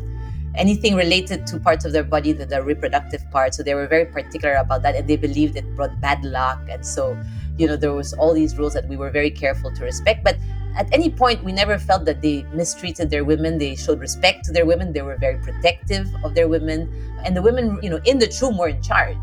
anything 0.55 0.95
related 0.95 1.47
to 1.47 1.61
parts 1.61 1.85
of 1.85 1.93
their 1.93 2.03
body 2.03 2.33
that 2.33 2.51
are 2.53 2.63
reproductive 2.63 3.23
parts. 3.31 3.57
So 3.57 3.63
they 3.63 3.75
were 3.75 3.87
very 3.87 4.07
particular 4.07 4.55
about 4.55 4.83
that 4.83 4.97
and 4.97 5.07
they 5.07 5.17
believed 5.17 5.57
it 5.57 5.65
brought 5.77 6.01
bad 6.01 6.25
luck. 6.25 6.59
And 6.71 6.85
so, 6.85 7.19
you 7.59 7.67
know, 7.67 7.77
there 7.77 7.93
was 7.93 8.15
all 8.15 8.33
these 8.33 8.57
rules 8.57 8.73
that 8.73 8.89
we 8.89 8.97
were 8.97 9.11
very 9.11 9.31
careful 9.31 9.71
to 9.73 9.85
respect. 9.85 10.25
But 10.25 10.39
at 10.77 10.89
any 10.93 11.11
point 11.11 11.45
we 11.45 11.53
never 11.53 11.79
felt 11.79 12.07
that 12.07 12.23
they 12.23 12.45
mistreated 12.55 13.11
their 13.11 13.25
women. 13.25 13.59
They 13.59 13.77
showed 13.77 14.01
respect 14.01 14.45
to 14.47 14.53
their 14.53 14.65
women. 14.65 14.93
They 14.93 15.03
were 15.03 15.17
very 15.19 15.39
protective 15.39 16.09
of 16.25 16.35
their 16.35 16.49
women. 16.49 16.91
And 17.25 17.37
the 17.37 17.43
women, 17.43 17.79
you 17.83 17.91
know, 17.91 18.01
in 18.05 18.19
the 18.19 18.27
choom 18.27 18.59
were 18.59 18.69
in 18.69 18.83
charge 18.83 19.17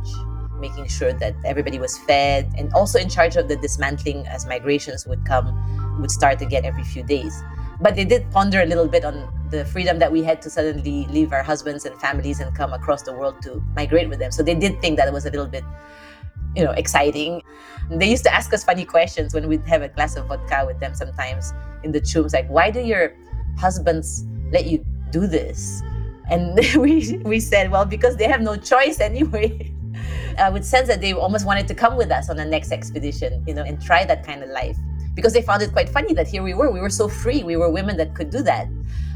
making 0.64 0.88
sure 0.88 1.14
that 1.14 1.36
everybody 1.43 1.78
was 1.78 1.97
fed 2.07 2.51
and 2.57 2.74
also 2.74 2.97
in 2.97 3.09
charge 3.09 3.36
of 3.36 3.47
the 3.51 3.57
dismantling 3.57 4.26
as 4.28 4.47
migrations 4.47 5.05
would 5.05 5.24
come 5.26 5.47
would 6.01 6.11
start 6.11 6.41
again 6.41 6.66
every 6.66 6.84
few 6.84 7.03
days. 7.03 7.43
But 7.80 7.95
they 7.95 8.05
did 8.05 8.30
ponder 8.32 8.61
a 8.61 8.66
little 8.66 8.88
bit 8.88 9.03
on 9.03 9.16
the 9.51 9.66
freedom 9.66 9.99
that 9.99 10.11
we 10.11 10.24
had 10.24 10.41
to 10.43 10.49
suddenly 10.49 11.05
leave 11.18 11.34
our 11.34 11.43
husbands 11.43 11.86
and 11.86 11.99
families 11.99 12.39
and 12.39 12.55
come 12.55 12.74
across 12.74 13.03
the 13.03 13.14
world 13.14 13.41
to 13.43 13.61
migrate 13.76 14.09
with 14.09 14.20
them. 14.20 14.32
So 14.32 14.41
they 14.41 14.55
did 14.55 14.82
think 14.82 14.97
that 14.97 15.07
it 15.07 15.14
was 15.14 15.26
a 15.26 15.32
little 15.32 15.51
bit 15.57 15.64
you 16.55 16.64
know 16.64 16.72
exciting. 16.72 17.41
They 17.89 18.09
used 18.09 18.24
to 18.24 18.34
ask 18.34 18.53
us 18.53 18.64
funny 18.64 18.86
questions 18.86 19.34
when 19.34 19.47
we'd 19.47 19.66
have 19.68 19.82
a 19.82 19.89
glass 19.89 20.16
of 20.16 20.28
vodka 20.28 20.64
with 20.66 20.80
them 20.80 20.95
sometimes 20.95 21.53
in 21.84 21.91
the 21.91 22.01
chooms 22.01 22.34
like 22.34 22.47
why 22.47 22.72
do 22.72 22.80
your 22.80 23.14
husbands 23.57 24.26
let 24.51 24.66
you 24.66 24.86
do 25.11 25.28
this? 25.28 25.82
And 26.30 26.55
we 26.78 27.20
we 27.24 27.39
said 27.39 27.72
well 27.72 27.86
because 27.86 28.18
they 28.18 28.28
have 28.28 28.41
no 28.41 28.55
choice 28.55 28.99
anyway 28.99 29.72
I 30.39 30.49
would 30.49 30.65
sense 30.65 30.88
that 30.88 31.01
they 31.01 31.13
almost 31.13 31.45
wanted 31.45 31.67
to 31.67 31.75
come 31.75 31.95
with 31.95 32.11
us 32.11 32.29
on 32.29 32.38
the 32.38 32.45
next 32.45 32.71
expedition, 32.71 33.43
you 33.47 33.53
know, 33.53 33.63
and 33.63 33.81
try 33.81 34.05
that 34.05 34.25
kind 34.25 34.43
of 34.43 34.49
life 34.49 34.77
because 35.15 35.34
they 35.34 35.41
found 35.41 35.61
it 35.61 35.71
quite 35.71 35.89
funny 35.89 36.13
that 36.13 36.27
here 36.27 36.43
we 36.43 36.53
were, 36.53 36.71
we 36.71 36.79
were 36.79 36.89
so 36.89 37.07
free, 37.07 37.43
we 37.43 37.55
were 37.55 37.69
women 37.69 37.97
that 37.97 38.15
could 38.15 38.29
do 38.29 38.41
that. 38.43 38.67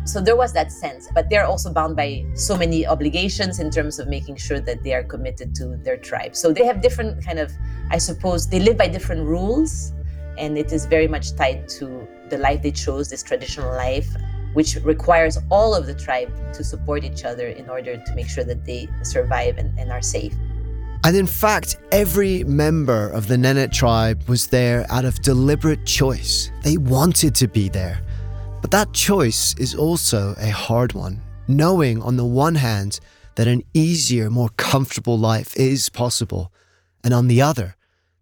So 0.06 0.22
there 0.22 0.36
was 0.36 0.54
that 0.54 0.72
sense, 0.72 1.10
but 1.14 1.30
they're 1.30 1.46
also 1.46 1.72
bound 1.72 1.96
by 1.96 2.26
so 2.34 2.56
many 2.56 2.88
obligations 2.88 3.60
in 3.60 3.70
terms 3.70 4.00
of 4.00 4.08
making 4.08 4.38
sure 4.38 4.60
that 4.62 4.84
they 4.84 4.94
are 4.94 5.04
committed 5.04 5.54
to 5.56 5.76
their 5.84 5.98
tribe. 5.98 6.36
So 6.36 6.54
they 6.54 6.66
have 6.66 6.82
different 6.82 7.26
kind 7.26 7.40
of, 7.40 7.52
I 7.92 7.98
suppose, 7.98 8.48
they 8.48 8.60
live 8.60 8.78
by 8.78 8.88
different 8.88 9.26
rules, 9.26 9.92
and 10.38 10.58
it 10.58 10.72
is 10.72 10.86
very 10.86 11.08
much 11.08 11.36
tied 11.36 11.68
to 11.80 12.08
the 12.30 12.38
life 12.38 12.62
they 12.62 12.72
chose, 12.72 13.10
this 13.10 13.24
traditional 13.24 13.70
life, 13.72 14.08
which 14.54 14.76
requires 14.78 15.38
all 15.50 15.76
of 15.76 15.88
the 15.88 15.94
tribe 15.94 16.32
to 16.54 16.64
support 16.64 17.04
each 17.04 17.26
other 17.26 17.48
in 17.48 17.70
order 17.70 17.98
to 17.98 18.16
make 18.16 18.30
sure 18.30 18.44
that 18.44 18.64
they 18.66 18.88
survive 19.04 19.58
and, 19.58 19.78
and 19.78 19.92
are 19.92 20.02
safe. 20.02 20.34
And 21.04 21.16
in 21.16 21.28
fact, 21.28 21.78
every 21.92 22.44
member 22.44 23.10
of 23.10 23.28
the 23.28 23.38
Nenet 23.38 23.72
tribe 23.72 24.28
was 24.28 24.48
there 24.48 24.86
out 24.90 25.06
of 25.06 25.22
deliberate 25.22 25.86
choice. 25.86 26.52
They 26.64 26.78
wanted 26.78 27.36
to 27.36 27.48
be 27.48 27.70
there. 27.70 28.02
But 28.62 28.72
that 28.72 28.94
choice 28.94 29.56
is 29.58 29.76
also 29.76 30.36
a 30.38 30.50
hard 30.50 30.94
one, 30.94 31.22
knowing 31.48 32.02
on 32.02 32.18
the 32.18 32.26
one 32.26 32.56
hand 32.56 33.00
that 33.36 33.48
an 33.48 33.64
easier, 33.74 34.30
more 34.30 34.50
comfortable 34.58 35.18
life 35.18 35.56
is 35.56 35.90
possible, 35.90 36.52
and 37.04 37.14
on 37.14 37.28
the 37.28 37.42
other, 37.42 37.76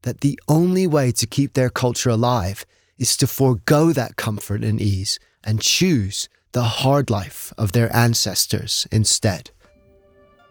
that 0.03 0.21
the 0.21 0.39
only 0.47 0.85
way 0.85 1.11
to 1.13 1.25
keep 1.25 1.53
their 1.53 1.69
culture 1.69 2.09
alive 2.09 2.65
is 2.97 3.17
to 3.17 3.27
forego 3.27 3.91
that 3.93 4.17
comfort 4.17 4.63
and 4.63 4.79
ease 4.81 5.17
and 5.43 5.61
choose 5.61 6.29
the 6.51 6.63
hard 6.63 7.09
life 7.09 7.53
of 7.57 7.71
their 7.71 7.93
ancestors 7.95 8.87
instead. 8.91 9.51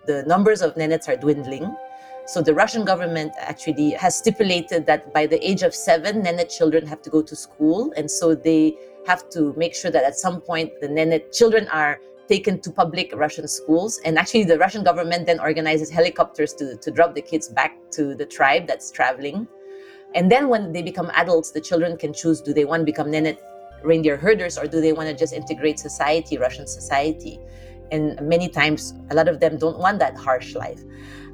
The 0.06 0.22
numbers 0.26 0.60
of 0.60 0.74
Nenets 0.74 1.08
are 1.08 1.16
dwindling 1.16 1.74
so 2.26 2.40
the 2.40 2.54
Russian 2.54 2.84
government 2.84 3.32
actually 3.38 3.90
has 3.90 4.16
stipulated 4.16 4.86
that 4.86 5.12
by 5.12 5.26
the 5.26 5.46
age 5.46 5.62
of 5.62 5.74
seven, 5.74 6.22
Nenet 6.22 6.48
children 6.48 6.86
have 6.86 7.02
to 7.02 7.10
go 7.10 7.20
to 7.20 7.36
school. 7.36 7.92
And 7.96 8.10
so 8.10 8.34
they 8.34 8.76
have 9.06 9.28
to 9.30 9.52
make 9.58 9.74
sure 9.74 9.90
that 9.90 10.04
at 10.04 10.16
some 10.16 10.40
point 10.40 10.72
the 10.80 10.88
Nenet 10.88 11.32
children 11.32 11.68
are 11.68 12.00
taken 12.26 12.58
to 12.60 12.70
public 12.70 13.12
Russian 13.14 13.46
schools. 13.46 14.00
And 14.06 14.18
actually, 14.18 14.44
the 14.44 14.58
Russian 14.58 14.82
government 14.82 15.26
then 15.26 15.38
organizes 15.38 15.90
helicopters 15.90 16.54
to, 16.54 16.76
to 16.76 16.90
drop 16.90 17.14
the 17.14 17.20
kids 17.20 17.48
back 17.48 17.76
to 17.92 18.14
the 18.14 18.24
tribe 18.24 18.66
that's 18.66 18.90
traveling. 18.90 19.46
And 20.14 20.32
then 20.32 20.48
when 20.48 20.72
they 20.72 20.80
become 20.80 21.10
adults, 21.12 21.50
the 21.50 21.60
children 21.60 21.98
can 21.98 22.14
choose 22.14 22.40
do 22.40 22.54
they 22.54 22.64
want 22.64 22.80
to 22.80 22.84
become 22.84 23.08
Nenet 23.08 23.38
reindeer 23.82 24.16
herders 24.16 24.56
or 24.56 24.66
do 24.66 24.80
they 24.80 24.94
want 24.94 25.10
to 25.10 25.14
just 25.14 25.34
integrate 25.34 25.78
society, 25.78 26.38
Russian 26.38 26.66
society? 26.66 27.38
And 27.94 28.20
many 28.20 28.48
times, 28.48 28.92
a 29.10 29.14
lot 29.14 29.28
of 29.28 29.38
them 29.38 29.56
don't 29.56 29.78
want 29.78 30.00
that 30.00 30.16
harsh 30.16 30.56
life. 30.56 30.82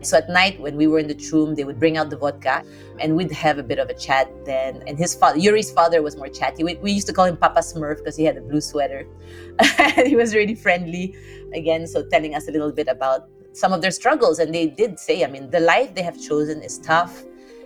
So 0.02 0.18
at 0.18 0.28
night, 0.28 0.60
when 0.60 0.76
we 0.76 0.86
were 0.86 0.98
in 0.98 1.08
the 1.08 1.14
choom, 1.14 1.56
they 1.56 1.64
would 1.64 1.78
bring 1.78 1.96
out 1.96 2.10
the 2.10 2.18
vodka 2.18 2.62
and 2.98 3.16
we'd 3.16 3.32
have 3.32 3.56
a 3.56 3.62
bit 3.62 3.78
of 3.78 3.88
a 3.88 3.94
chat 3.94 4.28
then. 4.44 4.82
And 4.86 4.98
his 4.98 5.14
father, 5.14 5.38
Yuri's 5.38 5.70
father, 5.70 6.02
was 6.02 6.16
more 6.16 6.28
chatty. 6.28 6.62
We, 6.62 6.74
we 6.76 6.92
used 6.92 7.06
to 7.06 7.14
call 7.14 7.24
him 7.24 7.38
Papa 7.38 7.60
Smurf 7.60 7.96
because 7.96 8.14
he 8.14 8.24
had 8.24 8.36
a 8.36 8.42
blue 8.42 8.60
sweater. 8.60 9.06
he 10.04 10.16
was 10.16 10.34
really 10.34 10.54
friendly. 10.54 11.16
Again, 11.54 11.86
so 11.86 12.06
telling 12.06 12.34
us 12.34 12.46
a 12.46 12.50
little 12.50 12.72
bit 12.72 12.88
about 12.88 13.28
some 13.52 13.72
of 13.72 13.80
their 13.80 13.90
struggles. 13.90 14.38
And 14.38 14.54
they 14.54 14.66
did 14.66 14.98
say, 14.98 15.24
I 15.24 15.28
mean, 15.28 15.48
the 15.48 15.60
life 15.60 15.94
they 15.94 16.02
have 16.02 16.20
chosen 16.20 16.62
is 16.62 16.78
tough. 16.78 17.24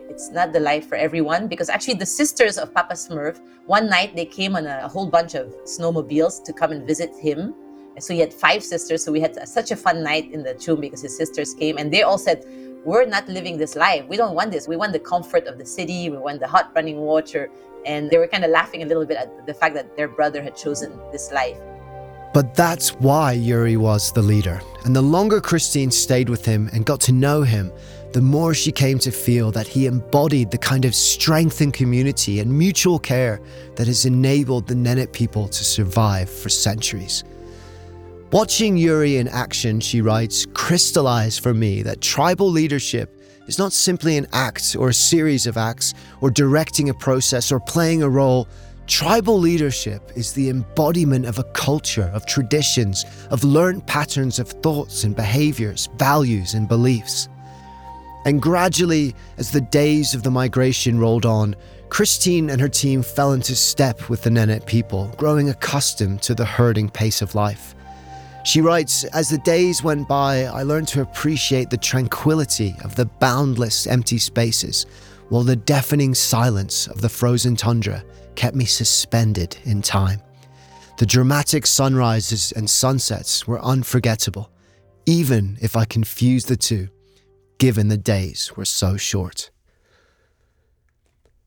It's 0.09 0.31
not 0.31 0.53
the 0.53 0.61
life 0.61 0.87
for 0.89 0.95
everyone 0.95 1.49
because 1.49 1.69
actually 1.69 1.95
the 1.95 2.07
sisters 2.07 2.59
of 2.59 2.73
Papa 2.73 2.95
Smurf, 2.95 3.41
one 3.67 3.89
night 3.89 4.15
they 4.15 4.27
came 4.27 4.55
on 4.55 4.67
a, 4.67 4.83
a 4.85 4.89
whole 4.89 5.09
bunch 5.09 5.35
of 5.35 5.49
snowmobiles 5.65 6.45
to 6.45 6.53
come 6.53 6.71
and 6.71 6.87
visit 6.87 7.11
him 7.17 7.55
so 7.99 8.15
he 8.15 8.21
had 8.21 8.33
five 8.33 8.63
sisters. 8.63 9.05
So 9.05 9.13
we 9.13 9.21
had 9.21 9.49
such 9.49 9.71
a 9.71 9.77
fun 9.77 10.03
night 10.03 10.31
in 10.33 10.43
the 10.43 10.55
choom 10.55 10.81
because 10.81 11.03
his 11.03 11.17
sisters 11.17 11.55
came 11.55 11.79
and 11.79 11.93
they 11.93 12.03
all 12.03 12.19
said, 12.19 12.45
We're 12.85 13.07
not 13.07 13.29
living 13.29 13.57
this 13.57 13.77
life. 13.77 14.07
We 14.09 14.17
don't 14.17 14.35
want 14.35 14.51
this. 14.51 14.69
We 14.69 14.77
want 14.77 14.93
the 14.93 14.99
comfort 14.99 15.47
of 15.47 15.59
the 15.59 15.67
city. 15.67 16.11
We 16.11 16.19
want 16.19 16.41
the 16.41 16.49
hot 16.49 16.73
running 16.75 16.99
water. 16.99 17.51
And 17.87 18.11
they 18.11 18.19
were 18.19 18.27
kind 18.27 18.45
of 18.45 18.51
laughing 18.51 18.83
a 18.83 18.87
little 18.87 19.05
bit 19.05 19.19
at 19.19 19.47
the 19.47 19.55
fact 19.55 19.75
that 19.75 19.97
their 19.97 20.09
brother 20.09 20.43
had 20.43 20.57
chosen 20.57 20.99
this 21.13 21.31
life. 21.33 21.59
But 22.33 22.55
that's 22.55 22.95
why 22.95 23.33
Yuri 23.33 23.77
was 23.77 24.11
the 24.11 24.23
leader. 24.23 24.61
And 24.85 24.97
the 24.97 25.03
longer 25.03 25.41
Christine 25.41 25.93
stayed 25.93 26.29
with 26.29 26.45
him 26.45 26.69
and 26.73 26.85
got 26.85 27.01
to 27.03 27.13
know 27.13 27.43
him, 27.43 27.71
the 28.13 28.21
more 28.21 28.55
she 28.55 28.73
came 28.73 28.99
to 29.01 29.13
feel 29.13 29.53
that 29.53 29.69
he 29.69 29.87
embodied 29.87 30.51
the 30.51 30.59
kind 30.59 30.85
of 30.85 30.95
strength 30.95 31.61
and 31.61 31.73
community 31.73 32.41
and 32.41 32.51
mutual 32.51 32.99
care 32.99 33.41
that 33.77 33.87
has 33.87 34.05
enabled 34.05 34.67
the 34.67 34.75
Nenet 34.75 35.13
people 35.13 35.47
to 35.47 35.65
survive 35.65 36.29
for 36.29 36.49
centuries. 36.49 37.23
Watching 38.35 38.77
Yuri 38.77 39.19
in 39.19 39.29
action, 39.29 39.79
she 39.79 40.01
writes, 40.01 40.45
crystallized 40.55 41.41
for 41.41 41.55
me 41.55 41.85
that 41.85 42.01
tribal 42.01 42.51
leadership 42.51 43.17
is 43.47 43.61
not 43.61 43.73
simply 43.73 44.17
an 44.17 44.27
act 44.33 44.75
or 44.77 44.89
a 44.89 44.93
series 44.93 45.47
of 45.47 45.57
acts 45.57 45.95
or 46.21 46.33
directing 46.33 46.89
a 46.89 46.95
process 46.95 47.53
or 47.53 47.61
playing 47.61 48.03
a 48.03 48.09
role. 48.09 48.49
Tribal 48.89 49.39
leadership 49.39 50.11
is 50.17 50.33
the 50.33 50.51
embodiment 50.51 51.27
of 51.27 51.39
a 51.39 51.45
culture, 51.53 52.11
of 52.13 52.27
traditions, 52.27 53.05
of 53.31 53.45
learned 53.45 53.87
patterns 53.87 54.41
of 54.41 54.49
thoughts 54.49 55.05
and 55.05 55.15
behaviors, 55.15 55.89
values 55.97 56.55
and 56.55 56.67
beliefs. 56.67 57.29
And 58.25 58.43
gradually, 58.43 59.15
as 59.39 59.53
the 59.53 59.61
days 59.61 60.13
of 60.13 60.25
the 60.25 60.33
migration 60.33 60.99
rolled 60.99 61.25
on, 61.25 61.55
Christine 61.89 62.51
and 62.51 62.61
her 62.61 62.69
team 62.69 63.05
fell 63.05 63.33
into 63.33 63.55
step 63.55 64.09
with 64.09 64.23
the 64.23 64.31
Nenet 64.31 64.67
people, 64.67 65.15
growing 65.19 65.51
accustomed 65.51 66.21
to 66.23 66.35
the 66.35 66.45
herding 66.45 66.91
pace 66.91 67.23
of 67.23 67.37
life. 67.37 67.77
She 68.45 68.61
writes 68.61 69.05
As 69.05 69.31
the 69.31 69.39
days 69.39 69.83
went 69.83 70.07
by, 70.07 70.45
I 70.45 70.63
learned 70.65 70.89
to 70.89 71.01
appreciate 71.01 71.71
the 71.71 71.79
tranquility 71.79 72.77
of 72.85 72.95
the 72.95 73.07
boundless 73.07 73.87
empty 73.87 74.19
spaces, 74.19 74.85
while 75.31 75.43
the 75.43 75.57
deafening 75.57 76.15
silence 76.15 76.87
of 76.87 77.01
the 77.01 77.09
frozen 77.09 77.57
tundra 77.57 78.05
kept 78.35 78.55
me 78.55 78.67
suspended 78.67 79.57
in 79.65 79.81
time. 79.81 80.21
The 80.99 81.07
dramatic 81.07 81.67
sunrises 81.67 82.53
and 82.53 82.69
sunsets 82.69 83.47
were 83.47 83.65
unforgettable, 83.65 84.51
even 85.07 85.57
if 85.63 85.75
I 85.75 85.87
confused 85.87 86.49
the 86.49 86.57
two, 86.57 86.89
given 87.59 87.89
the 87.89 87.97
days 87.97 88.53
were 88.57 88.67
so 88.67 88.99
short. 88.99 89.51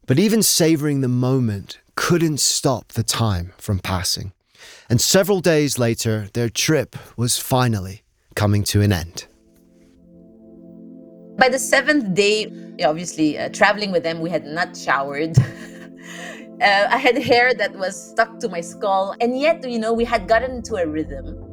But 0.07 0.17
even 0.17 0.41
savoring 0.41 1.01
the 1.01 1.07
moment 1.07 1.77
couldn't 1.95 2.39
stop 2.39 2.93
the 2.93 3.03
time 3.03 3.53
from 3.59 3.79
passing. 3.79 4.33
And 4.89 4.99
several 5.01 5.39
days 5.39 5.77
later, 5.77 6.27
their 6.33 6.49
trip 6.49 6.95
was 7.17 7.37
finally 7.37 8.03
coming 8.35 8.63
to 8.65 8.81
an 8.81 8.93
end. 8.93 9.27
By 11.37 11.49
the 11.49 11.59
seventh 11.59 12.13
day, 12.15 12.51
obviously, 12.83 13.37
uh, 13.37 13.49
traveling 13.49 13.91
with 13.91 14.03
them, 14.03 14.21
we 14.21 14.29
had 14.29 14.45
not 14.45 14.75
showered. 14.75 15.37
Uh, 16.59 16.87
I 16.89 16.97
had 16.97 17.15
hair 17.19 17.53
that 17.53 17.75
was 17.75 18.09
stuck 18.09 18.39
to 18.39 18.49
my 18.49 18.61
skull. 18.61 19.13
And 19.21 19.39
yet, 19.39 19.63
you 19.69 19.77
know, 19.77 19.93
we 19.93 20.03
had 20.03 20.27
gotten 20.27 20.55
into 20.55 20.77
a 20.77 20.87
rhythm. 20.87 21.46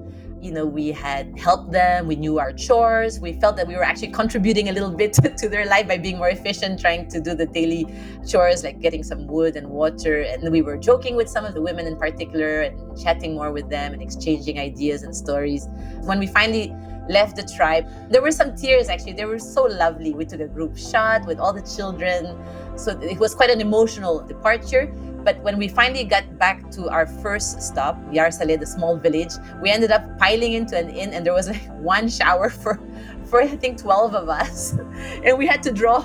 You 0.45 0.53
know, 0.53 0.67
we 0.67 0.89
had 0.89 1.39
helped 1.39 1.73
them, 1.73 2.07
we 2.07 2.17
knew 2.17 2.39
our 2.39 2.53
chores, 2.53 3.19
we 3.19 3.33
felt 3.33 3.57
that 3.57 3.67
we 3.67 3.77
were 3.77 3.83
actually 3.83 4.09
contributing 4.09 4.69
a 4.69 4.73
little 4.73 4.91
bit 4.91 5.15
to 5.39 5.49
their 5.49 5.65
life 5.65 5.89
by 5.89 5.97
being 5.97 6.19
more 6.19 6.29
efficient, 6.29 6.79
trying 6.79 7.09
to 7.09 7.19
do 7.19 7.35
the 7.35 7.47
daily 7.47 7.87
chores 8.29 8.63
like 8.63 8.79
getting 8.79 9.03
some 9.03 9.27
wood 9.27 9.57
and 9.57 9.67
water. 9.67 10.21
And 10.21 10.53
we 10.53 10.61
were 10.61 10.77
joking 10.77 11.17
with 11.17 11.31
some 11.31 11.47
of 11.47 11.55
the 11.55 11.63
women 11.63 11.87
in 11.87 11.97
particular 11.97 12.61
and 12.61 12.77
chatting 13.03 13.37
more 13.37 13.53
with 13.53 13.71
them 13.71 13.95
and 13.95 14.03
exchanging 14.03 14.59
ideas 14.59 15.03
and 15.03 15.17
stories. 15.17 15.67
When 16.03 16.19
we 16.19 16.27
finally 16.27 16.77
left 17.09 17.37
the 17.37 17.43
tribe. 17.57 17.87
There 18.11 18.23
were 18.23 18.31
some 18.31 18.55
tears 18.55 18.89
actually. 18.89 19.13
They 19.13 19.27
were 19.27 19.39
so 19.39 19.65
lovely. 19.65 20.13
We 20.13 20.25
took 20.25 20.41
a 20.41 20.49
group 20.49 20.77
shot 20.77 21.27
with 21.27 21.39
all 21.39 21.53
the 21.53 21.63
children. 21.63 22.39
So 22.77 22.99
it 23.01 23.19
was 23.19 23.35
quite 23.35 23.51
an 23.51 23.61
emotional 23.61 24.21
departure. 24.21 24.93
But 25.25 25.41
when 25.41 25.57
we 25.57 25.69
finally 25.69 26.05
got 26.05 26.39
back 26.39 26.71
to 26.73 26.91
our 26.91 27.07
first 27.07 27.63
stop, 27.63 27.97
Yarsale, 28.13 28.61
the 28.61 28.67
small 28.67 28.97
village, 28.97 29.33
we 29.63 29.71
ended 29.71 29.91
up 29.91 30.19
piling 30.19 30.53
into 30.53 30.77
an 30.77 30.91
inn 30.91 31.15
and 31.15 31.25
there 31.25 31.33
was 31.33 31.49
like 31.49 31.67
one 31.81 32.09
shower 32.09 32.51
for 32.51 32.79
for 33.25 33.41
I 33.41 33.49
think 33.49 33.79
12 33.79 34.15
of 34.15 34.29
us. 34.29 34.73
and 35.25 35.39
we 35.39 35.47
had 35.47 35.63
to 35.65 35.73
draw 35.73 36.01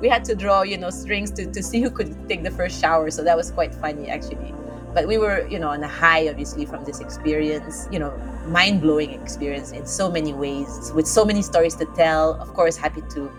we 0.00 0.08
had 0.08 0.24
to 0.26 0.36
draw, 0.36 0.62
you 0.62 0.78
know, 0.78 0.90
strings 0.90 1.30
to, 1.32 1.50
to 1.50 1.60
see 1.60 1.80
who 1.80 1.90
could 1.90 2.28
take 2.28 2.44
the 2.44 2.52
first 2.52 2.80
shower. 2.80 3.10
So 3.10 3.24
that 3.24 3.36
was 3.36 3.50
quite 3.50 3.74
funny 3.74 4.08
actually. 4.08 4.54
But 4.94 5.08
we 5.08 5.18
were, 5.18 5.46
you 5.48 5.58
know, 5.58 5.68
on 5.68 5.82
a 5.82 5.88
high 5.88 6.28
obviously 6.28 6.66
from 6.66 6.84
this 6.84 7.00
experience, 7.00 7.88
you 7.90 7.98
know, 7.98 8.16
mind-blowing 8.46 9.10
experience 9.10 9.72
in 9.72 9.86
so 9.86 10.10
many 10.10 10.32
ways 10.32 10.92
with 10.94 11.06
so 11.06 11.24
many 11.24 11.42
stories 11.42 11.74
to 11.76 11.86
tell. 11.96 12.34
Of 12.34 12.54
course, 12.54 12.76
happy 12.76 13.02
to 13.14 13.30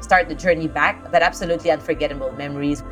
start 0.00 0.28
the 0.28 0.34
journey 0.34 0.68
back, 0.68 1.10
but 1.10 1.22
absolutely 1.22 1.70
unforgettable 1.70 2.32
memories. 2.32 2.82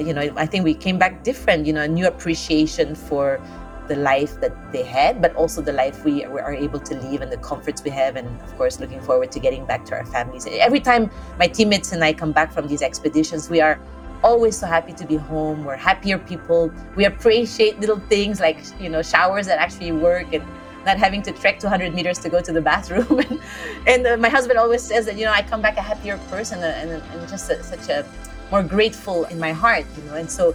You 0.00 0.12
know, 0.12 0.32
I 0.36 0.46
think 0.46 0.64
we 0.64 0.74
came 0.74 0.98
back 0.98 1.22
different, 1.22 1.66
you 1.66 1.72
know, 1.72 1.82
a 1.82 1.88
new 1.88 2.06
appreciation 2.06 2.94
for 2.94 3.40
the 3.88 3.96
life 3.96 4.40
that 4.40 4.72
they 4.72 4.82
had, 4.82 5.20
but 5.20 5.34
also 5.34 5.60
the 5.60 5.72
life 5.72 6.04
we 6.04 6.24
are 6.24 6.54
able 6.54 6.80
to 6.80 6.94
live 6.94 7.20
and 7.20 7.30
the 7.30 7.36
comforts 7.38 7.82
we 7.84 7.90
have. 7.90 8.16
And 8.16 8.28
of 8.42 8.56
course, 8.56 8.80
looking 8.80 9.00
forward 9.00 9.30
to 9.32 9.40
getting 9.40 9.66
back 9.66 9.84
to 9.86 9.94
our 9.94 10.06
families. 10.06 10.46
Every 10.50 10.80
time 10.80 11.10
my 11.38 11.46
teammates 11.46 11.92
and 11.92 12.02
I 12.02 12.12
come 12.12 12.32
back 12.32 12.52
from 12.52 12.66
these 12.66 12.82
expeditions, 12.82 13.50
we 13.50 13.60
are 13.60 13.78
always 14.22 14.56
so 14.56 14.66
happy 14.66 14.92
to 14.94 15.06
be 15.06 15.16
home. 15.16 15.64
We're 15.64 15.76
happier 15.76 16.18
people. 16.18 16.72
We 16.96 17.04
appreciate 17.04 17.78
little 17.78 18.00
things 18.08 18.40
like, 18.40 18.58
you 18.80 18.88
know, 18.88 19.02
showers 19.02 19.46
that 19.46 19.58
actually 19.58 19.92
work 19.92 20.32
and 20.32 20.42
not 20.86 20.98
having 20.98 21.22
to 21.22 21.32
trek 21.32 21.58
200 21.60 21.94
meters 21.94 22.18
to 22.20 22.28
go 22.28 22.40
to 22.40 22.52
the 22.52 22.60
bathroom. 22.60 23.18
and, 23.30 23.40
and 23.86 24.06
uh, 24.06 24.16
my 24.16 24.28
husband 24.28 24.58
always 24.58 24.82
says 24.82 25.06
that, 25.06 25.16
you 25.16 25.24
know, 25.24 25.32
I 25.32 25.42
come 25.42 25.62
back 25.62 25.76
a 25.76 25.82
happier 25.82 26.18
person 26.30 26.62
and, 26.62 27.02
and, 27.02 27.28
just 27.28 27.50
a, 27.50 27.62
such 27.62 27.88
a 27.88 28.06
more 28.50 28.62
grateful 28.62 29.24
in 29.26 29.38
my 29.38 29.52
heart, 29.52 29.86
you 29.96 30.02
know. 30.04 30.14
And 30.14 30.30
so 30.30 30.54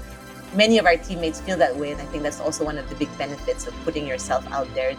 many 0.53 0.77
of 0.77 0.85
our 0.85 0.97
teammates 0.97 1.41
feel 1.41 1.57
that 1.57 1.75
way. 1.75 1.91
And 1.91 2.01
I 2.01 2.05
think 2.05 2.23
that's 2.23 2.39
also 2.39 2.65
one 2.65 2.77
of 2.77 2.89
the 2.89 2.95
big 2.95 3.15
benefits 3.17 3.67
of 3.67 3.73
putting 3.83 4.07
yourself 4.07 4.45
out 4.51 4.67
there, 4.73 4.95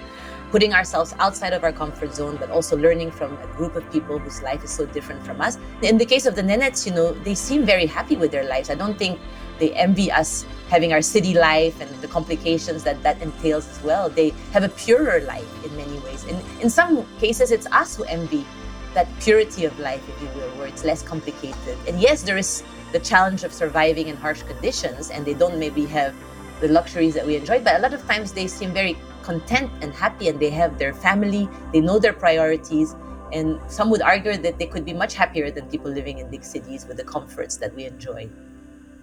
putting 0.50 0.74
ourselves 0.74 1.14
outside 1.18 1.52
of 1.52 1.64
our 1.64 1.72
comfort 1.72 2.14
zone, 2.14 2.36
but 2.36 2.50
also 2.50 2.76
learning 2.76 3.10
from 3.10 3.36
a 3.38 3.46
group 3.56 3.76
of 3.76 3.90
people 3.92 4.18
whose 4.18 4.42
life 4.42 4.62
is 4.64 4.70
so 4.70 4.86
different 4.86 5.24
from 5.24 5.40
us. 5.40 5.58
In 5.82 5.98
the 5.98 6.06
case 6.06 6.26
of 6.26 6.34
the 6.34 6.42
Nenets, 6.42 6.86
you 6.86 6.92
know, 6.92 7.12
they 7.12 7.34
seem 7.34 7.64
very 7.64 7.86
happy 7.86 8.16
with 8.16 8.30
their 8.30 8.44
lives. 8.44 8.70
I 8.70 8.74
don't 8.74 8.98
think 8.98 9.18
they 9.58 9.72
envy 9.74 10.10
us 10.10 10.46
having 10.68 10.92
our 10.92 11.02
city 11.02 11.34
life 11.34 11.80
and 11.80 11.90
the 12.00 12.08
complications 12.08 12.82
that 12.84 13.02
that 13.02 13.20
entails 13.20 13.68
as 13.68 13.82
well. 13.82 14.08
They 14.08 14.30
have 14.52 14.62
a 14.62 14.68
purer 14.68 15.20
life 15.20 15.64
in 15.64 15.76
many 15.76 15.98
ways. 16.00 16.24
And 16.24 16.40
in 16.60 16.70
some 16.70 17.06
cases, 17.18 17.50
it's 17.50 17.66
us 17.66 17.96
who 17.96 18.04
envy 18.04 18.46
that 18.94 19.06
purity 19.20 19.64
of 19.64 19.78
life, 19.78 20.02
if 20.08 20.22
you 20.22 20.28
will, 20.34 20.48
where 20.58 20.66
it's 20.66 20.84
less 20.84 21.02
complicated. 21.02 21.76
And 21.86 22.00
yes, 22.00 22.22
there 22.22 22.38
is 22.38 22.64
the 22.92 23.00
challenge 23.00 23.44
of 23.44 23.52
surviving 23.52 24.08
in 24.08 24.16
harsh 24.16 24.42
conditions, 24.42 25.10
and 25.10 25.24
they 25.24 25.34
don't 25.34 25.58
maybe 25.58 25.86
have 25.86 26.14
the 26.60 26.68
luxuries 26.68 27.14
that 27.14 27.26
we 27.26 27.36
enjoy, 27.36 27.58
but 27.60 27.76
a 27.76 27.78
lot 27.78 27.94
of 27.94 28.06
times 28.06 28.32
they 28.32 28.46
seem 28.46 28.72
very 28.72 28.96
content 29.22 29.70
and 29.82 29.92
happy, 29.94 30.28
and 30.28 30.38
they 30.40 30.50
have 30.50 30.78
their 30.78 30.92
family, 30.92 31.48
they 31.72 31.80
know 31.80 31.98
their 31.98 32.12
priorities. 32.12 32.94
And 33.32 33.60
some 33.68 33.90
would 33.90 34.02
argue 34.02 34.36
that 34.36 34.58
they 34.58 34.66
could 34.66 34.84
be 34.84 34.92
much 34.92 35.14
happier 35.14 35.50
than 35.50 35.68
people 35.68 35.90
living 35.90 36.18
in 36.18 36.30
big 36.30 36.42
cities 36.42 36.86
with 36.86 36.96
the 36.96 37.04
comforts 37.04 37.56
that 37.58 37.74
we 37.76 37.84
enjoy. 37.84 38.28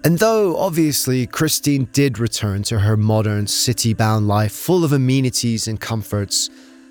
And 0.04 0.18
though 0.18 0.56
obviously 0.56 1.26
Christine 1.26 1.88
did 1.92 2.18
return 2.18 2.62
to 2.64 2.80
her 2.80 2.96
modern 2.96 3.46
city 3.46 3.94
bound 3.94 4.28
life 4.28 4.52
full 4.52 4.84
of 4.84 4.92
amenities 4.92 5.66
and 5.66 5.80
comforts, 5.80 6.50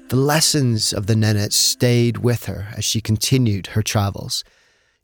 the 0.10 0.16
lessons 0.16 0.94
of 0.94 1.08
the 1.08 1.14
Nenets 1.14 1.54
stayed 1.54 2.18
with 2.18 2.46
her 2.46 2.68
as 2.76 2.84
she 2.84 3.00
continued 3.00 3.68
her 3.68 3.84
travels. 3.84 4.44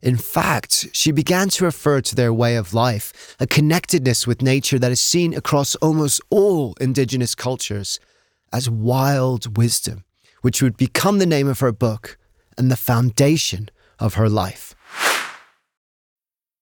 In 0.04 0.18
fact, 0.18 0.88
she 0.92 1.12
began 1.12 1.48
to 1.48 1.64
refer 1.64 2.02
to 2.02 2.14
their 2.14 2.30
way 2.30 2.56
of 2.56 2.74
life, 2.74 3.34
a 3.40 3.46
connectedness 3.46 4.26
with 4.26 4.42
nature 4.42 4.78
that 4.78 4.92
is 4.92 5.00
seen 5.00 5.32
across 5.32 5.76
almost 5.76 6.20
all 6.28 6.74
indigenous 6.78 7.34
cultures, 7.34 7.98
as 8.52 8.68
wild 8.68 9.56
wisdom, 9.56 10.04
which 10.42 10.60
would 10.60 10.76
become 10.76 11.20
the 11.20 11.26
name 11.26 11.48
of 11.48 11.60
her 11.60 11.72
book 11.72 12.18
and 12.58 12.70
the 12.70 12.76
foundation 12.76 13.70
of 13.98 14.12
her 14.14 14.28
life. 14.28 14.73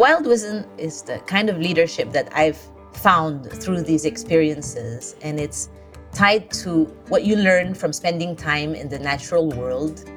Wild 0.00 0.24
wisdom 0.24 0.64
is 0.78 1.02
the 1.02 1.18
kind 1.26 1.50
of 1.50 1.58
leadership 1.58 2.10
that 2.12 2.34
I've 2.34 2.56
found 2.94 3.52
through 3.52 3.82
these 3.82 4.06
experiences, 4.06 5.14
and 5.20 5.38
it's 5.38 5.68
tied 6.14 6.50
to 6.64 6.84
what 7.08 7.24
you 7.24 7.36
learn 7.36 7.74
from 7.74 7.92
spending 7.92 8.34
time 8.34 8.74
in 8.74 8.88
the 8.88 8.98
natural 8.98 9.50
world 9.50 10.08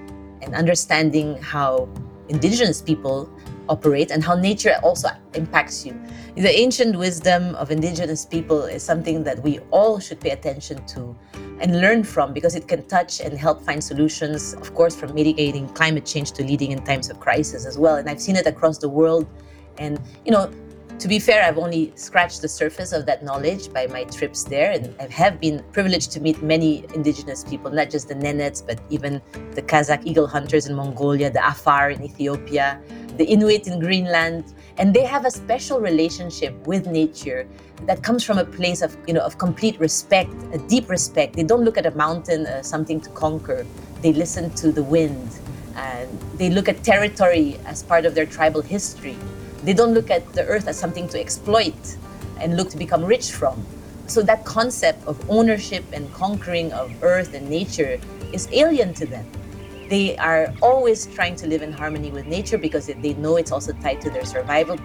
and 0.41 0.55
understanding 0.55 1.35
how 1.41 1.89
indigenous 2.29 2.81
people 2.81 3.29
operate 3.67 4.09
and 4.09 4.23
how 4.23 4.35
nature 4.35 4.73
also 4.83 5.09
impacts 5.33 5.85
you. 5.85 6.01
The 6.35 6.57
ancient 6.57 6.97
wisdom 6.97 7.53
of 7.55 7.69
indigenous 7.69 8.25
people 8.25 8.63
is 8.63 8.83
something 8.83 9.21
that 9.25 9.43
we 9.43 9.59
all 9.69 9.99
should 9.99 10.21
pay 10.21 10.29
attention 10.29 10.85
to 10.95 11.13
and 11.59 11.81
learn 11.81 12.05
from 12.05 12.31
because 12.31 12.55
it 12.55 12.69
can 12.69 12.87
touch 12.87 13.19
and 13.19 13.37
help 13.37 13.61
find 13.61 13.83
solutions, 13.83 14.53
of 14.53 14.73
course, 14.75 14.95
from 14.95 15.13
mitigating 15.13 15.67
climate 15.73 16.05
change 16.05 16.31
to 16.31 16.43
leading 16.43 16.71
in 16.71 16.81
times 16.85 17.09
of 17.09 17.19
crisis 17.19 17.65
as 17.65 17.77
well. 17.77 17.97
And 17.97 18.09
I've 18.09 18.21
seen 18.21 18.37
it 18.37 18.47
across 18.47 18.77
the 18.77 18.87
world 18.87 19.27
and, 19.77 19.99
you 20.25 20.31
know, 20.31 20.51
to 20.99 21.07
be 21.07 21.19
fair, 21.19 21.43
I've 21.43 21.57
only 21.57 21.91
scratched 21.95 22.41
the 22.41 22.47
surface 22.47 22.93
of 22.93 23.05
that 23.07 23.23
knowledge 23.23 23.73
by 23.73 23.87
my 23.87 24.03
trips 24.05 24.43
there. 24.43 24.71
And 24.71 24.95
I 25.01 25.07
have 25.07 25.39
been 25.39 25.63
privileged 25.71 26.11
to 26.13 26.21
meet 26.21 26.41
many 26.41 26.85
indigenous 26.93 27.43
people, 27.43 27.71
not 27.71 27.89
just 27.89 28.07
the 28.07 28.15
Nenets, 28.15 28.65
but 28.65 28.79
even 28.89 29.21
the 29.51 29.61
Kazakh 29.61 30.05
eagle 30.05 30.27
hunters 30.27 30.67
in 30.67 30.75
Mongolia, 30.75 31.29
the 31.29 31.45
Afar 31.45 31.89
in 31.89 32.03
Ethiopia, 32.03 32.79
the 33.17 33.25
Inuit 33.25 33.67
in 33.67 33.79
Greenland. 33.79 34.53
And 34.77 34.93
they 34.93 35.03
have 35.03 35.25
a 35.25 35.31
special 35.31 35.81
relationship 35.81 36.55
with 36.67 36.87
nature 36.87 37.47
that 37.85 38.01
comes 38.01 38.23
from 38.23 38.37
a 38.37 38.45
place 38.45 38.81
of, 38.81 38.95
you 39.07 39.13
know, 39.13 39.21
of 39.21 39.37
complete 39.37 39.79
respect, 39.79 40.31
a 40.53 40.57
deep 40.57 40.89
respect. 40.89 41.35
They 41.35 41.43
don't 41.43 41.65
look 41.65 41.77
at 41.77 41.85
a 41.85 41.91
mountain 41.91 42.45
as 42.45 42.67
something 42.67 43.01
to 43.01 43.09
conquer. 43.09 43.65
They 44.01 44.13
listen 44.13 44.51
to 44.51 44.71
the 44.71 44.83
wind 44.83 45.39
and 45.75 46.09
they 46.37 46.49
look 46.49 46.69
at 46.69 46.83
territory 46.83 47.59
as 47.65 47.83
part 47.83 48.05
of 48.05 48.15
their 48.15 48.25
tribal 48.25 48.61
history 48.61 49.17
They 49.63 49.73
don't 49.73 49.93
look 49.93 50.11
at 50.11 50.27
the 50.33 50.45
earth 50.45 50.67
as 50.67 50.77
something 50.77 51.07
to 51.09 51.19
exploit 51.19 51.97
and 52.39 52.57
look 52.57 52.69
to 52.71 52.77
become 52.77 53.03
rich 53.03 53.31
from. 53.31 53.65
So 54.07 54.21
that 54.23 54.43
concept 54.43 55.07
of 55.07 55.17
ownership 55.29 55.85
and 55.93 56.11
conquering 56.13 56.73
of 56.73 56.91
earth 57.01 57.33
and 57.33 57.49
nature 57.49 57.99
is 58.33 58.49
alien 58.51 58.93
to 58.95 59.05
them. 59.05 59.25
They 59.89 60.17
are 60.17 60.53
always 60.61 61.05
trying 61.05 61.35
to 61.37 61.47
live 61.47 61.61
in 61.61 61.71
harmony 61.71 62.11
with 62.11 62.27
nature 62.27 62.57
because 62.57 62.87
they 62.87 63.13
know 63.13 63.37
it's 63.37 63.51
also 63.51 63.71
tied 63.73 64.01
to 64.01 64.09
their 64.09 64.25
survival. 64.25 64.77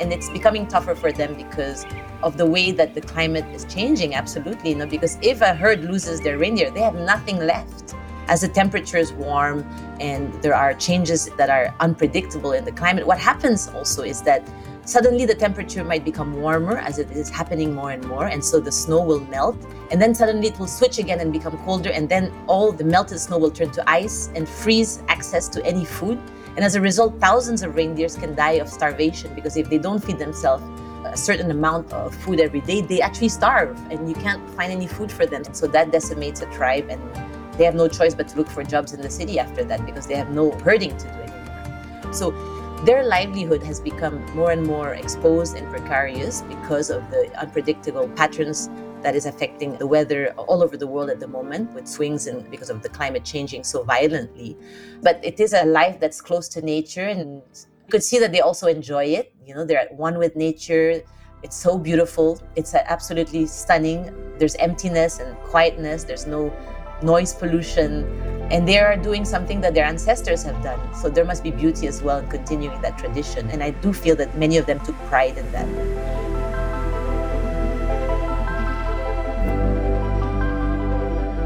And 0.00 0.12
it's 0.12 0.30
becoming 0.30 0.66
tougher 0.66 0.94
for 0.94 1.12
them 1.12 1.34
because 1.34 1.84
of 2.22 2.38
the 2.38 2.46
way 2.46 2.72
that 2.72 2.94
the 2.94 3.02
climate 3.02 3.44
is 3.54 3.64
changing, 3.66 4.14
absolutely. 4.14 4.70
You 4.70 4.76
know, 4.76 4.86
because 4.86 5.18
if 5.20 5.42
a 5.42 5.54
herd 5.54 5.84
loses 5.84 6.20
their 6.20 6.38
reindeer, 6.38 6.70
they 6.70 6.80
have 6.80 6.94
nothing 6.94 7.38
left. 7.38 7.94
As 8.32 8.40
the 8.40 8.48
temperature 8.48 8.96
is 8.96 9.12
warm 9.12 9.62
and 10.00 10.32
there 10.42 10.54
are 10.54 10.72
changes 10.72 11.26
that 11.36 11.50
are 11.50 11.74
unpredictable 11.80 12.52
in 12.52 12.64
the 12.64 12.72
climate, 12.72 13.06
what 13.06 13.18
happens 13.18 13.68
also 13.68 14.04
is 14.04 14.22
that 14.22 14.42
suddenly 14.86 15.26
the 15.26 15.34
temperature 15.34 15.84
might 15.84 16.02
become 16.02 16.40
warmer 16.40 16.78
as 16.78 16.98
it 16.98 17.10
is 17.10 17.28
happening 17.28 17.74
more 17.74 17.90
and 17.90 18.02
more 18.08 18.28
and 18.28 18.42
so 18.42 18.58
the 18.58 18.72
snow 18.72 19.02
will 19.02 19.20
melt 19.26 19.54
and 19.90 20.00
then 20.00 20.14
suddenly 20.14 20.48
it 20.48 20.58
will 20.58 20.66
switch 20.66 20.96
again 20.98 21.20
and 21.20 21.30
become 21.30 21.58
colder 21.66 21.90
and 21.90 22.08
then 22.08 22.32
all 22.46 22.72
the 22.72 22.84
melted 22.84 23.20
snow 23.20 23.36
will 23.36 23.50
turn 23.50 23.70
to 23.70 23.84
ice 23.86 24.30
and 24.34 24.48
freeze 24.48 25.02
access 25.08 25.46
to 25.46 25.62
any 25.66 25.84
food. 25.84 26.18
And 26.56 26.64
as 26.64 26.74
a 26.74 26.80
result 26.80 27.20
thousands 27.20 27.62
of 27.62 27.76
reindeers 27.76 28.16
can 28.16 28.34
die 28.34 28.56
of 28.64 28.70
starvation 28.70 29.34
because 29.34 29.58
if 29.58 29.68
they 29.68 29.76
don't 29.76 30.02
feed 30.02 30.18
themselves 30.18 30.64
a 31.04 31.18
certain 31.18 31.50
amount 31.50 31.92
of 31.92 32.14
food 32.14 32.40
every 32.40 32.62
day 32.62 32.80
they 32.80 33.02
actually 33.02 33.28
starve 33.28 33.78
and 33.90 34.08
you 34.08 34.14
can't 34.14 34.48
find 34.56 34.72
any 34.72 34.86
food 34.86 35.12
for 35.12 35.26
them. 35.26 35.44
So 35.52 35.66
that 35.66 35.92
decimates 35.92 36.40
a 36.40 36.46
tribe 36.46 36.86
and 36.88 37.02
they 37.58 37.64
have 37.64 37.74
no 37.74 37.88
choice 37.88 38.14
but 38.14 38.28
to 38.28 38.36
look 38.36 38.48
for 38.48 38.62
jobs 38.64 38.92
in 38.92 39.00
the 39.00 39.10
city 39.10 39.38
after 39.38 39.64
that 39.64 39.84
because 39.84 40.06
they 40.06 40.14
have 40.14 40.30
no 40.30 40.50
herding 40.60 40.96
to 40.96 41.04
do 41.04 41.20
anymore. 41.20 42.12
So 42.12 42.30
their 42.84 43.04
livelihood 43.04 43.62
has 43.62 43.78
become 43.78 44.24
more 44.34 44.50
and 44.50 44.66
more 44.66 44.94
exposed 44.94 45.56
and 45.56 45.68
precarious 45.68 46.42
because 46.42 46.90
of 46.90 47.08
the 47.10 47.30
unpredictable 47.38 48.08
patterns 48.08 48.68
that 49.02 49.14
is 49.14 49.26
affecting 49.26 49.76
the 49.78 49.86
weather 49.86 50.32
all 50.36 50.62
over 50.62 50.76
the 50.76 50.86
world 50.86 51.10
at 51.10 51.20
the 51.20 51.28
moment 51.28 51.72
with 51.74 51.86
swings 51.86 52.26
and 52.26 52.48
because 52.50 52.70
of 52.70 52.82
the 52.82 52.88
climate 52.88 53.24
changing 53.24 53.62
so 53.64 53.82
violently. 53.84 54.56
But 55.02 55.20
it 55.22 55.38
is 55.38 55.52
a 55.52 55.64
life 55.64 56.00
that's 56.00 56.20
close 56.20 56.48
to 56.50 56.62
nature 56.62 57.06
and 57.06 57.42
you 57.54 57.90
could 57.90 58.02
see 58.02 58.18
that 58.18 58.32
they 58.32 58.40
also 58.40 58.66
enjoy 58.66 59.04
it. 59.06 59.32
You 59.46 59.54
know 59.54 59.64
they're 59.64 59.80
at 59.80 59.94
one 59.94 60.18
with 60.18 60.34
nature. 60.36 61.02
It's 61.42 61.56
so 61.56 61.78
beautiful. 61.78 62.40
It's 62.56 62.74
absolutely 62.74 63.46
stunning. 63.46 64.12
There's 64.38 64.54
emptiness 64.56 65.18
and 65.18 65.36
quietness. 65.38 66.04
There's 66.04 66.26
no 66.26 66.52
noise 67.02 67.34
pollution 67.34 68.04
and 68.50 68.68
they 68.68 68.78
are 68.78 68.96
doing 68.96 69.24
something 69.24 69.62
that 69.62 69.72
their 69.72 69.86
ancestors 69.86 70.42
have 70.42 70.62
done. 70.62 70.78
So 70.94 71.08
there 71.08 71.24
must 71.24 71.42
be 71.42 71.50
beauty 71.50 71.86
as 71.86 72.02
well 72.02 72.18
in 72.18 72.28
continuing 72.28 72.80
that 72.82 72.98
tradition. 72.98 73.48
And 73.50 73.62
I 73.62 73.70
do 73.70 73.94
feel 73.94 74.14
that 74.16 74.36
many 74.36 74.58
of 74.58 74.66
them 74.66 74.78
took 74.80 74.96
pride 75.06 75.38
in 75.38 75.50
that. 75.52 76.12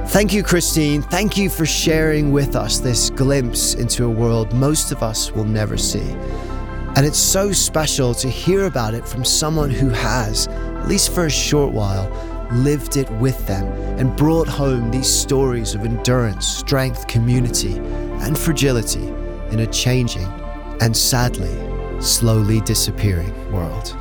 Thank 0.08 0.32
you, 0.32 0.42
Christine. 0.42 1.02
Thank 1.02 1.36
you 1.36 1.50
for 1.50 1.66
sharing 1.66 2.32
with 2.32 2.56
us 2.56 2.78
this 2.78 3.10
glimpse 3.10 3.74
into 3.74 4.06
a 4.06 4.10
world 4.10 4.52
most 4.52 4.90
of 4.90 5.02
us 5.02 5.30
will 5.30 5.44
never 5.44 5.76
see. 5.76 6.10
And 6.96 7.04
it's 7.04 7.18
so 7.18 7.52
special 7.52 8.14
to 8.14 8.28
hear 8.28 8.64
about 8.64 8.94
it 8.94 9.06
from 9.06 9.24
someone 9.24 9.68
who 9.70 9.90
has, 9.90 10.48
at 10.48 10.88
least 10.88 11.12
for 11.12 11.26
a 11.26 11.30
short 11.30 11.72
while, 11.72 12.10
lived 12.52 12.96
it 12.96 13.10
with 13.12 13.46
them 13.46 13.66
and 13.98 14.16
brought 14.16 14.48
home 14.48 14.90
these 14.90 15.08
stories 15.08 15.74
of 15.74 15.84
endurance, 15.84 16.46
strength, 16.46 17.06
community, 17.06 17.76
and 18.22 18.38
fragility 18.38 19.06
in 19.50 19.60
a 19.60 19.66
changing 19.66 20.26
and 20.80 20.96
sadly, 20.96 21.56
slowly 22.00 22.60
disappearing 22.62 23.32
world. 23.52 23.96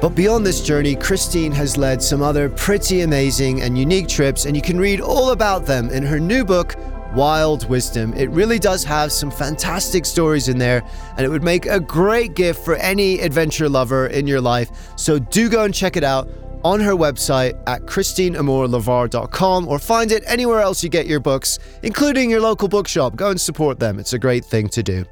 But 0.00 0.10
beyond 0.10 0.44
this 0.44 0.60
journey, 0.60 0.96
Christine 0.96 1.52
has 1.52 1.78
led 1.78 2.02
some 2.02 2.20
other 2.20 2.50
pretty 2.50 3.00
amazing 3.00 3.62
and 3.62 3.78
unique 3.78 4.08
trips, 4.08 4.44
and 4.44 4.54
you 4.54 4.60
can 4.60 4.78
read 4.78 5.00
all 5.00 5.30
about 5.30 5.64
them 5.64 5.88
in 5.88 6.02
her 6.02 6.20
new 6.20 6.44
book, 6.44 6.74
Wild 7.14 7.68
Wisdom. 7.70 8.12
It 8.14 8.28
really 8.30 8.58
does 8.58 8.84
have 8.84 9.12
some 9.12 9.30
fantastic 9.30 10.04
stories 10.04 10.48
in 10.48 10.58
there, 10.58 10.82
and 11.16 11.24
it 11.24 11.30
would 11.30 11.44
make 11.44 11.64
a 11.64 11.80
great 11.80 12.34
gift 12.34 12.64
for 12.64 12.74
any 12.76 13.20
adventure 13.20 13.68
lover 13.68 14.08
in 14.08 14.26
your 14.26 14.40
life. 14.40 14.92
So 14.96 15.18
do 15.18 15.48
go 15.48 15.64
and 15.64 15.72
check 15.72 15.96
it 15.96 16.04
out 16.04 16.28
on 16.64 16.80
her 16.80 16.92
website 16.92 17.60
at 17.66 17.82
christineamourlevar.com 17.82 19.68
or 19.68 19.78
find 19.78 20.10
it 20.10 20.24
anywhere 20.26 20.60
else 20.60 20.82
you 20.82 20.88
get 20.88 21.06
your 21.06 21.20
books, 21.20 21.58
including 21.82 22.30
your 22.30 22.40
local 22.40 22.68
bookshop. 22.68 23.14
Go 23.16 23.30
and 23.30 23.40
support 23.40 23.78
them. 23.78 23.98
It's 23.98 24.14
a 24.14 24.18
great 24.18 24.44
thing 24.44 24.68
to 24.70 24.82
do. 24.82 25.04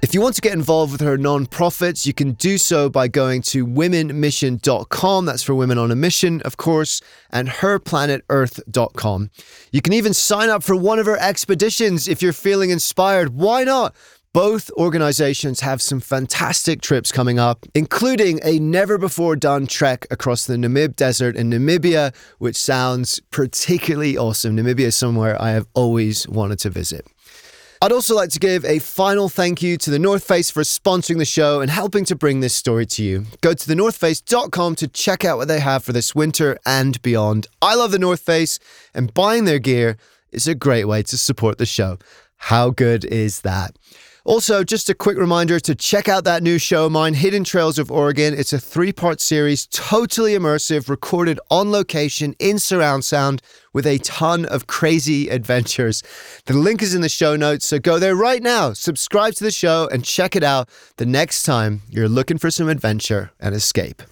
If 0.00 0.14
you 0.14 0.20
want 0.20 0.36
to 0.36 0.40
get 0.40 0.52
involved 0.52 0.92
with 0.92 1.00
her 1.00 1.18
nonprofits, 1.18 2.06
you 2.06 2.14
can 2.14 2.32
do 2.32 2.56
so 2.56 2.88
by 2.88 3.08
going 3.08 3.42
to 3.42 3.66
womenmission.com. 3.66 5.24
That's 5.24 5.42
for 5.42 5.56
women 5.56 5.76
on 5.76 5.90
a 5.90 5.96
mission, 5.96 6.40
of 6.42 6.56
course, 6.56 7.00
and 7.30 7.48
herplanetearth.com. 7.48 9.30
You 9.72 9.82
can 9.82 9.92
even 9.92 10.14
sign 10.14 10.50
up 10.50 10.62
for 10.62 10.76
one 10.76 11.00
of 11.00 11.06
her 11.06 11.18
expeditions 11.18 12.06
if 12.06 12.22
you're 12.22 12.32
feeling 12.32 12.70
inspired. 12.70 13.30
Why 13.30 13.64
not? 13.64 13.96
Both 14.34 14.70
organizations 14.72 15.60
have 15.60 15.80
some 15.80 16.00
fantastic 16.00 16.82
trips 16.82 17.10
coming 17.10 17.38
up, 17.38 17.64
including 17.74 18.40
a 18.44 18.58
never 18.58 18.98
before 18.98 19.36
done 19.36 19.66
trek 19.66 20.06
across 20.10 20.46
the 20.46 20.56
Namib 20.56 20.96
Desert 20.96 21.34
in 21.34 21.48
Namibia, 21.48 22.14
which 22.38 22.56
sounds 22.56 23.20
particularly 23.30 24.18
awesome. 24.18 24.54
Namibia 24.54 24.88
is 24.88 24.96
somewhere 24.96 25.40
I 25.40 25.52
have 25.52 25.66
always 25.72 26.28
wanted 26.28 26.58
to 26.60 26.70
visit. 26.70 27.06
I'd 27.80 27.92
also 27.92 28.14
like 28.14 28.28
to 28.30 28.38
give 28.38 28.66
a 28.66 28.80
final 28.80 29.30
thank 29.30 29.62
you 29.62 29.78
to 29.78 29.90
The 29.90 29.98
North 29.98 30.24
Face 30.24 30.50
for 30.50 30.62
sponsoring 30.62 31.18
the 31.18 31.24
show 31.24 31.62
and 31.62 31.70
helping 31.70 32.04
to 32.06 32.14
bring 32.14 32.40
this 32.40 32.54
story 32.54 32.84
to 32.86 33.02
you. 33.02 33.24
Go 33.40 33.54
to 33.54 33.68
thenorthface.com 33.68 34.74
to 34.74 34.88
check 34.88 35.24
out 35.24 35.38
what 35.38 35.48
they 35.48 35.60
have 35.60 35.84
for 35.84 35.92
this 35.92 36.14
winter 36.14 36.58
and 36.66 37.00
beyond. 37.00 37.46
I 37.62 37.76
love 37.76 37.92
The 37.92 37.98
North 37.98 38.20
Face, 38.20 38.58
and 38.92 39.14
buying 39.14 39.46
their 39.46 39.60
gear 39.60 39.96
is 40.32 40.46
a 40.46 40.54
great 40.54 40.84
way 40.84 41.02
to 41.04 41.16
support 41.16 41.56
the 41.56 41.66
show. 41.66 41.98
How 42.36 42.70
good 42.70 43.04
is 43.06 43.40
that? 43.40 43.76
Also, 44.28 44.62
just 44.62 44.90
a 44.90 44.94
quick 44.94 45.16
reminder 45.16 45.58
to 45.58 45.74
check 45.74 46.06
out 46.06 46.24
that 46.24 46.42
new 46.42 46.58
show 46.58 46.84
of 46.84 46.92
mine, 46.92 47.14
Hidden 47.14 47.44
Trails 47.44 47.78
of 47.78 47.90
Oregon. 47.90 48.34
It's 48.34 48.52
a 48.52 48.60
three 48.60 48.92
part 48.92 49.22
series, 49.22 49.66
totally 49.68 50.34
immersive, 50.34 50.90
recorded 50.90 51.40
on 51.50 51.72
location 51.72 52.34
in 52.38 52.58
surround 52.58 53.06
sound 53.06 53.40
with 53.72 53.86
a 53.86 53.96
ton 54.00 54.44
of 54.44 54.66
crazy 54.66 55.30
adventures. 55.30 56.02
The 56.44 56.52
link 56.52 56.82
is 56.82 56.94
in 56.94 57.00
the 57.00 57.08
show 57.08 57.36
notes, 57.36 57.64
so 57.64 57.78
go 57.78 57.98
there 57.98 58.14
right 58.14 58.42
now, 58.42 58.74
subscribe 58.74 59.32
to 59.36 59.44
the 59.44 59.50
show, 59.50 59.88
and 59.90 60.04
check 60.04 60.36
it 60.36 60.44
out 60.44 60.68
the 60.98 61.06
next 61.06 61.44
time 61.44 61.80
you're 61.88 62.06
looking 62.06 62.36
for 62.36 62.50
some 62.50 62.68
adventure 62.68 63.30
and 63.40 63.54
escape. 63.54 64.02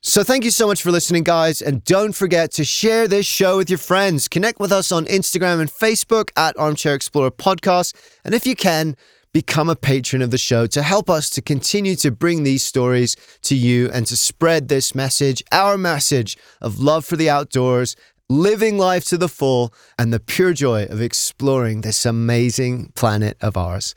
So, 0.00 0.22
thank 0.22 0.44
you 0.44 0.52
so 0.52 0.68
much 0.68 0.80
for 0.80 0.92
listening, 0.92 1.24
guys. 1.24 1.60
And 1.60 1.82
don't 1.82 2.12
forget 2.12 2.52
to 2.52 2.64
share 2.64 3.08
this 3.08 3.26
show 3.26 3.56
with 3.56 3.68
your 3.68 3.80
friends. 3.80 4.28
Connect 4.28 4.60
with 4.60 4.70
us 4.70 4.92
on 4.92 5.06
Instagram 5.06 5.58
and 5.58 5.68
Facebook 5.68 6.30
at 6.36 6.56
Armchair 6.56 6.94
Explorer 6.94 7.32
Podcast. 7.32 7.96
And 8.24 8.32
if 8.32 8.46
you 8.46 8.54
can, 8.54 8.94
become 9.36 9.68
a 9.68 9.76
patron 9.76 10.22
of 10.22 10.30
the 10.30 10.38
show 10.38 10.66
to 10.66 10.80
help 10.80 11.10
us 11.10 11.28
to 11.28 11.42
continue 11.42 11.94
to 11.94 12.10
bring 12.10 12.42
these 12.42 12.62
stories 12.62 13.14
to 13.42 13.54
you 13.54 13.90
and 13.92 14.06
to 14.06 14.16
spread 14.16 14.68
this 14.68 14.94
message, 14.94 15.42
our 15.52 15.76
message 15.76 16.38
of 16.62 16.80
love 16.80 17.04
for 17.04 17.16
the 17.16 17.28
outdoors, 17.28 17.94
living 18.30 18.78
life 18.78 19.04
to 19.04 19.18
the 19.18 19.28
full, 19.28 19.74
and 19.98 20.10
the 20.10 20.18
pure 20.18 20.54
joy 20.54 20.84
of 20.84 21.02
exploring 21.02 21.82
this 21.82 22.06
amazing 22.06 22.90
planet 22.94 23.36
of 23.42 23.58
ours. 23.58 23.94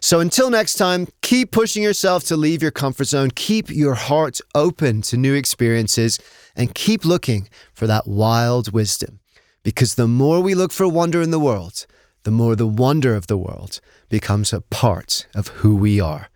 So 0.00 0.18
until 0.18 0.48
next 0.48 0.76
time, 0.76 1.08
keep 1.20 1.50
pushing 1.50 1.82
yourself 1.82 2.24
to 2.28 2.36
leave 2.38 2.62
your 2.62 2.70
comfort 2.70 3.08
zone, 3.08 3.32
keep 3.34 3.68
your 3.68 3.96
heart 3.96 4.40
open 4.54 5.02
to 5.02 5.18
new 5.18 5.34
experiences, 5.34 6.18
and 6.56 6.74
keep 6.74 7.04
looking 7.04 7.50
for 7.74 7.86
that 7.86 8.08
wild 8.08 8.72
wisdom. 8.72 9.20
Because 9.62 9.96
the 9.96 10.08
more 10.08 10.40
we 10.40 10.54
look 10.54 10.72
for 10.72 10.88
wonder 10.88 11.20
in 11.20 11.32
the 11.32 11.38
world, 11.38 11.84
the 12.24 12.30
more 12.30 12.56
the 12.56 12.66
wonder 12.66 13.14
of 13.14 13.26
the 13.26 13.36
world 13.36 13.80
becomes 14.08 14.52
a 14.52 14.60
part 14.60 15.26
of 15.34 15.48
who 15.48 15.76
we 15.76 16.00
are. 16.00 16.28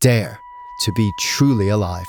Dare 0.00 0.38
to 0.82 0.92
be 0.92 1.10
truly 1.20 1.68
alive. 1.68 2.06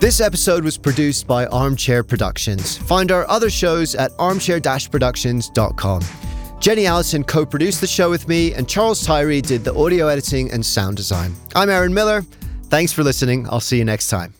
This 0.00 0.20
episode 0.20 0.64
was 0.64 0.76
produced 0.76 1.26
by 1.26 1.46
Armchair 1.46 2.04
Productions. 2.04 2.76
Find 2.76 3.10
our 3.10 3.26
other 3.30 3.48
shows 3.48 3.94
at 3.94 4.12
armchair-productions.com. 4.18 6.02
Jenny 6.60 6.86
Allison 6.86 7.24
co 7.24 7.46
produced 7.46 7.80
the 7.80 7.86
show 7.86 8.10
with 8.10 8.28
me, 8.28 8.52
and 8.52 8.68
Charles 8.68 9.04
Tyree 9.04 9.40
did 9.40 9.64
the 9.64 9.74
audio 9.74 10.08
editing 10.08 10.50
and 10.52 10.64
sound 10.64 10.98
design. 10.98 11.34
I'm 11.54 11.70
Aaron 11.70 11.94
Miller. 11.94 12.22
Thanks 12.64 12.92
for 12.92 13.02
listening. 13.02 13.48
I'll 13.48 13.60
see 13.60 13.78
you 13.78 13.84
next 13.84 14.08
time. 14.08 14.34